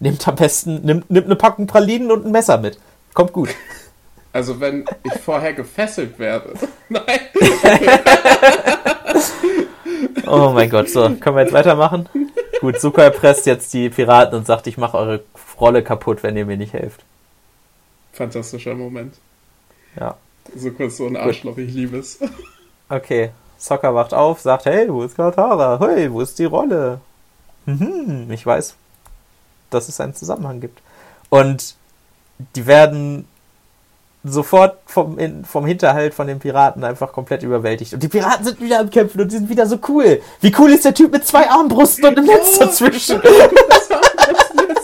Nehmt 0.00 0.26
am 0.26 0.36
besten, 0.36 0.80
nimmt, 0.82 1.10
nimmt 1.10 1.26
eine 1.26 1.36
Packung 1.36 1.66
Pralinen 1.66 2.10
und 2.10 2.24
ein 2.24 2.32
Messer 2.32 2.56
mit. 2.56 2.78
Kommt 3.12 3.32
gut. 3.34 3.50
Also, 4.32 4.60
wenn 4.60 4.84
ich 5.02 5.20
vorher 5.20 5.52
gefesselt 5.52 6.18
werde. 6.18 6.54
Nein. 6.88 7.20
Oh 10.26 10.50
mein 10.54 10.70
Gott, 10.70 10.88
so, 10.88 11.02
können 11.16 11.36
wir 11.36 11.42
jetzt 11.42 11.52
weitermachen? 11.52 12.08
Gut, 12.60 12.78
Zuko 12.80 13.00
erpresst 13.00 13.46
jetzt 13.46 13.72
die 13.74 13.90
Piraten 13.90 14.38
und 14.38 14.46
sagt, 14.46 14.68
ich 14.68 14.78
mache 14.78 14.96
eure 14.96 15.24
Rolle 15.58 15.82
kaputt, 15.82 16.22
wenn 16.22 16.36
ihr 16.36 16.46
mir 16.46 16.56
nicht 16.56 16.72
helft. 16.72 17.04
Fantastischer 18.12 18.74
Moment. 18.74 19.14
Ja. 19.98 20.16
So 20.54 20.70
kurz 20.70 20.98
so 20.98 21.06
ein 21.06 21.16
Arschloch, 21.16 21.58
ich 21.58 21.72
liebe 21.72 21.98
es. 21.98 22.20
Okay, 22.88 23.30
Sokka 23.58 23.94
wacht 23.94 24.14
auf, 24.14 24.40
sagt, 24.40 24.66
hey, 24.66 24.88
wo 24.88 25.02
ist 25.02 25.16
Katara? 25.16 25.78
Hey, 25.80 26.12
wo 26.12 26.20
ist 26.20 26.38
die 26.38 26.44
Rolle? 26.44 27.00
Mhm, 27.66 28.30
ich 28.30 28.44
weiß, 28.44 28.76
dass 29.70 29.88
es 29.88 30.00
einen 30.00 30.14
Zusammenhang 30.14 30.60
gibt. 30.60 30.80
Und 31.28 31.74
die 32.56 32.66
werden 32.66 33.26
sofort 34.24 34.78
vom, 34.86 35.18
in, 35.18 35.44
vom 35.44 35.64
Hinterhalt 35.64 36.14
von 36.14 36.26
den 36.26 36.38
Piraten 36.38 36.84
einfach 36.84 37.12
komplett 37.12 37.42
überwältigt. 37.42 37.94
Und 37.94 38.02
die 38.02 38.08
Piraten 38.08 38.44
sind 38.44 38.60
wieder 38.60 38.80
am 38.80 38.90
Kämpfen 38.90 39.20
und 39.20 39.32
die 39.32 39.36
sind 39.36 39.48
wieder 39.48 39.66
so 39.66 39.78
cool. 39.88 40.20
Wie 40.40 40.54
cool 40.58 40.72
ist 40.72 40.84
der 40.84 40.94
Typ 40.94 41.12
mit 41.12 41.26
zwei 41.26 41.48
Armbrüsten 41.48 42.04
und 42.06 42.18
einem 42.18 42.26
Netz 42.26 42.58
dazwischen? 42.58 43.20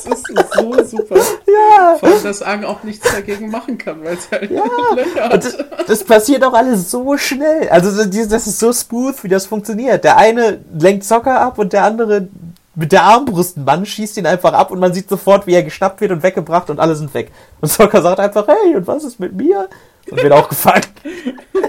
Das 0.06 0.44
ist 0.44 0.54
so 0.54 0.98
super. 0.98 1.16
ja. 1.16 1.96
Vor 1.98 2.08
allem, 2.08 2.22
dass 2.22 2.42
Aang 2.42 2.64
auch 2.64 2.82
nichts 2.84 3.10
dagegen 3.10 3.50
machen 3.50 3.76
kann, 3.76 4.04
weil 4.04 4.16
es 4.16 4.30
halt 4.30 4.50
Ja, 4.50 5.28
das, 5.36 5.56
das 5.86 6.04
passiert 6.04 6.44
auch 6.44 6.52
alles 6.52 6.90
so 6.90 7.16
schnell. 7.16 7.68
Also 7.70 7.90
das 7.90 8.46
ist 8.46 8.58
so 8.58 8.72
smooth, 8.72 9.24
wie 9.24 9.28
das 9.28 9.46
funktioniert. 9.46 10.04
Der 10.04 10.16
eine 10.16 10.60
lenkt 10.78 11.04
Zocker 11.04 11.40
ab 11.40 11.58
und 11.58 11.72
der 11.72 11.84
andere 11.84 12.28
mit 12.76 12.92
der 12.92 13.02
Armbrustmann 13.02 13.86
schießt 13.86 14.18
ihn 14.18 14.26
einfach 14.26 14.52
ab 14.52 14.70
und 14.70 14.78
man 14.78 14.92
sieht 14.92 15.08
sofort, 15.08 15.46
wie 15.46 15.54
er 15.54 15.62
geschnappt 15.62 16.00
wird 16.00 16.12
und 16.12 16.22
weggebracht 16.22 16.70
und 16.70 16.78
alle 16.78 16.94
sind 16.94 17.12
weg. 17.14 17.32
Und 17.60 17.68
Zocker 17.70 18.02
sagt 18.02 18.20
einfach, 18.20 18.46
hey, 18.46 18.76
und 18.76 18.86
was 18.86 19.02
ist 19.02 19.18
mit 19.18 19.32
mir? 19.32 19.68
Und 20.10 20.22
wird 20.22 20.32
auch 20.32 20.48
gefangen. 20.48 20.84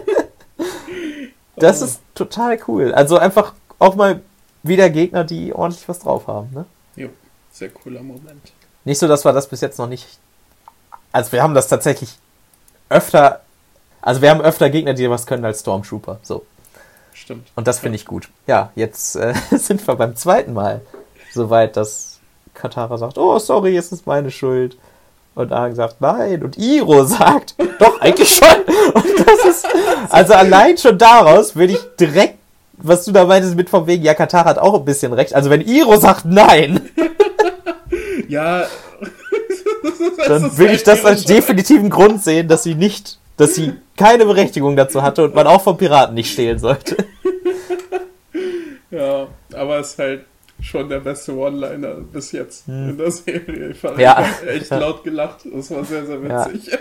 Das 1.59 1.81
ist 1.81 2.01
total 2.13 2.59
cool. 2.67 2.93
Also 2.93 3.17
einfach 3.17 3.53
auch 3.79 3.95
mal 3.95 4.21
wieder 4.61 4.91
Gegner, 4.91 5.23
die 5.23 5.53
ordentlich 5.53 5.89
was 5.89 5.97
drauf 5.97 6.27
haben. 6.27 6.49
Ne? 6.53 6.65
Jo, 6.95 7.09
sehr 7.51 7.69
cooler 7.69 8.03
Moment. 8.03 8.51
Nicht 8.85 8.99
so, 8.99 9.07
dass 9.07 9.25
wir 9.25 9.33
das 9.33 9.47
bis 9.47 9.61
jetzt 9.61 9.79
noch 9.79 9.87
nicht. 9.87 10.19
Also 11.11 11.31
wir 11.31 11.41
haben 11.41 11.55
das 11.55 11.67
tatsächlich 11.67 12.19
öfter. 12.89 13.41
Also 14.01 14.21
wir 14.21 14.29
haben 14.29 14.41
öfter 14.41 14.69
Gegner, 14.69 14.93
die 14.93 15.09
was 15.09 15.25
können 15.25 15.45
als 15.45 15.61
Stormtrooper. 15.61 16.19
So. 16.21 16.45
Stimmt. 17.11 17.47
Und 17.55 17.67
das 17.67 17.79
finde 17.79 17.95
ich 17.95 18.05
gut. 18.05 18.29
Ja, 18.45 18.71
jetzt 18.75 19.15
äh, 19.15 19.33
sind 19.51 19.85
wir 19.87 19.95
beim 19.95 20.15
zweiten 20.15 20.53
Mal 20.53 20.81
so 21.37 21.49
weit, 21.49 21.77
dass 21.77 22.19
Katara 22.53 22.97
sagt, 22.97 23.17
oh, 23.17 23.39
sorry, 23.39 23.77
es 23.77 23.91
ist 23.91 24.05
meine 24.05 24.31
Schuld. 24.31 24.77
Und 25.35 25.53
Aang 25.53 25.75
sagt, 25.75 26.01
nein. 26.01 26.43
Und 26.43 26.57
Iro 26.57 27.03
sagt, 27.05 27.55
doch, 27.79 28.01
eigentlich 28.01 28.35
schon. 28.35 28.47
Und 28.93 29.19
das 29.25 29.45
ist, 29.45 29.67
also 30.09 30.33
allein 30.33 30.77
schon 30.77 30.97
daraus 30.97 31.55
würde 31.55 31.73
ich 31.73 31.79
direkt, 31.99 32.39
was 32.79 33.05
du 33.05 33.11
da 33.11 33.25
meintest 33.25 33.55
mit 33.55 33.69
von 33.69 33.87
wegen, 33.87 34.03
ja, 34.03 34.13
Katara 34.13 34.49
hat 34.49 34.59
auch 34.59 34.73
ein 34.75 34.85
bisschen 34.85 35.13
recht. 35.13 35.33
Also 35.33 35.49
wenn 35.49 35.61
Iro 35.61 35.95
sagt 35.97 36.25
nein, 36.25 36.89
Ja. 38.27 38.65
dann 40.27 40.57
will 40.57 40.71
ich 40.71 40.83
das 40.83 41.05
als 41.05 41.23
definitiven 41.23 41.89
Grund 41.89 42.23
sehen, 42.23 42.47
dass 42.47 42.63
sie 42.63 42.75
nicht, 42.75 43.19
dass 43.37 43.55
sie 43.55 43.73
keine 43.95 44.25
Berechtigung 44.25 44.75
dazu 44.75 45.01
hatte 45.01 45.23
und 45.23 45.33
man 45.35 45.47
auch 45.47 45.61
vom 45.61 45.77
Piraten 45.77 46.13
nicht 46.15 46.31
stehlen 46.31 46.59
sollte. 46.59 46.97
Ja, 48.91 49.27
aber 49.53 49.79
es 49.79 49.91
ist 49.91 49.99
halt 49.99 50.25
schon 50.61 50.89
der 50.89 50.99
beste 50.99 51.35
One-Liner 51.35 51.95
bis 52.11 52.31
jetzt 52.31 52.67
in 52.67 52.97
der 52.97 53.11
Serie. 53.11 53.69
Ich, 53.69 53.79
fand, 53.79 53.95
Hm. 53.95 54.01
Ja. 54.01 54.25
echt 54.47 54.69
laut 54.71 55.03
gelacht. 55.03 55.39
Das 55.53 55.69
war 55.71 55.83
sehr, 55.85 56.05
sehr 56.05 56.19
Ja. 56.19 56.45
witzig. 56.53 56.77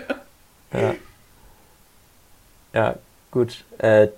Ja. 0.72 0.94
Ja, 2.72 2.94
gut. 3.30 3.64
Äh, 3.78 4.08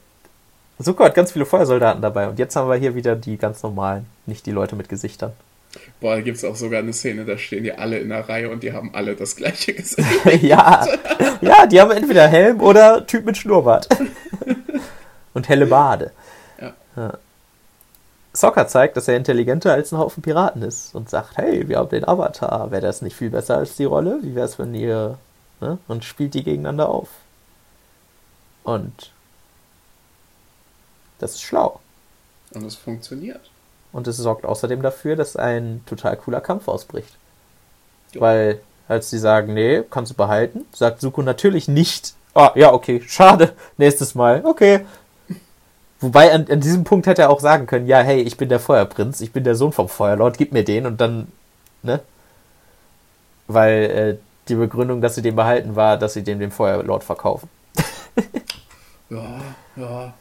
Zuko 0.82 1.04
hat 1.04 1.14
ganz 1.14 1.32
viele 1.32 1.44
Feuersoldaten 1.46 2.00
dabei 2.02 2.28
und 2.28 2.38
jetzt 2.38 2.54
haben 2.56 2.68
wir 2.68 2.76
hier 2.76 2.94
wieder 2.94 3.16
die 3.16 3.36
ganz 3.36 3.62
normalen, 3.62 4.06
nicht 4.26 4.46
die 4.46 4.52
Leute 4.52 4.76
mit 4.76 4.88
Gesichtern. 4.88 5.32
Boah, 6.00 6.14
da 6.16 6.20
gibt 6.22 6.36
es 6.38 6.44
auch 6.44 6.56
sogar 6.56 6.78
eine 6.80 6.92
Szene, 6.92 7.24
da 7.24 7.36
stehen 7.36 7.64
die 7.64 7.72
alle 7.72 7.98
in 7.98 8.08
der 8.08 8.28
Reihe 8.28 8.48
und 8.48 8.62
die 8.62 8.72
haben 8.72 8.94
alle 8.94 9.14
das 9.16 9.36
gleiche 9.36 9.74
Gesicht. 9.74 10.24
ja, 10.42 10.86
ja, 11.40 11.66
die 11.66 11.80
haben 11.80 11.90
entweder 11.90 12.26
Helm 12.28 12.60
oder 12.60 13.04
Typ 13.06 13.24
mit 13.26 13.36
Schnurrbart. 13.36 13.88
und 15.34 15.48
helle 15.48 15.66
Bade. 15.66 16.12
Ja. 16.96 17.18
Sokka 18.32 18.68
zeigt, 18.68 18.96
dass 18.96 19.08
er 19.08 19.16
intelligenter 19.16 19.72
als 19.72 19.92
ein 19.92 19.98
Haufen 19.98 20.22
Piraten 20.22 20.62
ist 20.62 20.94
und 20.94 21.10
sagt, 21.10 21.36
hey, 21.38 21.68
wir 21.68 21.78
haben 21.78 21.88
den 21.88 22.06
Avatar. 22.06 22.70
Wäre 22.70 22.82
das 22.82 23.02
nicht 23.02 23.16
viel 23.16 23.30
besser 23.30 23.56
als 23.56 23.76
die 23.76 23.84
Rolle? 23.84 24.18
Wie 24.22 24.34
wäre 24.34 24.46
es, 24.46 24.58
wenn 24.58 24.74
ihr... 24.74 25.18
Ne? 25.60 25.78
Und 25.88 26.04
spielt 26.04 26.34
die 26.34 26.44
gegeneinander 26.44 26.88
auf. 26.88 27.08
Und 28.62 29.12
das 31.18 31.32
ist 31.32 31.42
schlau. 31.42 31.80
Und 32.54 32.64
es 32.64 32.76
funktioniert. 32.76 33.50
Und 33.92 34.06
es 34.06 34.16
sorgt 34.18 34.44
außerdem 34.44 34.82
dafür, 34.82 35.16
dass 35.16 35.36
ein 35.36 35.82
total 35.86 36.16
cooler 36.16 36.40
Kampf 36.40 36.68
ausbricht. 36.68 37.16
Ja. 38.12 38.20
Weil, 38.20 38.60
als 38.86 39.10
sie 39.10 39.18
sagen, 39.18 39.54
nee, 39.54 39.82
kannst 39.90 40.12
du 40.12 40.16
behalten, 40.16 40.66
sagt 40.72 41.00
Suko 41.00 41.22
natürlich 41.22 41.68
nicht, 41.68 42.14
ah, 42.34 42.52
ja, 42.54 42.72
okay, 42.72 43.02
schade, 43.06 43.54
nächstes 43.76 44.14
Mal, 44.14 44.44
okay. 44.44 44.84
Wobei, 46.00 46.32
an, 46.32 46.46
an 46.48 46.60
diesem 46.60 46.84
Punkt 46.84 47.06
hätte 47.06 47.22
er 47.22 47.30
auch 47.30 47.40
sagen 47.40 47.66
können, 47.66 47.86
ja, 47.86 48.00
hey, 48.00 48.20
ich 48.20 48.36
bin 48.36 48.48
der 48.48 48.60
Feuerprinz, 48.60 49.20
ich 49.20 49.32
bin 49.32 49.44
der 49.44 49.56
Sohn 49.56 49.72
vom 49.72 49.88
Feuerlord, 49.88 50.38
gib 50.38 50.52
mir 50.52 50.64
den 50.64 50.86
und 50.86 51.00
dann, 51.00 51.28
ne? 51.82 52.00
Weil 53.48 53.82
äh, 53.82 54.16
die 54.48 54.54
Begründung, 54.54 55.00
dass 55.00 55.16
sie 55.16 55.22
den 55.22 55.34
behalten, 55.36 55.74
war, 55.74 55.98
dass 55.98 56.14
sie 56.14 56.22
den 56.22 56.38
dem 56.38 56.50
Feuerlord 56.50 57.04
verkaufen. 57.04 57.48
Ja, 59.10 59.40
ja. 59.76 60.14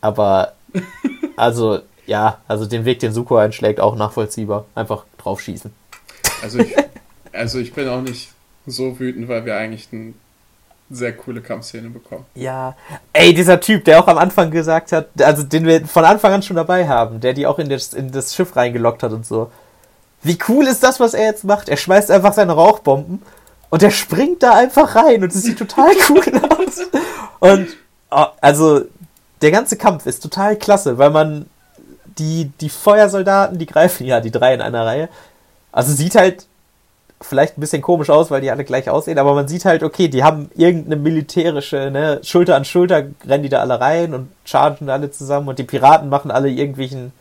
Aber, 0.00 0.54
also, 1.36 1.80
ja, 2.06 2.38
also 2.48 2.66
den 2.66 2.84
Weg, 2.84 2.98
den 2.98 3.12
Suko 3.12 3.36
einschlägt, 3.36 3.80
auch 3.80 3.94
nachvollziehbar. 3.94 4.66
Einfach 4.74 5.04
drauf 5.18 5.40
schießen. 5.40 5.72
Also 6.42 6.58
ich, 6.58 6.74
also 7.32 7.58
ich 7.60 7.72
bin 7.72 7.88
auch 7.88 8.00
nicht 8.00 8.32
so 8.66 8.98
wütend, 8.98 9.28
weil 9.28 9.44
wir 9.44 9.56
eigentlich 9.56 9.88
eine 9.92 10.14
sehr 10.90 11.16
coole 11.16 11.40
Kampfszene 11.40 11.88
bekommen. 11.88 12.24
Ja. 12.34 12.76
Ey, 13.12 13.32
dieser 13.32 13.60
Typ, 13.60 13.84
der 13.84 14.00
auch 14.00 14.08
am 14.08 14.18
Anfang 14.18 14.50
gesagt 14.50 14.92
hat, 14.92 15.08
also 15.20 15.42
den 15.42 15.66
wir 15.66 15.86
von 15.86 16.04
Anfang 16.04 16.32
an 16.32 16.42
schon 16.42 16.56
dabei 16.56 16.86
haben, 16.86 17.20
der 17.20 17.32
die 17.32 17.46
auch 17.46 17.58
in 17.58 17.68
das, 17.68 17.94
in 17.94 18.12
das 18.12 18.34
Schiff 18.34 18.54
reingelockt 18.56 19.02
hat 19.02 19.12
und 19.12 19.24
so. 19.24 19.50
Wie 20.22 20.38
cool 20.48 20.66
ist 20.66 20.82
das, 20.82 21.00
was 21.00 21.14
er 21.14 21.24
jetzt 21.24 21.44
macht? 21.44 21.68
Er 21.68 21.76
schmeißt 21.76 22.10
einfach 22.10 22.32
seine 22.32 22.52
Rauchbomben 22.52 23.22
und 23.70 23.82
er 23.82 23.90
springt 23.90 24.42
da 24.42 24.54
einfach 24.54 24.94
rein 24.94 25.22
und 25.22 25.34
es 25.34 25.42
sieht 25.42 25.58
total 25.58 25.92
cool 26.10 26.22
aus. 26.50 26.80
Und 27.40 27.68
oh, 28.10 28.26
also 28.40 28.82
der 29.40 29.50
ganze 29.50 29.76
Kampf 29.76 30.06
ist 30.06 30.22
total 30.22 30.56
klasse, 30.56 30.98
weil 30.98 31.10
man 31.10 31.46
die, 32.18 32.52
die 32.60 32.68
Feuersoldaten, 32.68 33.58
die 33.58 33.66
greifen 33.66 34.06
ja 34.06 34.20
die 34.20 34.30
drei 34.30 34.54
in 34.54 34.60
einer 34.60 34.86
Reihe. 34.86 35.08
Also 35.72 35.92
sieht 35.92 36.14
halt 36.14 36.46
vielleicht 37.22 37.56
ein 37.56 37.60
bisschen 37.60 37.82
komisch 37.82 38.10
aus, 38.10 38.30
weil 38.30 38.40
die 38.40 38.50
alle 38.50 38.64
gleich 38.64 38.88
aussehen, 38.88 39.18
aber 39.18 39.34
man 39.34 39.48
sieht 39.48 39.64
halt, 39.64 39.82
okay, 39.82 40.08
die 40.08 40.22
haben 40.22 40.50
irgendeine 40.54 40.96
militärische, 40.96 41.90
ne, 41.90 42.20
Schulter 42.22 42.56
an 42.56 42.64
Schulter 42.64 43.08
rennen 43.26 43.42
die 43.42 43.48
da 43.48 43.60
alle 43.60 43.80
rein 43.80 44.14
und 44.14 44.28
chargen 44.44 44.90
alle 44.90 45.10
zusammen 45.10 45.48
und 45.48 45.58
die 45.58 45.64
Piraten 45.64 46.08
machen 46.08 46.30
alle 46.30 46.50
irgendwelchen, 46.50 47.12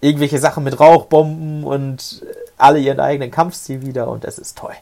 irgendwelche 0.00 0.38
Sachen 0.38 0.64
mit 0.64 0.78
Rauchbomben 0.78 1.64
und 1.64 2.24
alle 2.56 2.78
ihren 2.78 3.00
eigenen 3.00 3.30
Kampfstil 3.30 3.86
wieder 3.86 4.08
und 4.08 4.24
es 4.24 4.38
ist 4.38 4.58
toll. 4.58 4.74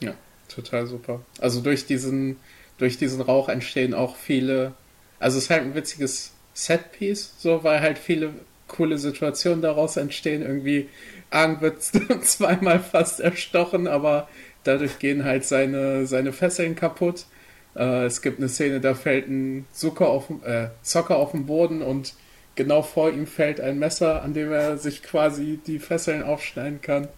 Ja, 0.00 0.12
total 0.48 0.86
super. 0.86 1.20
Also 1.40 1.60
durch 1.60 1.86
diesen, 1.86 2.38
durch 2.78 2.98
diesen 2.98 3.20
Rauch 3.20 3.48
entstehen 3.48 3.94
auch 3.94 4.16
viele, 4.16 4.72
also 5.18 5.38
es 5.38 5.44
ist 5.44 5.50
halt 5.50 5.62
ein 5.62 5.74
witziges 5.74 6.32
Setpiece, 6.54 7.34
so, 7.38 7.64
weil 7.64 7.80
halt 7.80 7.98
viele 7.98 8.32
coole 8.68 8.98
Situationen 8.98 9.62
daraus 9.62 9.96
entstehen. 9.96 10.42
Irgendwie, 10.42 10.88
Aang 11.30 11.60
wird 11.60 11.82
zweimal 12.22 12.80
fast 12.80 13.20
erstochen, 13.20 13.86
aber 13.86 14.28
dadurch 14.64 14.98
gehen 14.98 15.24
halt 15.24 15.44
seine, 15.44 16.06
seine 16.06 16.32
Fesseln 16.32 16.76
kaputt. 16.76 17.26
Äh, 17.74 18.04
es 18.04 18.22
gibt 18.22 18.38
eine 18.38 18.48
Szene, 18.48 18.80
da 18.80 18.94
fällt 18.94 19.28
ein 19.28 19.66
Zucker 19.72 20.08
auf, 20.08 20.30
äh, 20.44 20.68
Zocker 20.82 21.16
auf 21.16 21.32
den 21.32 21.46
Boden 21.46 21.82
und 21.82 22.14
genau 22.54 22.82
vor 22.82 23.10
ihm 23.10 23.26
fällt 23.26 23.60
ein 23.60 23.78
Messer, 23.78 24.22
an 24.22 24.34
dem 24.34 24.52
er 24.52 24.78
sich 24.78 25.02
quasi 25.02 25.60
die 25.66 25.78
Fesseln 25.78 26.22
aufschneiden 26.22 26.80
kann. 26.80 27.08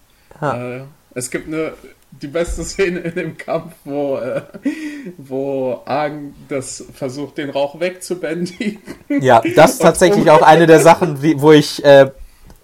Ha. 0.40 0.76
Äh, 0.76 0.80
es 1.14 1.30
gibt 1.30 1.48
eine 1.48 1.72
die 2.10 2.26
beste 2.26 2.64
Szene 2.64 3.00
in 3.00 3.14
dem 3.14 3.36
Kampf, 3.36 3.74
wo, 3.84 4.16
äh, 4.16 4.42
wo 5.18 5.82
Argen 5.84 6.34
das 6.48 6.84
versucht, 6.94 7.38
den 7.38 7.50
Rauch 7.50 7.80
wegzubändigen. 7.80 8.78
Ja, 9.20 9.42
das 9.54 9.72
ist 9.72 9.82
tatsächlich 9.82 10.30
auch 10.30 10.42
eine 10.42 10.66
der 10.66 10.80
Sachen, 10.80 11.22
wie, 11.22 11.40
wo 11.40 11.52
ich, 11.52 11.84
äh, 11.84 12.10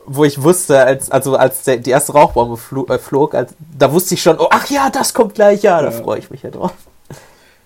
wo 0.06 0.24
ich 0.24 0.42
wusste, 0.42 0.80
als, 0.84 1.10
also 1.10 1.36
als 1.36 1.62
der, 1.64 1.78
die 1.78 1.90
erste 1.90 2.12
Rauchbombe 2.12 2.56
flo 2.56 2.86
äh, 2.86 2.98
flog, 2.98 3.34
als, 3.34 3.54
da 3.78 3.92
wusste 3.92 4.14
ich 4.14 4.22
schon, 4.22 4.38
oh, 4.38 4.48
ach 4.50 4.68
ja, 4.70 4.90
das 4.90 5.14
kommt 5.14 5.34
gleich, 5.34 5.62
ja, 5.62 5.80
da 5.80 5.90
Ja. 5.90 6.02
freue 6.02 6.18
ich 6.18 6.30
mich 6.30 6.42
ja 6.42 6.50
drauf. 6.50 6.72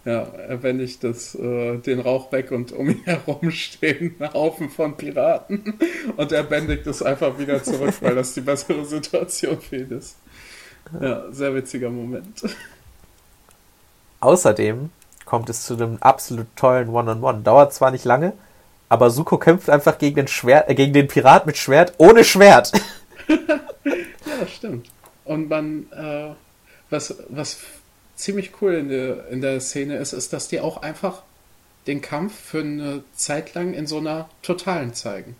Ja, 0.04 0.22
er 0.22 0.56
bändigt 0.56 1.04
das, 1.04 1.34
äh, 1.34 1.76
den 1.78 2.00
Rauch 2.00 2.32
weg 2.32 2.50
und 2.50 2.72
um 2.72 2.88
ihn 2.88 3.02
herum 3.04 3.50
stehen 3.50 4.14
ein 4.20 4.32
Haufen 4.32 4.70
von 4.70 4.96
Piraten. 4.96 5.78
Und 6.16 6.32
er 6.32 6.44
bändigt 6.44 6.86
es 6.86 7.02
einfach 7.02 7.38
wieder 7.38 7.62
zurück, 7.62 7.94
weil 8.00 8.14
das 8.14 8.32
die 8.32 8.40
bessere 8.40 8.84
Situation 8.86 9.60
für 9.60 9.76
ihn 9.76 9.90
ist. 9.90 10.16
Ja, 11.00 11.24
sehr 11.30 11.54
witziger 11.54 11.90
Moment. 11.90 12.42
Außerdem 14.20 14.90
kommt 15.26 15.50
es 15.50 15.64
zu 15.64 15.74
einem 15.74 15.98
absolut 16.00 16.46
tollen 16.56 16.88
One-on-One. 16.88 17.42
Dauert 17.42 17.74
zwar 17.74 17.90
nicht 17.90 18.04
lange, 18.06 18.32
aber 18.88 19.10
Suko 19.10 19.38
kämpft 19.38 19.68
einfach 19.70 19.98
gegen 19.98 20.16
den, 20.16 20.28
Schwert, 20.28 20.68
äh, 20.68 20.74
gegen 20.74 20.92
den 20.92 21.08
Pirat 21.08 21.46
mit 21.46 21.56
Schwert 21.56 21.92
ohne 21.98 22.24
Schwert. 22.24 22.72
Ja, 23.84 24.46
stimmt. 24.46 24.88
Und 25.24 25.48
man, 25.48 25.90
äh, 25.92 26.34
was, 26.90 27.16
was 27.28 27.58
ziemlich 28.16 28.52
cool 28.60 28.74
in 28.74 28.88
der, 28.88 29.28
in 29.28 29.40
der 29.40 29.60
Szene 29.60 29.96
ist, 29.96 30.12
ist, 30.12 30.32
dass 30.32 30.48
die 30.48 30.60
auch 30.60 30.82
einfach 30.82 31.22
den 31.86 32.00
Kampf 32.00 32.38
für 32.38 32.60
eine 32.60 33.02
Zeit 33.14 33.54
lang 33.54 33.72
in 33.74 33.86
so 33.86 33.98
einer 33.98 34.28
Totalen 34.42 34.94
zeigen. 34.94 35.36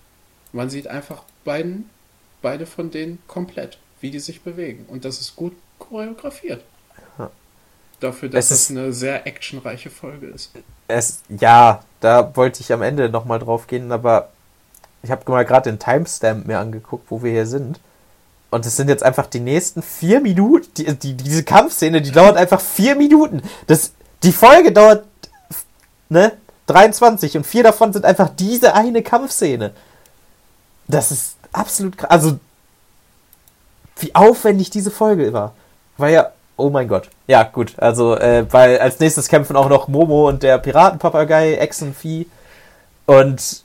Man 0.53 0.71
sieht 0.71 0.87
einfach 0.89 1.23
beiden, 1.45 1.91
beide 2.43 2.67
von 2.67 2.91
denen 2.91 3.19
komplett, 3.27 3.79
wie 4.01 4.11
die 4.11 4.21
sich 4.21 4.41
bewegen. 4.43 4.87
Und 4.89 5.05
das 5.05 5.21
ist 5.21 5.37
gut 5.37 5.55
choreografiert. 5.79 6.63
Dafür, 8.01 8.29
dass 8.29 8.47
Es 8.47 8.51
es 8.53 8.61
ist- 8.63 8.71
eine 8.71 8.93
sehr 8.93 9.27
actionreiche 9.27 9.91
Folge 9.91 10.29
ist. 10.29 10.53
Es, 10.87 11.23
ja, 11.29 11.83
da 12.01 12.37
wollte 12.37 12.61
ich 12.61 12.73
am 12.73 12.83
Ende 12.83 13.09
nochmal 13.09 13.39
drauf 13.39 13.67
gehen, 13.67 13.91
aber 13.93 14.29
ich 15.03 15.11
habe 15.11 15.31
mal 15.31 15.45
gerade 15.45 15.71
den 15.71 15.79
Timestamp 15.79 16.47
mir 16.47 16.59
angeguckt, 16.59 17.11
wo 17.11 17.23
wir 17.23 17.33
hier 17.33 17.47
sind. 17.47 17.81
Und 18.51 18.65
es 18.65 18.77
sind 18.77 18.89
jetzt 18.89 19.03
einfach 19.03 19.27
die 19.27 19.41
nächsten 19.41 19.83
vier 19.83 20.21
Minuten. 20.21 20.69
Die, 20.77 20.99
die, 20.99 21.15
diese 21.15 21.45
Kampfszene, 21.45 22.01
die 22.01 22.13
dauert 22.13 22.37
einfach 22.37 22.61
vier 22.61 22.97
Minuten. 22.97 23.43
Das, 23.67 23.93
die 24.23 24.33
Folge 24.33 24.73
dauert 24.73 25.05
ne, 26.09 26.33
23 26.67 27.37
und 27.37 27.47
vier 27.47 27.63
davon 27.63 27.93
sind 27.93 28.05
einfach 28.05 28.31
diese 28.31 28.75
eine 28.75 29.03
Kampfszene. 29.03 29.73
Das 30.87 31.11
ist 31.11 31.37
absolut 31.53 31.99
krass. 31.99 32.11
Also, 32.11 32.39
wie 33.99 34.15
aufwendig 34.15 34.71
diese 34.71 34.91
Folge 34.91 35.33
war. 35.33 35.55
War 35.97 36.09
ja, 36.09 36.33
oh 36.59 36.69
mein 36.69 36.89
Gott. 36.89 37.09
Ja, 37.27 37.45
gut. 37.45 37.73
Also, 37.79 38.17
äh, 38.17 38.45
weil 38.53 38.79
als 38.79 39.01
nächstes 39.01 39.29
kämpfen 39.29 39.57
auch 39.57 39.71
noch 39.71 39.89
Momo 39.89 40.29
und 40.29 40.43
der 40.43 40.59
Piratenpapagei, 40.59 41.55
Echsenvieh. 41.55 42.27
Und 43.07 43.63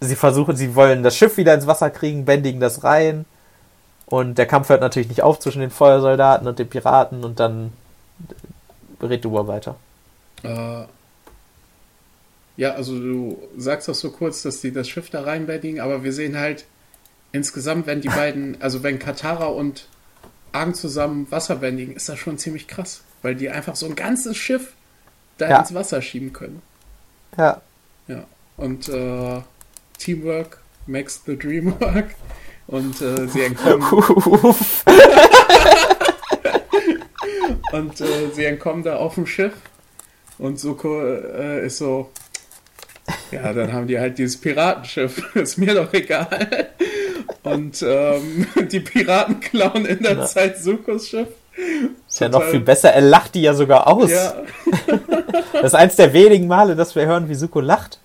sie 0.00 0.14
versuchen, 0.14 0.54
sie 0.54 0.76
wollen 0.76 1.02
das 1.02 1.16
Schiff 1.16 1.36
wieder 1.36 1.54
ins 1.54 1.66
Wasser 1.66 1.90
kriegen, 1.90 2.24
bändigen 2.24 2.60
das 2.60 2.84
rein. 2.84 3.24
Und 4.06 4.38
der 4.38 4.46
Kampf 4.46 4.68
hört 4.68 4.80
natürlich 4.80 5.08
nicht 5.08 5.22
auf 5.22 5.40
zwischen 5.40 5.60
den 5.60 5.70
Feuersoldaten 5.70 6.46
und 6.46 6.58
den 6.58 6.68
Piraten 6.68 7.24
und 7.24 7.40
dann 7.40 7.72
red 9.02 9.24
du 9.24 9.32
weiter. 9.46 9.76
Äh, 10.42 10.84
ja, 12.56 12.72
also 12.74 12.98
du 12.98 13.38
sagst 13.56 13.88
doch 13.88 13.94
so 13.94 14.10
kurz, 14.10 14.42
dass 14.42 14.60
die 14.60 14.72
das 14.72 14.88
Schiff 14.88 15.10
da 15.10 15.22
reinbändigen, 15.22 15.80
aber 15.80 16.04
wir 16.04 16.12
sehen 16.12 16.38
halt 16.38 16.64
insgesamt, 17.32 17.86
wenn 17.86 18.00
die 18.00 18.08
beiden, 18.08 18.60
also 18.60 18.82
wenn 18.82 18.98
Katara 18.98 19.46
und 19.46 19.86
Aang 20.52 20.74
zusammen 20.74 21.30
Wasser 21.30 21.56
bändigen, 21.56 21.94
ist 21.96 22.08
das 22.08 22.18
schon 22.18 22.38
ziemlich 22.38 22.66
krass, 22.68 23.02
weil 23.22 23.34
die 23.34 23.48
einfach 23.50 23.76
so 23.76 23.86
ein 23.86 23.94
ganzes 23.94 24.36
Schiff 24.36 24.72
da 25.38 25.48
Ja. 25.48 25.58
ins 25.60 25.74
Wasser 25.74 26.02
schieben 26.02 26.32
können. 26.32 26.62
Ja. 27.36 27.60
Ja. 28.08 28.24
Und 28.56 28.88
äh, 28.88 29.40
Teamwork 29.98 30.58
makes 30.86 31.22
the 31.26 31.36
dream 31.38 31.78
work. 31.80 32.14
Und 32.66 33.00
äh, 33.00 33.26
sie 33.28 33.42
entkommen 33.42 33.82
Und 37.72 38.00
äh, 38.00 38.30
sie 38.32 38.44
entkommen 38.44 38.82
da 38.82 38.96
auf 38.96 39.14
dem 39.14 39.26
Schiff. 39.26 39.52
Und 40.38 40.58
Suko 40.58 41.02
äh, 41.02 41.66
ist 41.66 41.78
so, 41.78 42.10
ja, 43.30 43.52
dann 43.52 43.72
haben 43.72 43.86
die 43.86 43.98
halt 43.98 44.18
dieses 44.18 44.40
Piratenschiff. 44.40 45.22
ist 45.34 45.58
mir 45.58 45.74
doch 45.74 45.92
egal. 45.92 46.70
Und 47.42 47.82
ähm, 47.86 48.46
die 48.70 48.80
Piraten 48.80 49.40
klauen 49.40 49.84
in 49.86 50.02
der 50.02 50.16
Ja. 50.16 50.26
Zeit 50.26 50.58
Sukos 50.58 51.08
Schiff. 51.08 51.28
Ist 52.08 52.20
ja 52.20 52.28
noch 52.28 52.44
viel 52.44 52.60
besser. 52.60 52.92
Er 52.92 53.00
lacht 53.00 53.34
die 53.34 53.42
ja 53.42 53.52
sogar 53.54 53.86
aus. 53.88 54.10
Ja, 54.10 54.34
Das 55.52 55.64
ist 55.64 55.74
eins 55.74 55.96
der 55.96 56.12
wenigen 56.12 56.46
Male, 56.46 56.76
dass 56.76 56.94
wir 56.94 57.04
hören, 57.06 57.28
wie 57.28 57.34
Suko 57.34 57.60
lacht. 57.60 57.98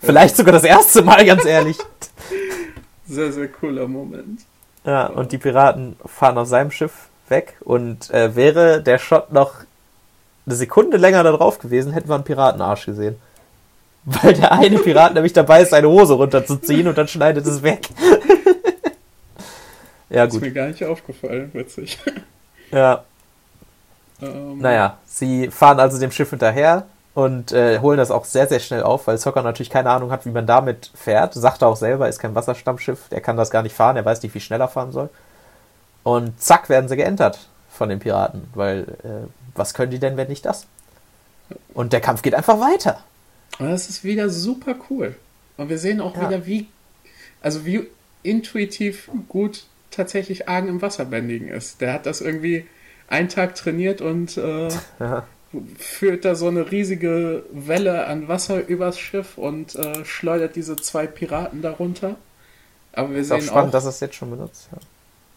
Vielleicht 0.00 0.36
sogar 0.36 0.52
das 0.52 0.64
erste 0.64 1.02
Mal, 1.02 1.24
ganz 1.24 1.44
ehrlich. 1.44 1.78
sehr, 3.06 3.32
sehr 3.32 3.46
cooler 3.48 3.86
Moment. 3.86 4.40
Ja, 4.84 5.06
und 5.06 5.30
die 5.30 5.38
Piraten 5.38 5.94
fahren 6.04 6.38
auf 6.38 6.48
seinem 6.48 6.72
Schiff 6.72 6.92
weg. 7.28 7.56
Und 7.60 8.10
äh, 8.10 8.34
wäre 8.34 8.82
der 8.82 8.98
Shot 8.98 9.32
noch 9.32 9.52
eine 10.44 10.56
Sekunde 10.56 10.96
länger 10.96 11.22
da 11.22 11.30
drauf 11.30 11.60
gewesen, 11.60 11.92
hätten 11.92 12.08
wir 12.08 12.16
einen 12.16 12.24
Piratenarsch 12.24 12.86
gesehen. 12.86 13.16
Weil 14.04 14.34
der 14.34 14.50
eine 14.50 14.80
Pirat 14.80 15.14
nämlich 15.14 15.32
dabei 15.32 15.62
ist, 15.62 15.70
seine 15.70 15.88
Hose 15.88 16.14
runterzuziehen 16.14 16.88
und 16.88 16.98
dann 16.98 17.06
schneidet 17.06 17.46
es 17.46 17.62
weg. 17.62 17.88
Ja, 20.12 20.24
Ist 20.24 20.32
gut. 20.32 20.42
mir 20.42 20.52
gar 20.52 20.68
nicht 20.68 20.84
aufgefallen, 20.84 21.50
witzig. 21.52 21.98
Ja, 22.70 23.04
Ähm, 24.22 24.58
naja, 24.58 24.96
sie 25.04 25.50
fahren 25.50 25.78
also 25.80 25.98
dem 25.98 26.10
Schiff 26.10 26.30
hinterher 26.30 26.86
und 27.14 27.52
äh, 27.52 27.80
holen 27.80 27.98
das 27.98 28.10
auch 28.10 28.24
sehr, 28.24 28.46
sehr 28.48 28.60
schnell 28.60 28.82
auf, 28.82 29.06
weil 29.06 29.18
Zocker 29.18 29.42
natürlich 29.42 29.68
keine 29.68 29.90
Ahnung 29.90 30.10
hat, 30.10 30.24
wie 30.24 30.30
man 30.30 30.46
damit 30.46 30.90
fährt. 30.94 31.34
Sagt 31.34 31.60
er 31.62 31.68
auch 31.68 31.76
selber, 31.76 32.08
ist 32.08 32.18
kein 32.18 32.34
Wasserstammschiff, 32.34 33.08
der 33.10 33.20
kann 33.20 33.36
das 33.36 33.50
gar 33.50 33.62
nicht 33.62 33.74
fahren, 33.76 33.96
er 33.96 34.04
weiß 34.06 34.22
nicht, 34.22 34.34
wie 34.34 34.40
schnell 34.40 34.60
er 34.60 34.68
fahren 34.68 34.92
soll. 34.92 35.10
Und 36.02 36.40
zack, 36.40 36.68
werden 36.70 36.88
sie 36.88 36.96
geentert 36.96 37.46
von 37.70 37.88
den 37.90 37.98
Piraten, 37.98 38.48
weil 38.54 38.82
äh, 39.04 39.28
was 39.54 39.74
können 39.74 39.90
die 39.90 39.98
denn, 39.98 40.16
wenn 40.16 40.28
nicht 40.28 40.46
das? 40.46 40.66
Und 41.74 41.92
der 41.92 42.00
Kampf 42.00 42.22
geht 42.22 42.34
einfach 42.34 42.58
weiter. 42.58 43.00
Und 43.58 43.70
das 43.70 43.90
ist 43.90 44.02
wieder 44.02 44.30
super 44.30 44.76
cool. 44.88 45.14
Und 45.58 45.68
wir 45.68 45.78
sehen 45.78 46.00
auch 46.00 46.16
Ja. 46.16 46.22
wieder, 46.28 46.46
wie, 46.46 46.68
also 47.42 47.66
wie 47.66 47.86
intuitiv 48.22 49.10
gut 49.28 49.64
tatsächlich 49.92 50.48
Argen 50.48 50.68
im 50.68 50.82
Wasserbändigen 50.82 51.48
ist. 51.48 51.80
Der 51.80 51.92
hat 51.92 52.06
das 52.06 52.20
irgendwie 52.20 52.66
einen 53.08 53.28
Tag 53.28 53.54
trainiert 53.54 54.00
und 54.00 54.36
äh, 54.36 54.68
Ja. 55.00 55.26
führt 55.78 56.24
da 56.24 56.34
so 56.34 56.48
eine 56.48 56.70
riesige 56.70 57.44
Welle 57.52 58.06
an 58.06 58.26
Wasser 58.28 58.66
übers 58.66 58.98
Schiff 58.98 59.36
und 59.38 59.74
äh, 59.76 60.04
schleudert 60.04 60.56
diese 60.56 60.76
zwei 60.76 61.06
Piraten 61.06 61.62
darunter. 61.62 62.16
Aber 62.92 63.10
wir 63.10 63.18
Ist 63.20 63.32
auch 63.32 63.38
sehen 63.38 63.48
spannend, 63.48 63.68
auch, 63.68 63.72
dass 63.72 63.84
es 63.84 64.00
jetzt 64.00 64.16
schon 64.16 64.30
benutzt. 64.30 64.68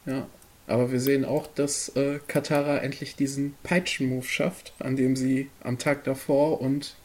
Ja. 0.06 0.14
ja, 0.14 0.28
aber 0.68 0.92
wir 0.92 1.00
sehen 1.00 1.26
auch, 1.26 1.48
dass 1.48 1.90
äh, 1.96 2.20
Katara 2.28 2.78
endlich 2.78 3.16
diesen 3.16 3.56
Peitschen-Move 3.64 4.26
schafft, 4.26 4.74
an 4.80 4.96
dem 4.96 5.16
sie 5.16 5.50
am 5.64 5.78
Tag 5.78 6.04
davor 6.06 6.62
und 6.62 6.96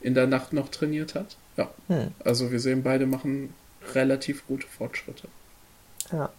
in 0.00 0.14
der 0.14 0.26
Nacht 0.26 0.52
noch 0.52 0.68
trainiert 0.68 1.14
hat. 1.14 1.36
Ja, 1.56 1.70
Hm. 1.88 2.08
also 2.24 2.50
wir 2.52 2.60
sehen, 2.60 2.82
beide 2.82 3.06
machen 3.06 3.54
relativ 3.94 4.46
gute 4.46 4.66
Fortschritte. 4.66 5.28
Ja. 6.12 6.30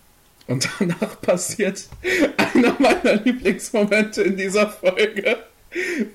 Und 0.47 0.67
danach 0.79 1.21
passiert 1.21 1.83
einer 2.37 2.75
meiner 2.79 3.15
Lieblingsmomente 3.23 4.21
in 4.21 4.37
dieser 4.37 4.69
Folge, 4.69 5.37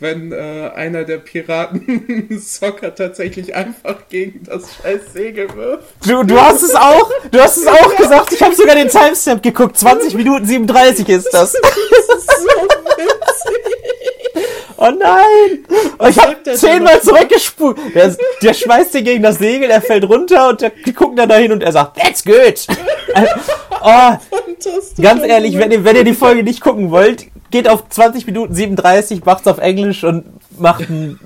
wenn 0.01 0.33
äh, 0.33 0.71
einer 0.75 1.05
der 1.05 1.19
Piraten 1.19 2.27
Soccer 2.41 2.95
tatsächlich 2.95 3.55
einfach 3.55 4.09
gegen 4.09 4.45
das 4.45 4.75
scheiß 4.75 5.13
Segel 5.13 5.55
wirft. 5.55 5.85
Du, 6.07 6.23
du 6.23 6.41
hast 6.41 6.63
es 6.63 6.75
auch, 6.75 7.11
du 7.31 7.41
hast 7.41 7.59
es 7.59 7.67
auch 7.67 7.97
gesagt, 7.97 8.33
ich 8.33 8.43
habe 8.43 8.55
sogar 8.55 8.75
den 8.75 8.89
Timestamp 8.89 9.43
geguckt, 9.43 9.77
20 9.77 10.15
Minuten 10.15 10.47
37 10.47 11.09
ist 11.09 11.29
das. 11.33 11.53
Das 11.53 12.19
ist 12.19 12.31
so. 12.43 12.82
Oh 14.85 14.91
nein! 14.91 15.65
Und 15.99 16.09
ich 16.09 16.17
der 16.45 16.55
zehnmal 16.57 17.01
zurückgespult. 17.01 17.79
Der, 17.95 18.17
der 18.43 18.53
schmeißt 18.53 18.93
den 18.95 19.05
gegen 19.05 19.23
das 19.23 19.39
Segel, 19.39 19.71
er 19.71 19.81
fällt 19.81 20.09
runter 20.09 20.49
und 20.49 20.61
der, 20.61 20.73
die 20.85 20.93
gucken 20.93 21.15
dann 21.17 21.29
dahin 21.29 21.53
und 21.53 21.63
er 21.63 21.71
sagt, 21.71 21.99
that's 21.99 22.25
good! 22.25 22.67
oh, 23.85 24.13
ganz 25.01 25.23
ehrlich, 25.23 25.57
wenn 25.57 25.71
ihr, 25.71 25.85
wenn 25.85 25.95
ihr 25.95 26.03
die 26.03 26.15
Folge 26.15 26.43
nicht 26.43 26.61
gucken 26.61 26.91
wollt, 26.91 27.27
geht 27.53 27.69
auf 27.69 27.89
20 27.89 28.27
Minuten 28.27 28.55
37, 28.55 29.25
macht's 29.25 29.47
auf 29.47 29.59
Englisch 29.59 30.03
und 30.03 30.25
macht 30.59 30.91
ein, 30.91 31.21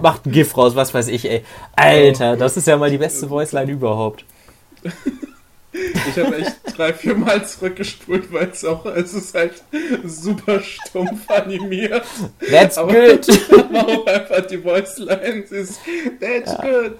macht 0.00 0.24
ein 0.24 0.32
GIF 0.32 0.56
raus, 0.56 0.74
was 0.74 0.94
weiß 0.94 1.08
ich, 1.08 1.30
ey. 1.30 1.44
Alter, 1.76 2.38
das 2.38 2.56
ist 2.56 2.66
ja 2.66 2.78
mal 2.78 2.90
die 2.90 2.96
beste 2.96 3.28
Voiceline 3.28 3.72
überhaupt. 3.72 4.24
Ich 5.72 6.18
habe 6.22 6.36
echt 6.36 6.56
drei, 6.76 6.92
vier 6.92 7.14
Mal 7.14 7.44
zurückgespult, 7.46 8.30
weil 8.32 8.48
es 8.50 8.64
auch, 8.64 8.84
es 8.86 9.14
ist 9.14 9.34
halt 9.34 9.54
super 10.04 10.60
stumpf 10.60 11.28
animiert. 11.30 12.04
That's 12.50 12.76
Aber 12.76 12.92
good! 12.92 13.26
aber 13.52 13.88
auch 13.88 14.06
einfach 14.06 14.46
die 14.46 14.62
Voiceline 14.62 15.46
sie 15.46 15.56
ist, 15.56 15.80
that's 16.20 16.54
good. 16.60 16.96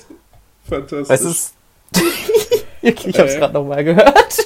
Fantastisch. 0.68 1.10
Es 1.10 1.20
ist. 1.22 1.54
ich 2.82 3.18
hab's 3.18 3.34
Ey. 3.34 3.38
gerade 3.38 3.52
nochmal 3.52 3.84
gehört. 3.84 4.38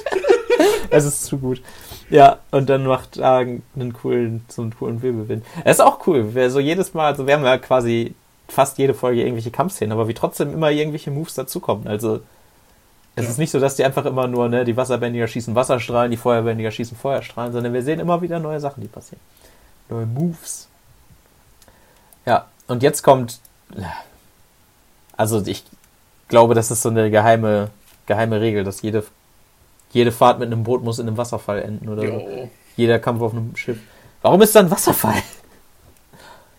es 0.89 1.05
ist 1.05 1.25
zu 1.25 1.37
gut. 1.37 1.61
Ja, 2.09 2.39
und 2.51 2.69
dann 2.69 2.85
macht 2.85 3.19
Argen 3.19 3.63
einen 3.75 3.93
coolen, 3.93 4.45
so 4.49 4.61
einen 4.61 4.75
coolen 4.75 5.01
Wirbelwind. 5.01 5.45
Es 5.63 5.77
ist 5.77 5.85
auch 5.85 6.05
cool. 6.07 6.35
Wir 6.35 6.49
so 6.49 6.59
jedes 6.59 6.93
Mal, 6.93 7.07
also 7.07 7.27
wir 7.27 7.33
haben 7.33 7.43
ja 7.43 7.57
quasi 7.57 8.13
fast 8.47 8.77
jede 8.77 8.93
Folge 8.93 9.21
irgendwelche 9.21 9.51
Kampfszenen, 9.51 9.91
aber 9.91 10.07
wie 10.07 10.13
trotzdem 10.13 10.53
immer 10.53 10.71
irgendwelche 10.71 11.11
Moves 11.11 11.33
dazukommen. 11.33 11.87
Also 11.87 12.21
es 13.17 13.23
ja. 13.23 13.31
ist 13.31 13.37
nicht 13.39 13.49
so, 13.49 13.59
dass 13.59 13.75
die 13.75 13.83
einfach 13.83 14.05
immer 14.05 14.27
nur, 14.27 14.47
ne, 14.47 14.63
die 14.63 14.77
Wasserbändiger 14.77 15.27
schießen 15.27 15.55
Wasserstrahlen, 15.55 16.11
die 16.11 16.17
Feuerbändiger 16.17 16.69
schießen 16.69 16.95
Feuerstrahlen, 16.95 17.51
sondern 17.51 17.73
wir 17.73 17.81
sehen 17.81 17.99
immer 17.99 18.21
wieder 18.21 18.37
neue 18.37 18.59
Sachen, 18.59 18.81
die 18.81 18.87
passieren. 18.87 19.19
Neue 19.89 20.05
Moves. 20.05 20.67
Ja, 22.27 22.45
und 22.67 22.83
jetzt 22.83 23.01
kommt. 23.01 23.39
Also 25.13 25.43
ich 25.47 25.63
glaube, 26.27 26.53
das 26.53 26.69
ist 26.69 26.83
so 26.83 26.89
eine 26.89 27.09
geheime, 27.09 27.71
geheime 28.05 28.39
Regel, 28.39 28.63
dass 28.63 28.83
jede, 28.83 29.03
jede 29.89 30.11
Fahrt 30.11 30.37
mit 30.37 30.51
einem 30.51 30.63
Boot 30.63 30.83
muss 30.83 30.99
in 30.99 31.07
einem 31.07 31.17
Wasserfall 31.17 31.63
enden 31.63 31.89
oder 31.89 32.05
so. 32.05 32.49
Jeder 32.75 32.99
Kampf 32.99 33.23
auf 33.23 33.31
einem 33.31 33.55
Schiff. 33.55 33.79
Warum 34.21 34.43
ist 34.43 34.55
da 34.55 34.59
ein 34.59 34.69
Wasserfall? 34.69 35.23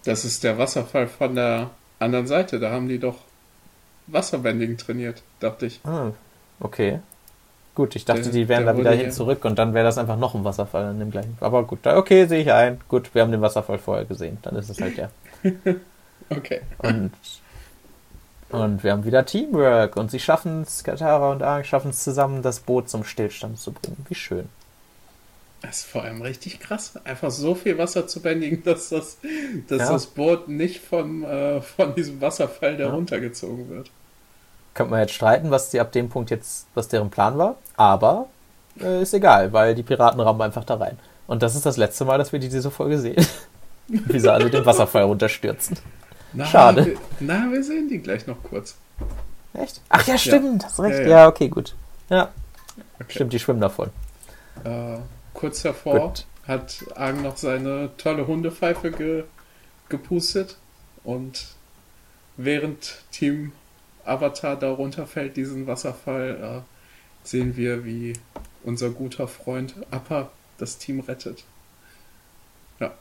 Das 0.04 0.24
ist 0.24 0.42
der 0.42 0.58
Wasserfall 0.58 1.06
von 1.06 1.36
der 1.36 1.70
anderen 2.00 2.26
Seite. 2.26 2.58
Da 2.58 2.72
haben 2.72 2.88
die 2.88 2.98
doch 2.98 3.18
Wasserbändigen 4.08 4.76
trainiert, 4.76 5.22
dachte 5.38 5.66
ich. 5.66 5.78
Ah, 5.84 6.10
Okay. 6.60 7.00
Gut, 7.74 7.94
ich 7.94 8.04
dachte, 8.04 8.30
die 8.30 8.48
wären 8.48 8.66
da 8.66 8.76
wieder 8.76 8.90
hin 8.90 9.12
zurück 9.12 9.44
und 9.44 9.56
dann 9.56 9.72
wäre 9.72 9.84
das 9.84 9.98
einfach 9.98 10.16
noch 10.16 10.34
ein 10.34 10.42
Wasserfall 10.42 10.86
an 10.86 10.98
dem 10.98 11.12
gleichen. 11.12 11.36
Aber 11.40 11.62
gut, 11.62 11.86
okay, 11.86 12.26
sehe 12.26 12.40
ich 12.42 12.52
ein. 12.52 12.80
Gut, 12.88 13.14
wir 13.14 13.22
haben 13.22 13.30
den 13.30 13.40
Wasserfall 13.40 13.78
vorher 13.78 14.04
gesehen. 14.04 14.38
Dann 14.42 14.56
ist 14.56 14.68
es 14.68 14.80
halt 14.80 14.96
der. 14.96 15.10
okay. 16.30 16.60
Und, 16.78 17.12
und 18.48 18.82
wir 18.82 18.90
haben 18.90 19.04
wieder 19.04 19.24
Teamwork 19.24 19.96
und 19.96 20.10
sie 20.10 20.18
schaffen 20.18 20.62
es, 20.62 20.82
Katara 20.82 21.30
und 21.30 21.44
Aang 21.44 21.62
schaffen 21.62 21.90
es 21.90 22.02
zusammen, 22.02 22.42
das 22.42 22.58
Boot 22.58 22.88
zum 22.88 23.04
Stillstand 23.04 23.60
zu 23.60 23.70
bringen. 23.70 24.04
Wie 24.08 24.16
schön. 24.16 24.48
Das 25.60 25.78
ist 25.78 25.86
vor 25.86 26.02
allem 26.02 26.22
richtig 26.22 26.60
krass. 26.60 26.98
Einfach 27.04 27.30
so 27.30 27.54
viel 27.54 27.78
Wasser 27.78 28.06
zu 28.06 28.20
bändigen, 28.20 28.62
dass 28.64 28.88
das, 28.88 29.18
dass 29.68 29.78
ja. 29.78 29.92
das 29.92 30.06
Boot 30.06 30.48
nicht 30.48 30.80
vom, 30.80 31.24
äh, 31.24 31.60
von 31.60 31.94
diesem 31.94 32.20
Wasserfall 32.20 32.76
da 32.76 32.86
ja. 32.86 32.90
runtergezogen 32.90 33.68
wird. 33.68 33.90
Könnte 34.78 34.92
man 34.92 35.00
jetzt 35.00 35.14
streiten, 35.14 35.50
was 35.50 35.70
die 35.70 35.80
ab 35.80 35.90
dem 35.90 36.08
Punkt 36.08 36.30
jetzt, 36.30 36.68
was 36.74 36.86
deren 36.86 37.10
Plan 37.10 37.36
war, 37.36 37.56
aber 37.76 38.28
äh, 38.80 39.02
ist 39.02 39.12
egal, 39.12 39.52
weil 39.52 39.74
die 39.74 39.82
Piraten 39.82 40.20
rammen 40.20 40.40
einfach 40.40 40.62
da 40.62 40.76
rein. 40.76 40.96
Und 41.26 41.42
das 41.42 41.56
ist 41.56 41.66
das 41.66 41.76
letzte 41.76 42.04
Mal, 42.04 42.16
dass 42.16 42.30
wir 42.30 42.38
die 42.38 42.48
diese 42.48 42.70
Folge 42.70 42.96
sehen. 42.96 43.26
Wie 43.88 44.20
sie 44.20 44.32
alle 44.32 44.48
den 44.48 44.64
Wasserfall 44.64 45.02
runterstürzen. 45.02 45.76
Na, 46.32 46.46
Schade. 46.46 46.86
Wir, 46.86 46.96
na, 47.18 47.50
wir 47.50 47.64
sehen 47.64 47.88
die 47.88 47.98
gleich 47.98 48.28
noch 48.28 48.40
kurz. 48.40 48.76
Echt? 49.52 49.80
Ach 49.88 50.06
ja, 50.06 50.16
stimmt, 50.16 50.62
ja. 50.62 50.68
hast 50.68 50.78
recht. 50.78 51.00
Ja, 51.00 51.02
ja. 51.02 51.08
ja, 51.08 51.26
okay, 51.26 51.48
gut. 51.48 51.74
Ja. 52.08 52.28
Okay. 53.00 53.14
Stimmt, 53.14 53.32
die 53.32 53.40
schwimmen 53.40 53.60
davon. 53.60 53.90
Äh, 54.62 54.98
kurz 55.34 55.62
davor 55.62 55.98
gut. 55.98 56.24
hat 56.46 56.84
Argen 56.94 57.22
noch 57.22 57.36
seine 57.36 57.90
tolle 57.96 58.28
Hundepfeife 58.28 58.92
ge 58.92 59.24
gepustet 59.88 60.56
und 61.02 61.48
während 62.36 62.98
Team 63.10 63.50
Avatar 64.08 64.56
da 64.56 64.70
runterfällt, 64.70 65.36
diesen 65.36 65.66
Wasserfall, 65.66 66.62
äh, 66.64 67.26
sehen 67.26 67.56
wir, 67.56 67.84
wie 67.84 68.14
unser 68.64 68.90
guter 68.90 69.28
Freund 69.28 69.74
Appa 69.90 70.30
das 70.58 70.78
Team 70.78 71.00
rettet. 71.00 71.44
Ja. 72.80 72.92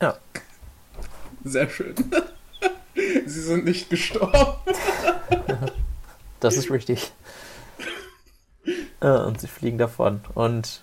Ja. 0.00 0.16
Sehr 1.44 1.68
schön. 1.68 1.94
Sie 2.94 3.42
sind 3.42 3.64
nicht 3.64 3.90
gestorben. 3.90 4.54
das 6.40 6.56
ist 6.56 6.70
richtig. 6.70 7.12
Und 9.00 9.40
sie 9.40 9.46
fliegen 9.46 9.78
davon. 9.78 10.20
Und 10.34 10.82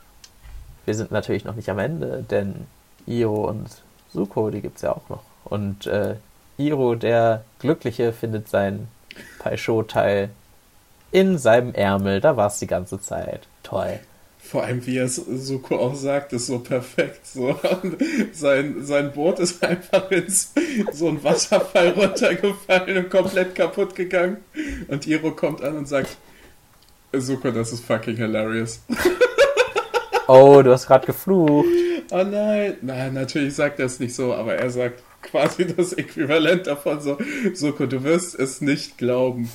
wir 0.85 0.95
sind 0.95 1.11
natürlich 1.11 1.43
noch 1.43 1.55
nicht 1.55 1.69
am 1.69 1.79
Ende, 1.79 2.23
denn 2.23 2.67
Io 3.05 3.49
und 3.49 3.69
Suko, 4.13 4.49
die 4.49 4.61
gibt 4.61 4.77
es 4.77 4.83
ja 4.83 4.91
auch 4.93 5.09
noch. 5.09 5.23
Und 5.43 5.87
äh, 5.87 6.15
Iro, 6.57 6.95
der 6.95 7.43
Glückliche, 7.59 8.13
findet 8.13 8.47
sein 8.49 8.87
Paisho-Teil 9.39 10.29
in 11.11 11.37
seinem 11.37 11.73
Ärmel. 11.73 12.21
Da 12.21 12.37
war 12.37 12.47
es 12.47 12.59
die 12.59 12.67
ganze 12.67 12.99
Zeit. 12.99 13.47
Toll. 13.63 13.99
Vor 14.39 14.63
allem, 14.63 14.85
wie 14.85 14.97
er 14.97 15.05
es 15.05 15.15
Suko 15.15 15.77
auch 15.77 15.95
sagt, 15.95 16.31
ist 16.33 16.47
so 16.47 16.59
perfekt. 16.59 17.25
So. 17.25 17.59
Sein, 18.31 18.75
sein 18.85 19.11
Boot 19.11 19.39
ist 19.39 19.63
einfach 19.63 20.11
in 20.11 20.25
so 20.93 21.07
ein 21.07 21.23
Wasserfall 21.23 21.89
runtergefallen 21.89 22.97
und 22.97 23.09
komplett 23.09 23.55
kaputt 23.55 23.95
gegangen. 23.95 24.37
Und 24.87 25.07
Iro 25.07 25.31
kommt 25.31 25.63
an 25.63 25.77
und 25.77 25.87
sagt, 25.87 26.17
Suko, 27.11 27.49
das 27.51 27.71
ist 27.73 27.85
fucking 27.85 28.17
hilarious. 28.17 28.81
Oh, 30.27 30.61
du 30.61 30.71
hast 30.71 30.87
gerade 30.87 31.05
geflucht. 31.05 31.67
Oh 32.11 32.23
nein. 32.23 32.77
Nein, 32.81 33.13
natürlich 33.13 33.55
sagt 33.55 33.79
er 33.79 33.87
es 33.87 33.99
nicht 33.99 34.13
so, 34.13 34.33
aber 34.33 34.55
er 34.55 34.69
sagt, 34.69 35.01
quasi 35.25 35.67
das 35.67 35.93
Äquivalent 35.93 36.67
davon 36.67 37.01
so, 37.01 37.17
Soko, 37.53 37.85
du 37.85 38.03
wirst 38.03 38.35
es 38.35 38.61
nicht 38.61 38.97
glauben. 38.97 39.51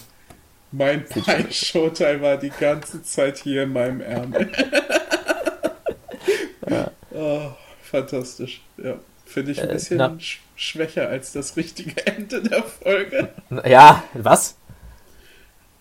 Mein 0.73 1.05
Pein-Showteil 1.07 2.21
war 2.21 2.37
die 2.37 2.51
ganze 2.51 3.03
Zeit 3.03 3.39
hier 3.39 3.65
in 3.65 3.73
meinem 3.73 4.01
Ärmel. 4.01 4.51
ja. 6.69 6.91
oh, 7.13 7.51
fantastisch. 7.83 8.61
Ja. 8.77 8.95
Finde 9.25 9.53
ich 9.53 9.63
ein 9.63 9.71
äh, 9.71 9.75
bisschen 9.75 10.01
äh, 10.01 10.21
sch 10.21 10.41
schwächer 10.57 11.09
als 11.09 11.33
das 11.33 11.57
richtige 11.57 12.07
Ende 12.07 12.43
der 12.43 12.63
Folge. 12.63 13.31
Ja, 13.65 14.05
was? 14.13 14.57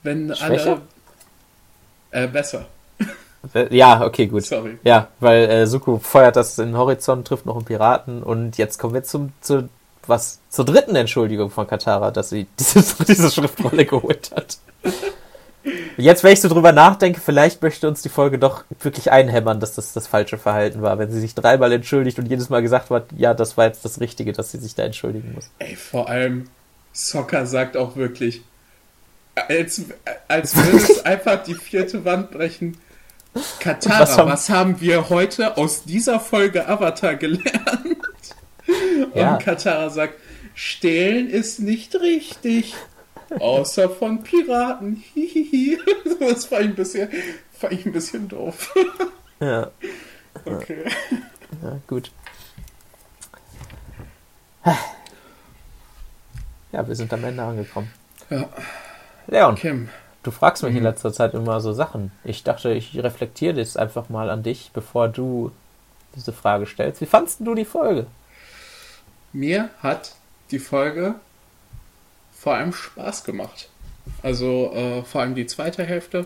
Wenn 0.03 0.33
schwächer? 0.35 0.81
alle. 2.11 2.23
Äh, 2.23 2.27
besser. 2.27 2.65
Ja, 3.69 4.05
okay, 4.05 4.27
gut. 4.27 4.45
Sorry. 4.45 4.77
Ja, 4.83 5.07
weil 5.19 5.49
äh, 5.49 5.67
Suku 5.67 5.99
feuert 5.99 6.35
das 6.35 6.59
in 6.59 6.67
den 6.67 6.77
Horizont, 6.77 7.27
trifft 7.27 7.45
noch 7.45 7.55
einen 7.55 7.65
Piraten 7.65 8.21
und 8.21 8.57
jetzt 8.57 8.77
kommen 8.77 8.93
wir 8.93 9.03
zum, 9.03 9.31
zu 9.41 9.69
was 10.07 10.39
zur 10.49 10.65
dritten 10.65 10.95
Entschuldigung 10.95 11.49
von 11.49 11.67
Katara, 11.67 12.11
dass 12.11 12.29
sie 12.29 12.47
diese, 12.59 12.83
diese 13.05 13.31
Schriftrolle 13.31 13.85
geholt 13.85 14.31
hat. 14.35 14.57
Jetzt, 15.97 16.23
wenn 16.23 16.31
ich 16.31 16.41
so 16.41 16.47
drüber 16.47 16.71
nachdenke, 16.71 17.19
vielleicht 17.19 17.61
möchte 17.61 17.87
uns 17.87 18.01
die 18.01 18.09
Folge 18.09 18.39
doch 18.39 18.63
wirklich 18.81 19.11
einhämmern, 19.11 19.59
dass 19.59 19.75
das 19.75 19.91
das 19.91 20.07
falsche 20.07 20.37
Verhalten 20.37 20.81
war, 20.81 20.97
wenn 20.97 21.11
sie 21.11 21.19
sich 21.19 21.35
dreimal 21.35 21.71
entschuldigt 21.73 22.17
und 22.17 22.27
jedes 22.27 22.49
Mal 22.49 22.61
gesagt 22.61 22.89
hat, 22.89 23.07
ja, 23.15 23.33
das 23.33 23.57
war 23.57 23.65
jetzt 23.65 23.83
das 23.83 23.99
Richtige, 23.99 24.31
dass 24.31 24.51
sie 24.51 24.57
sich 24.57 24.75
da 24.75 24.83
entschuldigen 24.83 25.33
muss. 25.33 25.51
Ey, 25.59 25.75
vor 25.75 26.07
allem, 26.07 26.49
Soccer 26.93 27.45
sagt 27.45 27.75
auch 27.75 27.97
wirklich, 27.97 28.41
als, 29.35 29.81
als 30.27 30.55
würde 30.63 30.77
es 30.77 31.05
einfach 31.05 31.43
die 31.43 31.55
vierte 31.55 32.05
Wand 32.05 32.31
brechen. 32.31 32.77
Katara, 33.59 34.01
was 34.01 34.17
haben, 34.17 34.29
was 34.31 34.49
haben 34.49 34.81
wir 34.81 35.09
heute 35.09 35.57
aus 35.57 35.83
dieser 35.83 36.19
Folge 36.19 36.67
Avatar 36.67 37.15
gelernt? 37.15 37.98
Ja. 39.15 39.33
Und 39.33 39.43
Katara 39.43 39.89
sagt, 39.89 40.15
stehlen 40.53 41.29
ist 41.29 41.59
nicht 41.59 41.95
richtig. 41.95 42.75
Außer 43.39 43.89
von 43.89 44.23
Piraten. 44.23 45.03
das 46.19 46.51
war 46.51 46.59
ein 46.59 46.75
bisschen, 46.75 47.09
war 47.61 47.71
ich 47.71 47.85
ein 47.85 47.91
bisschen 47.91 48.27
doof. 48.27 48.73
Ja. 49.39 49.71
Okay. 50.45 50.85
Ja, 51.63 51.79
gut. 51.87 52.11
Ja, 56.71 56.87
wir 56.87 56.95
sind 56.95 57.11
am 57.13 57.23
Ende 57.23 57.43
angekommen. 57.43 57.91
Ja. 58.29 58.47
Leon, 59.27 59.55
Kim. 59.55 59.89
du 60.23 60.31
fragst 60.31 60.63
mich 60.63 60.73
in 60.73 60.79
mhm. 60.79 60.85
letzter 60.85 61.13
Zeit 61.13 61.33
immer 61.33 61.61
so 61.61 61.73
Sachen. 61.73 62.11
Ich 62.23 62.43
dachte, 62.43 62.71
ich 62.71 63.01
reflektiere 63.01 63.55
das 63.55 63.77
einfach 63.77 64.09
mal 64.09 64.29
an 64.29 64.43
dich, 64.43 64.71
bevor 64.73 65.07
du 65.07 65.51
diese 66.15 66.33
Frage 66.33 66.65
stellst. 66.65 67.01
Wie 67.01 67.05
fandest 67.05 67.39
du 67.41 67.55
die 67.55 67.65
Folge? 67.65 68.07
Mir 69.33 69.69
hat 69.81 70.15
die 70.51 70.59
Folge 70.59 71.15
vor 72.31 72.55
allem 72.55 72.73
Spaß 72.73 73.23
gemacht. 73.23 73.69
Also 74.23 74.73
äh, 74.73 75.03
vor 75.03 75.21
allem 75.21 75.35
die 75.35 75.45
zweite 75.45 75.83
Hälfte. 75.83 76.25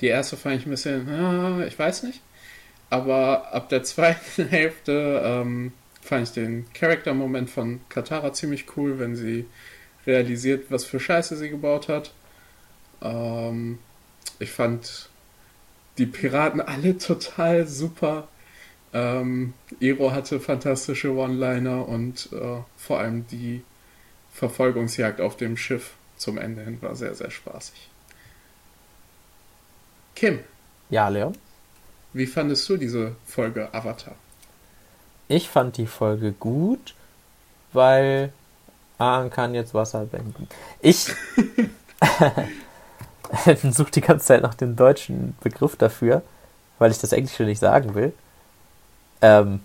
Die 0.00 0.06
erste 0.06 0.36
fand 0.36 0.56
ich 0.56 0.66
ein 0.66 0.70
bisschen, 0.70 1.08
äh, 1.08 1.66
ich 1.66 1.78
weiß 1.78 2.04
nicht. 2.04 2.20
Aber 2.88 3.52
ab 3.52 3.68
der 3.68 3.82
zweiten 3.84 4.48
Hälfte 4.48 5.22
ähm, 5.24 5.72
fand 6.00 6.28
ich 6.28 6.34
den 6.34 6.66
Charakter-Moment 6.72 7.50
von 7.50 7.80
Katara 7.88 8.32
ziemlich 8.32 8.76
cool, 8.76 8.98
wenn 8.98 9.16
sie 9.16 9.46
realisiert, 10.06 10.66
was 10.70 10.84
für 10.84 10.98
Scheiße 10.98 11.36
sie 11.36 11.50
gebaut 11.50 11.88
hat. 11.88 12.12
Ähm, 13.02 13.78
ich 14.38 14.50
fand 14.50 15.10
die 15.98 16.06
Piraten 16.06 16.60
alle 16.60 16.96
total 16.98 17.66
super. 17.66 18.28
Ähm, 18.92 19.54
Ero 19.80 20.12
hatte 20.12 20.40
fantastische 20.40 21.14
One-Liner 21.14 21.86
und 21.88 22.28
äh, 22.32 22.58
vor 22.76 22.98
allem 22.98 23.26
die 23.28 23.62
Verfolgungsjagd 24.32 25.20
auf 25.20 25.36
dem 25.36 25.56
Schiff 25.56 25.94
zum 26.16 26.38
Ende 26.38 26.62
hin 26.62 26.78
war 26.82 26.96
sehr, 26.96 27.14
sehr 27.14 27.30
spaßig. 27.30 27.88
Kim. 30.14 30.40
Ja, 30.90 31.08
Leon? 31.08 31.36
Wie 32.12 32.26
fandest 32.26 32.68
du 32.68 32.76
diese 32.76 33.14
Folge 33.24 33.72
Avatar? 33.72 34.16
Ich 35.28 35.48
fand 35.48 35.76
die 35.76 35.86
Folge 35.86 36.32
gut, 36.32 36.94
weil 37.72 38.32
Aang 38.98 39.30
kann 39.30 39.54
jetzt 39.54 39.72
Wasser 39.74 40.10
wenden. 40.12 40.48
Ich. 40.80 41.06
suche 43.70 43.90
die 43.92 44.00
ganze 44.00 44.26
Zeit 44.26 44.42
nach 44.42 44.54
dem 44.54 44.76
deutschen 44.76 45.36
Begriff 45.40 45.76
dafür, 45.76 46.22
weil 46.78 46.90
ich 46.90 46.98
das 46.98 47.12
Englische 47.12 47.44
nicht 47.44 47.60
sagen 47.60 47.94
will. 47.94 48.12
Ähm, 49.22 49.60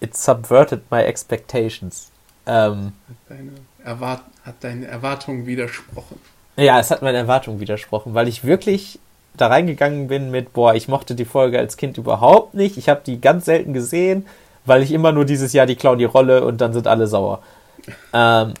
it 0.00 0.16
subverted 0.16 0.82
my 0.90 1.02
expectations. 1.02 2.10
Ähm, 2.46 2.92
Deine 3.28 3.52
Erwart 3.84 4.22
hat 4.44 4.62
deinen 4.64 4.82
Erwartungen 4.82 5.46
widersprochen. 5.46 6.18
ja, 6.56 6.78
es 6.80 6.90
hat 6.90 7.02
meinen 7.02 7.14
Erwartungen 7.16 7.60
widersprochen, 7.60 8.14
weil 8.14 8.28
ich 8.28 8.44
wirklich 8.44 8.98
da 9.34 9.46
reingegangen 9.46 10.08
bin 10.08 10.30
mit, 10.30 10.52
boah, 10.52 10.74
ich 10.74 10.88
mochte 10.88 11.14
die 11.14 11.24
Folge 11.24 11.58
als 11.58 11.76
Kind 11.76 11.96
überhaupt 11.98 12.54
nicht. 12.54 12.76
Ich 12.76 12.88
habe 12.88 13.00
die 13.06 13.20
ganz 13.20 13.46
selten 13.46 13.72
gesehen, 13.72 14.26
weil 14.66 14.82
ich 14.82 14.92
immer 14.92 15.12
nur 15.12 15.24
dieses 15.24 15.52
Jahr 15.52 15.66
die 15.66 15.76
klauen 15.76 15.98
die 15.98 16.04
Rolle 16.04 16.44
und 16.44 16.60
dann 16.60 16.72
sind 16.72 16.86
alle 16.86 17.06
sauer. 17.06 17.42
Ähm, 18.12 18.54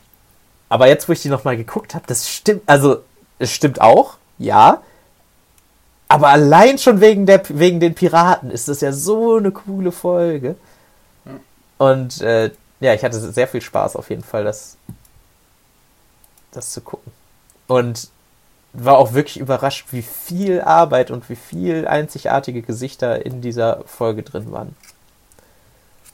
aber 0.68 0.88
jetzt, 0.88 1.08
wo 1.08 1.12
ich 1.12 1.20
die 1.22 1.28
nochmal 1.28 1.56
geguckt 1.56 1.94
habe, 1.94 2.04
das 2.08 2.28
stimmt, 2.28 2.62
also 2.66 3.02
es 3.38 3.52
stimmt 3.52 3.80
auch, 3.80 4.14
ja. 4.38 4.80
Aber 6.12 6.28
allein 6.28 6.76
schon 6.76 7.00
wegen, 7.00 7.24
der, 7.24 7.42
wegen 7.48 7.80
den 7.80 7.94
Piraten 7.94 8.50
ist 8.50 8.68
das 8.68 8.82
ja 8.82 8.92
so 8.92 9.36
eine 9.36 9.50
coole 9.50 9.92
Folge. 9.92 10.56
Ja. 11.24 11.40
Und 11.78 12.20
äh, 12.20 12.50
ja, 12.80 12.92
ich 12.92 13.02
hatte 13.02 13.18
sehr 13.18 13.48
viel 13.48 13.62
Spaß 13.62 13.96
auf 13.96 14.10
jeden 14.10 14.22
Fall, 14.22 14.44
das, 14.44 14.76
das 16.50 16.70
zu 16.70 16.82
gucken. 16.82 17.10
Und 17.66 18.10
war 18.74 18.98
auch 18.98 19.14
wirklich 19.14 19.38
überrascht, 19.38 19.86
wie 19.92 20.02
viel 20.02 20.60
Arbeit 20.60 21.10
und 21.10 21.30
wie 21.30 21.36
viel 21.36 21.88
einzigartige 21.88 22.60
Gesichter 22.60 23.24
in 23.24 23.40
dieser 23.40 23.82
Folge 23.86 24.22
drin 24.22 24.52
waren. 24.52 24.76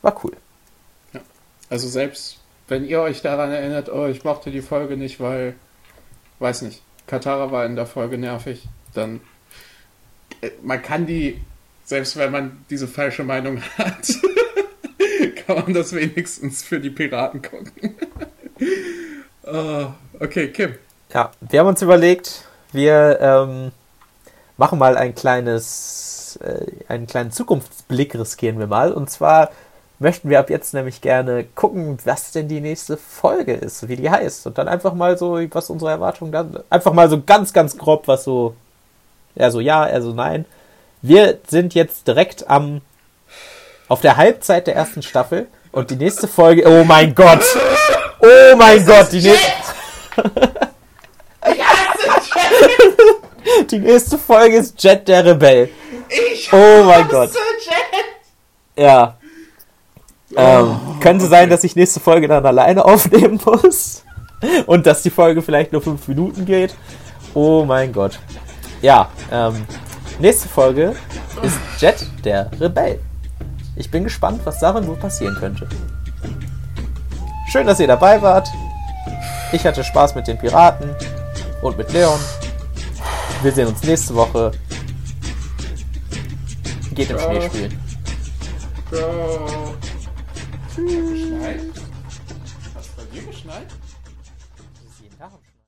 War 0.03 0.15
cool. 0.23 0.37
Also 1.71 1.89
selbst 1.89 2.39
wenn 2.69 2.85
ihr 2.85 3.01
euch 3.01 3.21
daran 3.21 3.51
erinnert, 3.51 3.93
oh, 3.93 4.07
ich 4.07 4.23
mochte 4.23 4.53
die 4.53 4.63
Folge 4.63 4.97
nicht, 4.97 5.19
weil, 5.19 5.57
weiß 6.39 6.63
nicht, 6.63 6.83
Katara 7.09 7.51
war 7.51 7.67
in 7.67 7.75
der 7.75 7.87
Folge 7.87 8.17
nervig, 8.17 8.69
dann 8.95 9.21
man 10.63 10.83
kann 10.83 11.07
die, 11.07 11.41
selbst 11.85 12.17
wenn 12.17 12.31
man 12.31 12.65
diese 12.71 12.89
falsche 12.89 13.25
Meinung 13.25 13.63
hat, 13.79 14.09
kann 15.47 15.57
man 15.57 15.75
das 15.75 15.93
wenigstens 15.93 16.63
für 16.63 16.81
die 16.81 16.91
Piraten 16.91 17.43
gucken. 17.43 17.97
oh, 19.45 19.87
okay, 20.21 20.49
Kim. 20.49 20.75
Ja, 21.13 21.31
wir 21.41 21.61
haben 21.61 21.69
uns 21.69 21.83
überlegt, 21.83 22.45
wir 22.73 23.19
ähm, 23.21 23.73
machen 24.59 24.79
mal 24.79 24.97
ein 24.97 25.15
kleines, 25.15 26.39
äh, 26.43 26.67
einen 26.89 27.07
kleinen 27.07 27.33
Zukunftsblick 27.33 28.15
riskieren 28.15 28.59
wir 28.59 28.67
mal. 28.67 28.93
Und 28.93 29.09
zwar 29.09 29.51
möchten 29.99 30.29
wir 30.29 30.39
ab 30.39 30.51
jetzt 30.51 30.75
nämlich 30.75 31.01
gerne 31.01 31.45
gucken, 31.55 31.99
was 32.05 32.33
denn 32.33 32.49
die 32.49 32.61
nächste 32.61 32.97
Folge 32.97 33.55
ist, 33.55 33.89
wie 33.89 33.97
die 33.97 34.11
heißt. 34.11 34.47
Und 34.47 34.59
dann 34.59 34.69
einfach 34.69 34.95
mal 34.95 35.17
so, 35.17 35.39
was 35.51 35.71
unsere 35.71 35.91
Erwartungen 35.91 36.33
dann, 36.33 36.63
einfach 36.71 36.93
mal 36.93 37.09
so 37.09 37.23
ganz, 37.23 37.53
ganz 37.53 37.77
grob, 37.77 38.07
was 38.07 38.25
so, 38.25 38.55
eher 39.35 39.51
so 39.51 39.61
ja, 39.61 39.87
eher 39.87 40.03
so 40.03 40.13
nein. 40.13 40.45
Wir 41.03 41.39
sind 41.47 41.75
jetzt 41.75 42.09
direkt 42.09 42.49
am, 42.51 42.81
auf 43.89 44.01
der 44.01 44.17
Halbzeit 44.17 44.67
der 44.67 44.75
ersten 44.75 45.03
Staffel. 45.03 45.47
Und 45.71 45.91
die 45.91 45.97
nächste 45.97 46.27
Folge, 46.27 46.67
oh 46.67 46.85
mein 46.85 47.15
Gott! 47.15 47.45
Oh 48.21 48.57
mein 48.57 48.85
Gott, 48.85 49.13
die 49.13 49.21
nächste. 49.21 49.53
Die 53.71 53.79
nächste 53.79 54.19
Folge 54.19 54.57
ist 54.57 54.83
Jet 54.83 55.09
der 55.09 55.25
Rebell. 55.25 55.71
Ich 56.09 56.53
Oh 56.53 56.83
mein 56.85 57.09
Gott. 57.09 57.31
Jet. 57.31 58.85
Ja. 58.85 59.17
Ähm, 60.37 60.77
könnte 61.01 61.27
sein, 61.27 61.51
dass 61.51 61.65
ich 61.65 61.75
nächste 61.75 62.01
Folge 62.01 62.29
dann 62.29 62.45
alleine 62.45 62.85
aufnehmen 62.85 63.41
muss. 63.45 64.05
Und 64.67 64.87
dass 64.87 65.03
die 65.03 65.11
Folge 65.11 65.43
vielleicht 65.43 65.73
nur 65.73 65.83
fünf 65.83 66.07
Minuten 66.09 66.45
geht. 66.45 66.75
Oh 67.35 67.65
mein 67.65 67.93
Gott. 67.93 68.19
Ja, 68.81 69.11
ähm, 69.31 69.67
nächste 70.19 70.49
Folge 70.49 70.95
ist 71.43 71.59
Jet 71.79 72.07
der 72.25 72.51
Rebell. 72.61 73.01
Ich 73.77 73.91
bin 73.91 74.05
gespannt, 74.05 74.41
was 74.45 74.59
darin 74.61 74.87
wohl 74.87 74.97
passieren 74.97 75.35
könnte. 75.37 75.69
Schön, 77.51 77.67
dass 77.67 77.81
ihr 77.81 77.87
dabei 77.87 78.21
wart. 78.21 78.49
Ich 79.53 79.65
hatte 79.65 79.83
Spaß 79.83 80.15
mit 80.15 80.27
den 80.27 80.39
Piraten 80.39 80.95
und 81.63 81.79
mit 81.79 81.93
Leon. 81.93 82.21
Wir 83.43 83.53
sehen 83.53 83.69
uns 83.69 83.83
nächste 83.83 84.15
Woche. 84.15 84.53
Geht 86.93 87.11
im 87.11 87.19
Ciao. 87.19 87.31
Schnee 87.31 87.47
spielen. 87.49 87.81
Ciao. 88.91 89.75
Schneiden? 90.75 91.28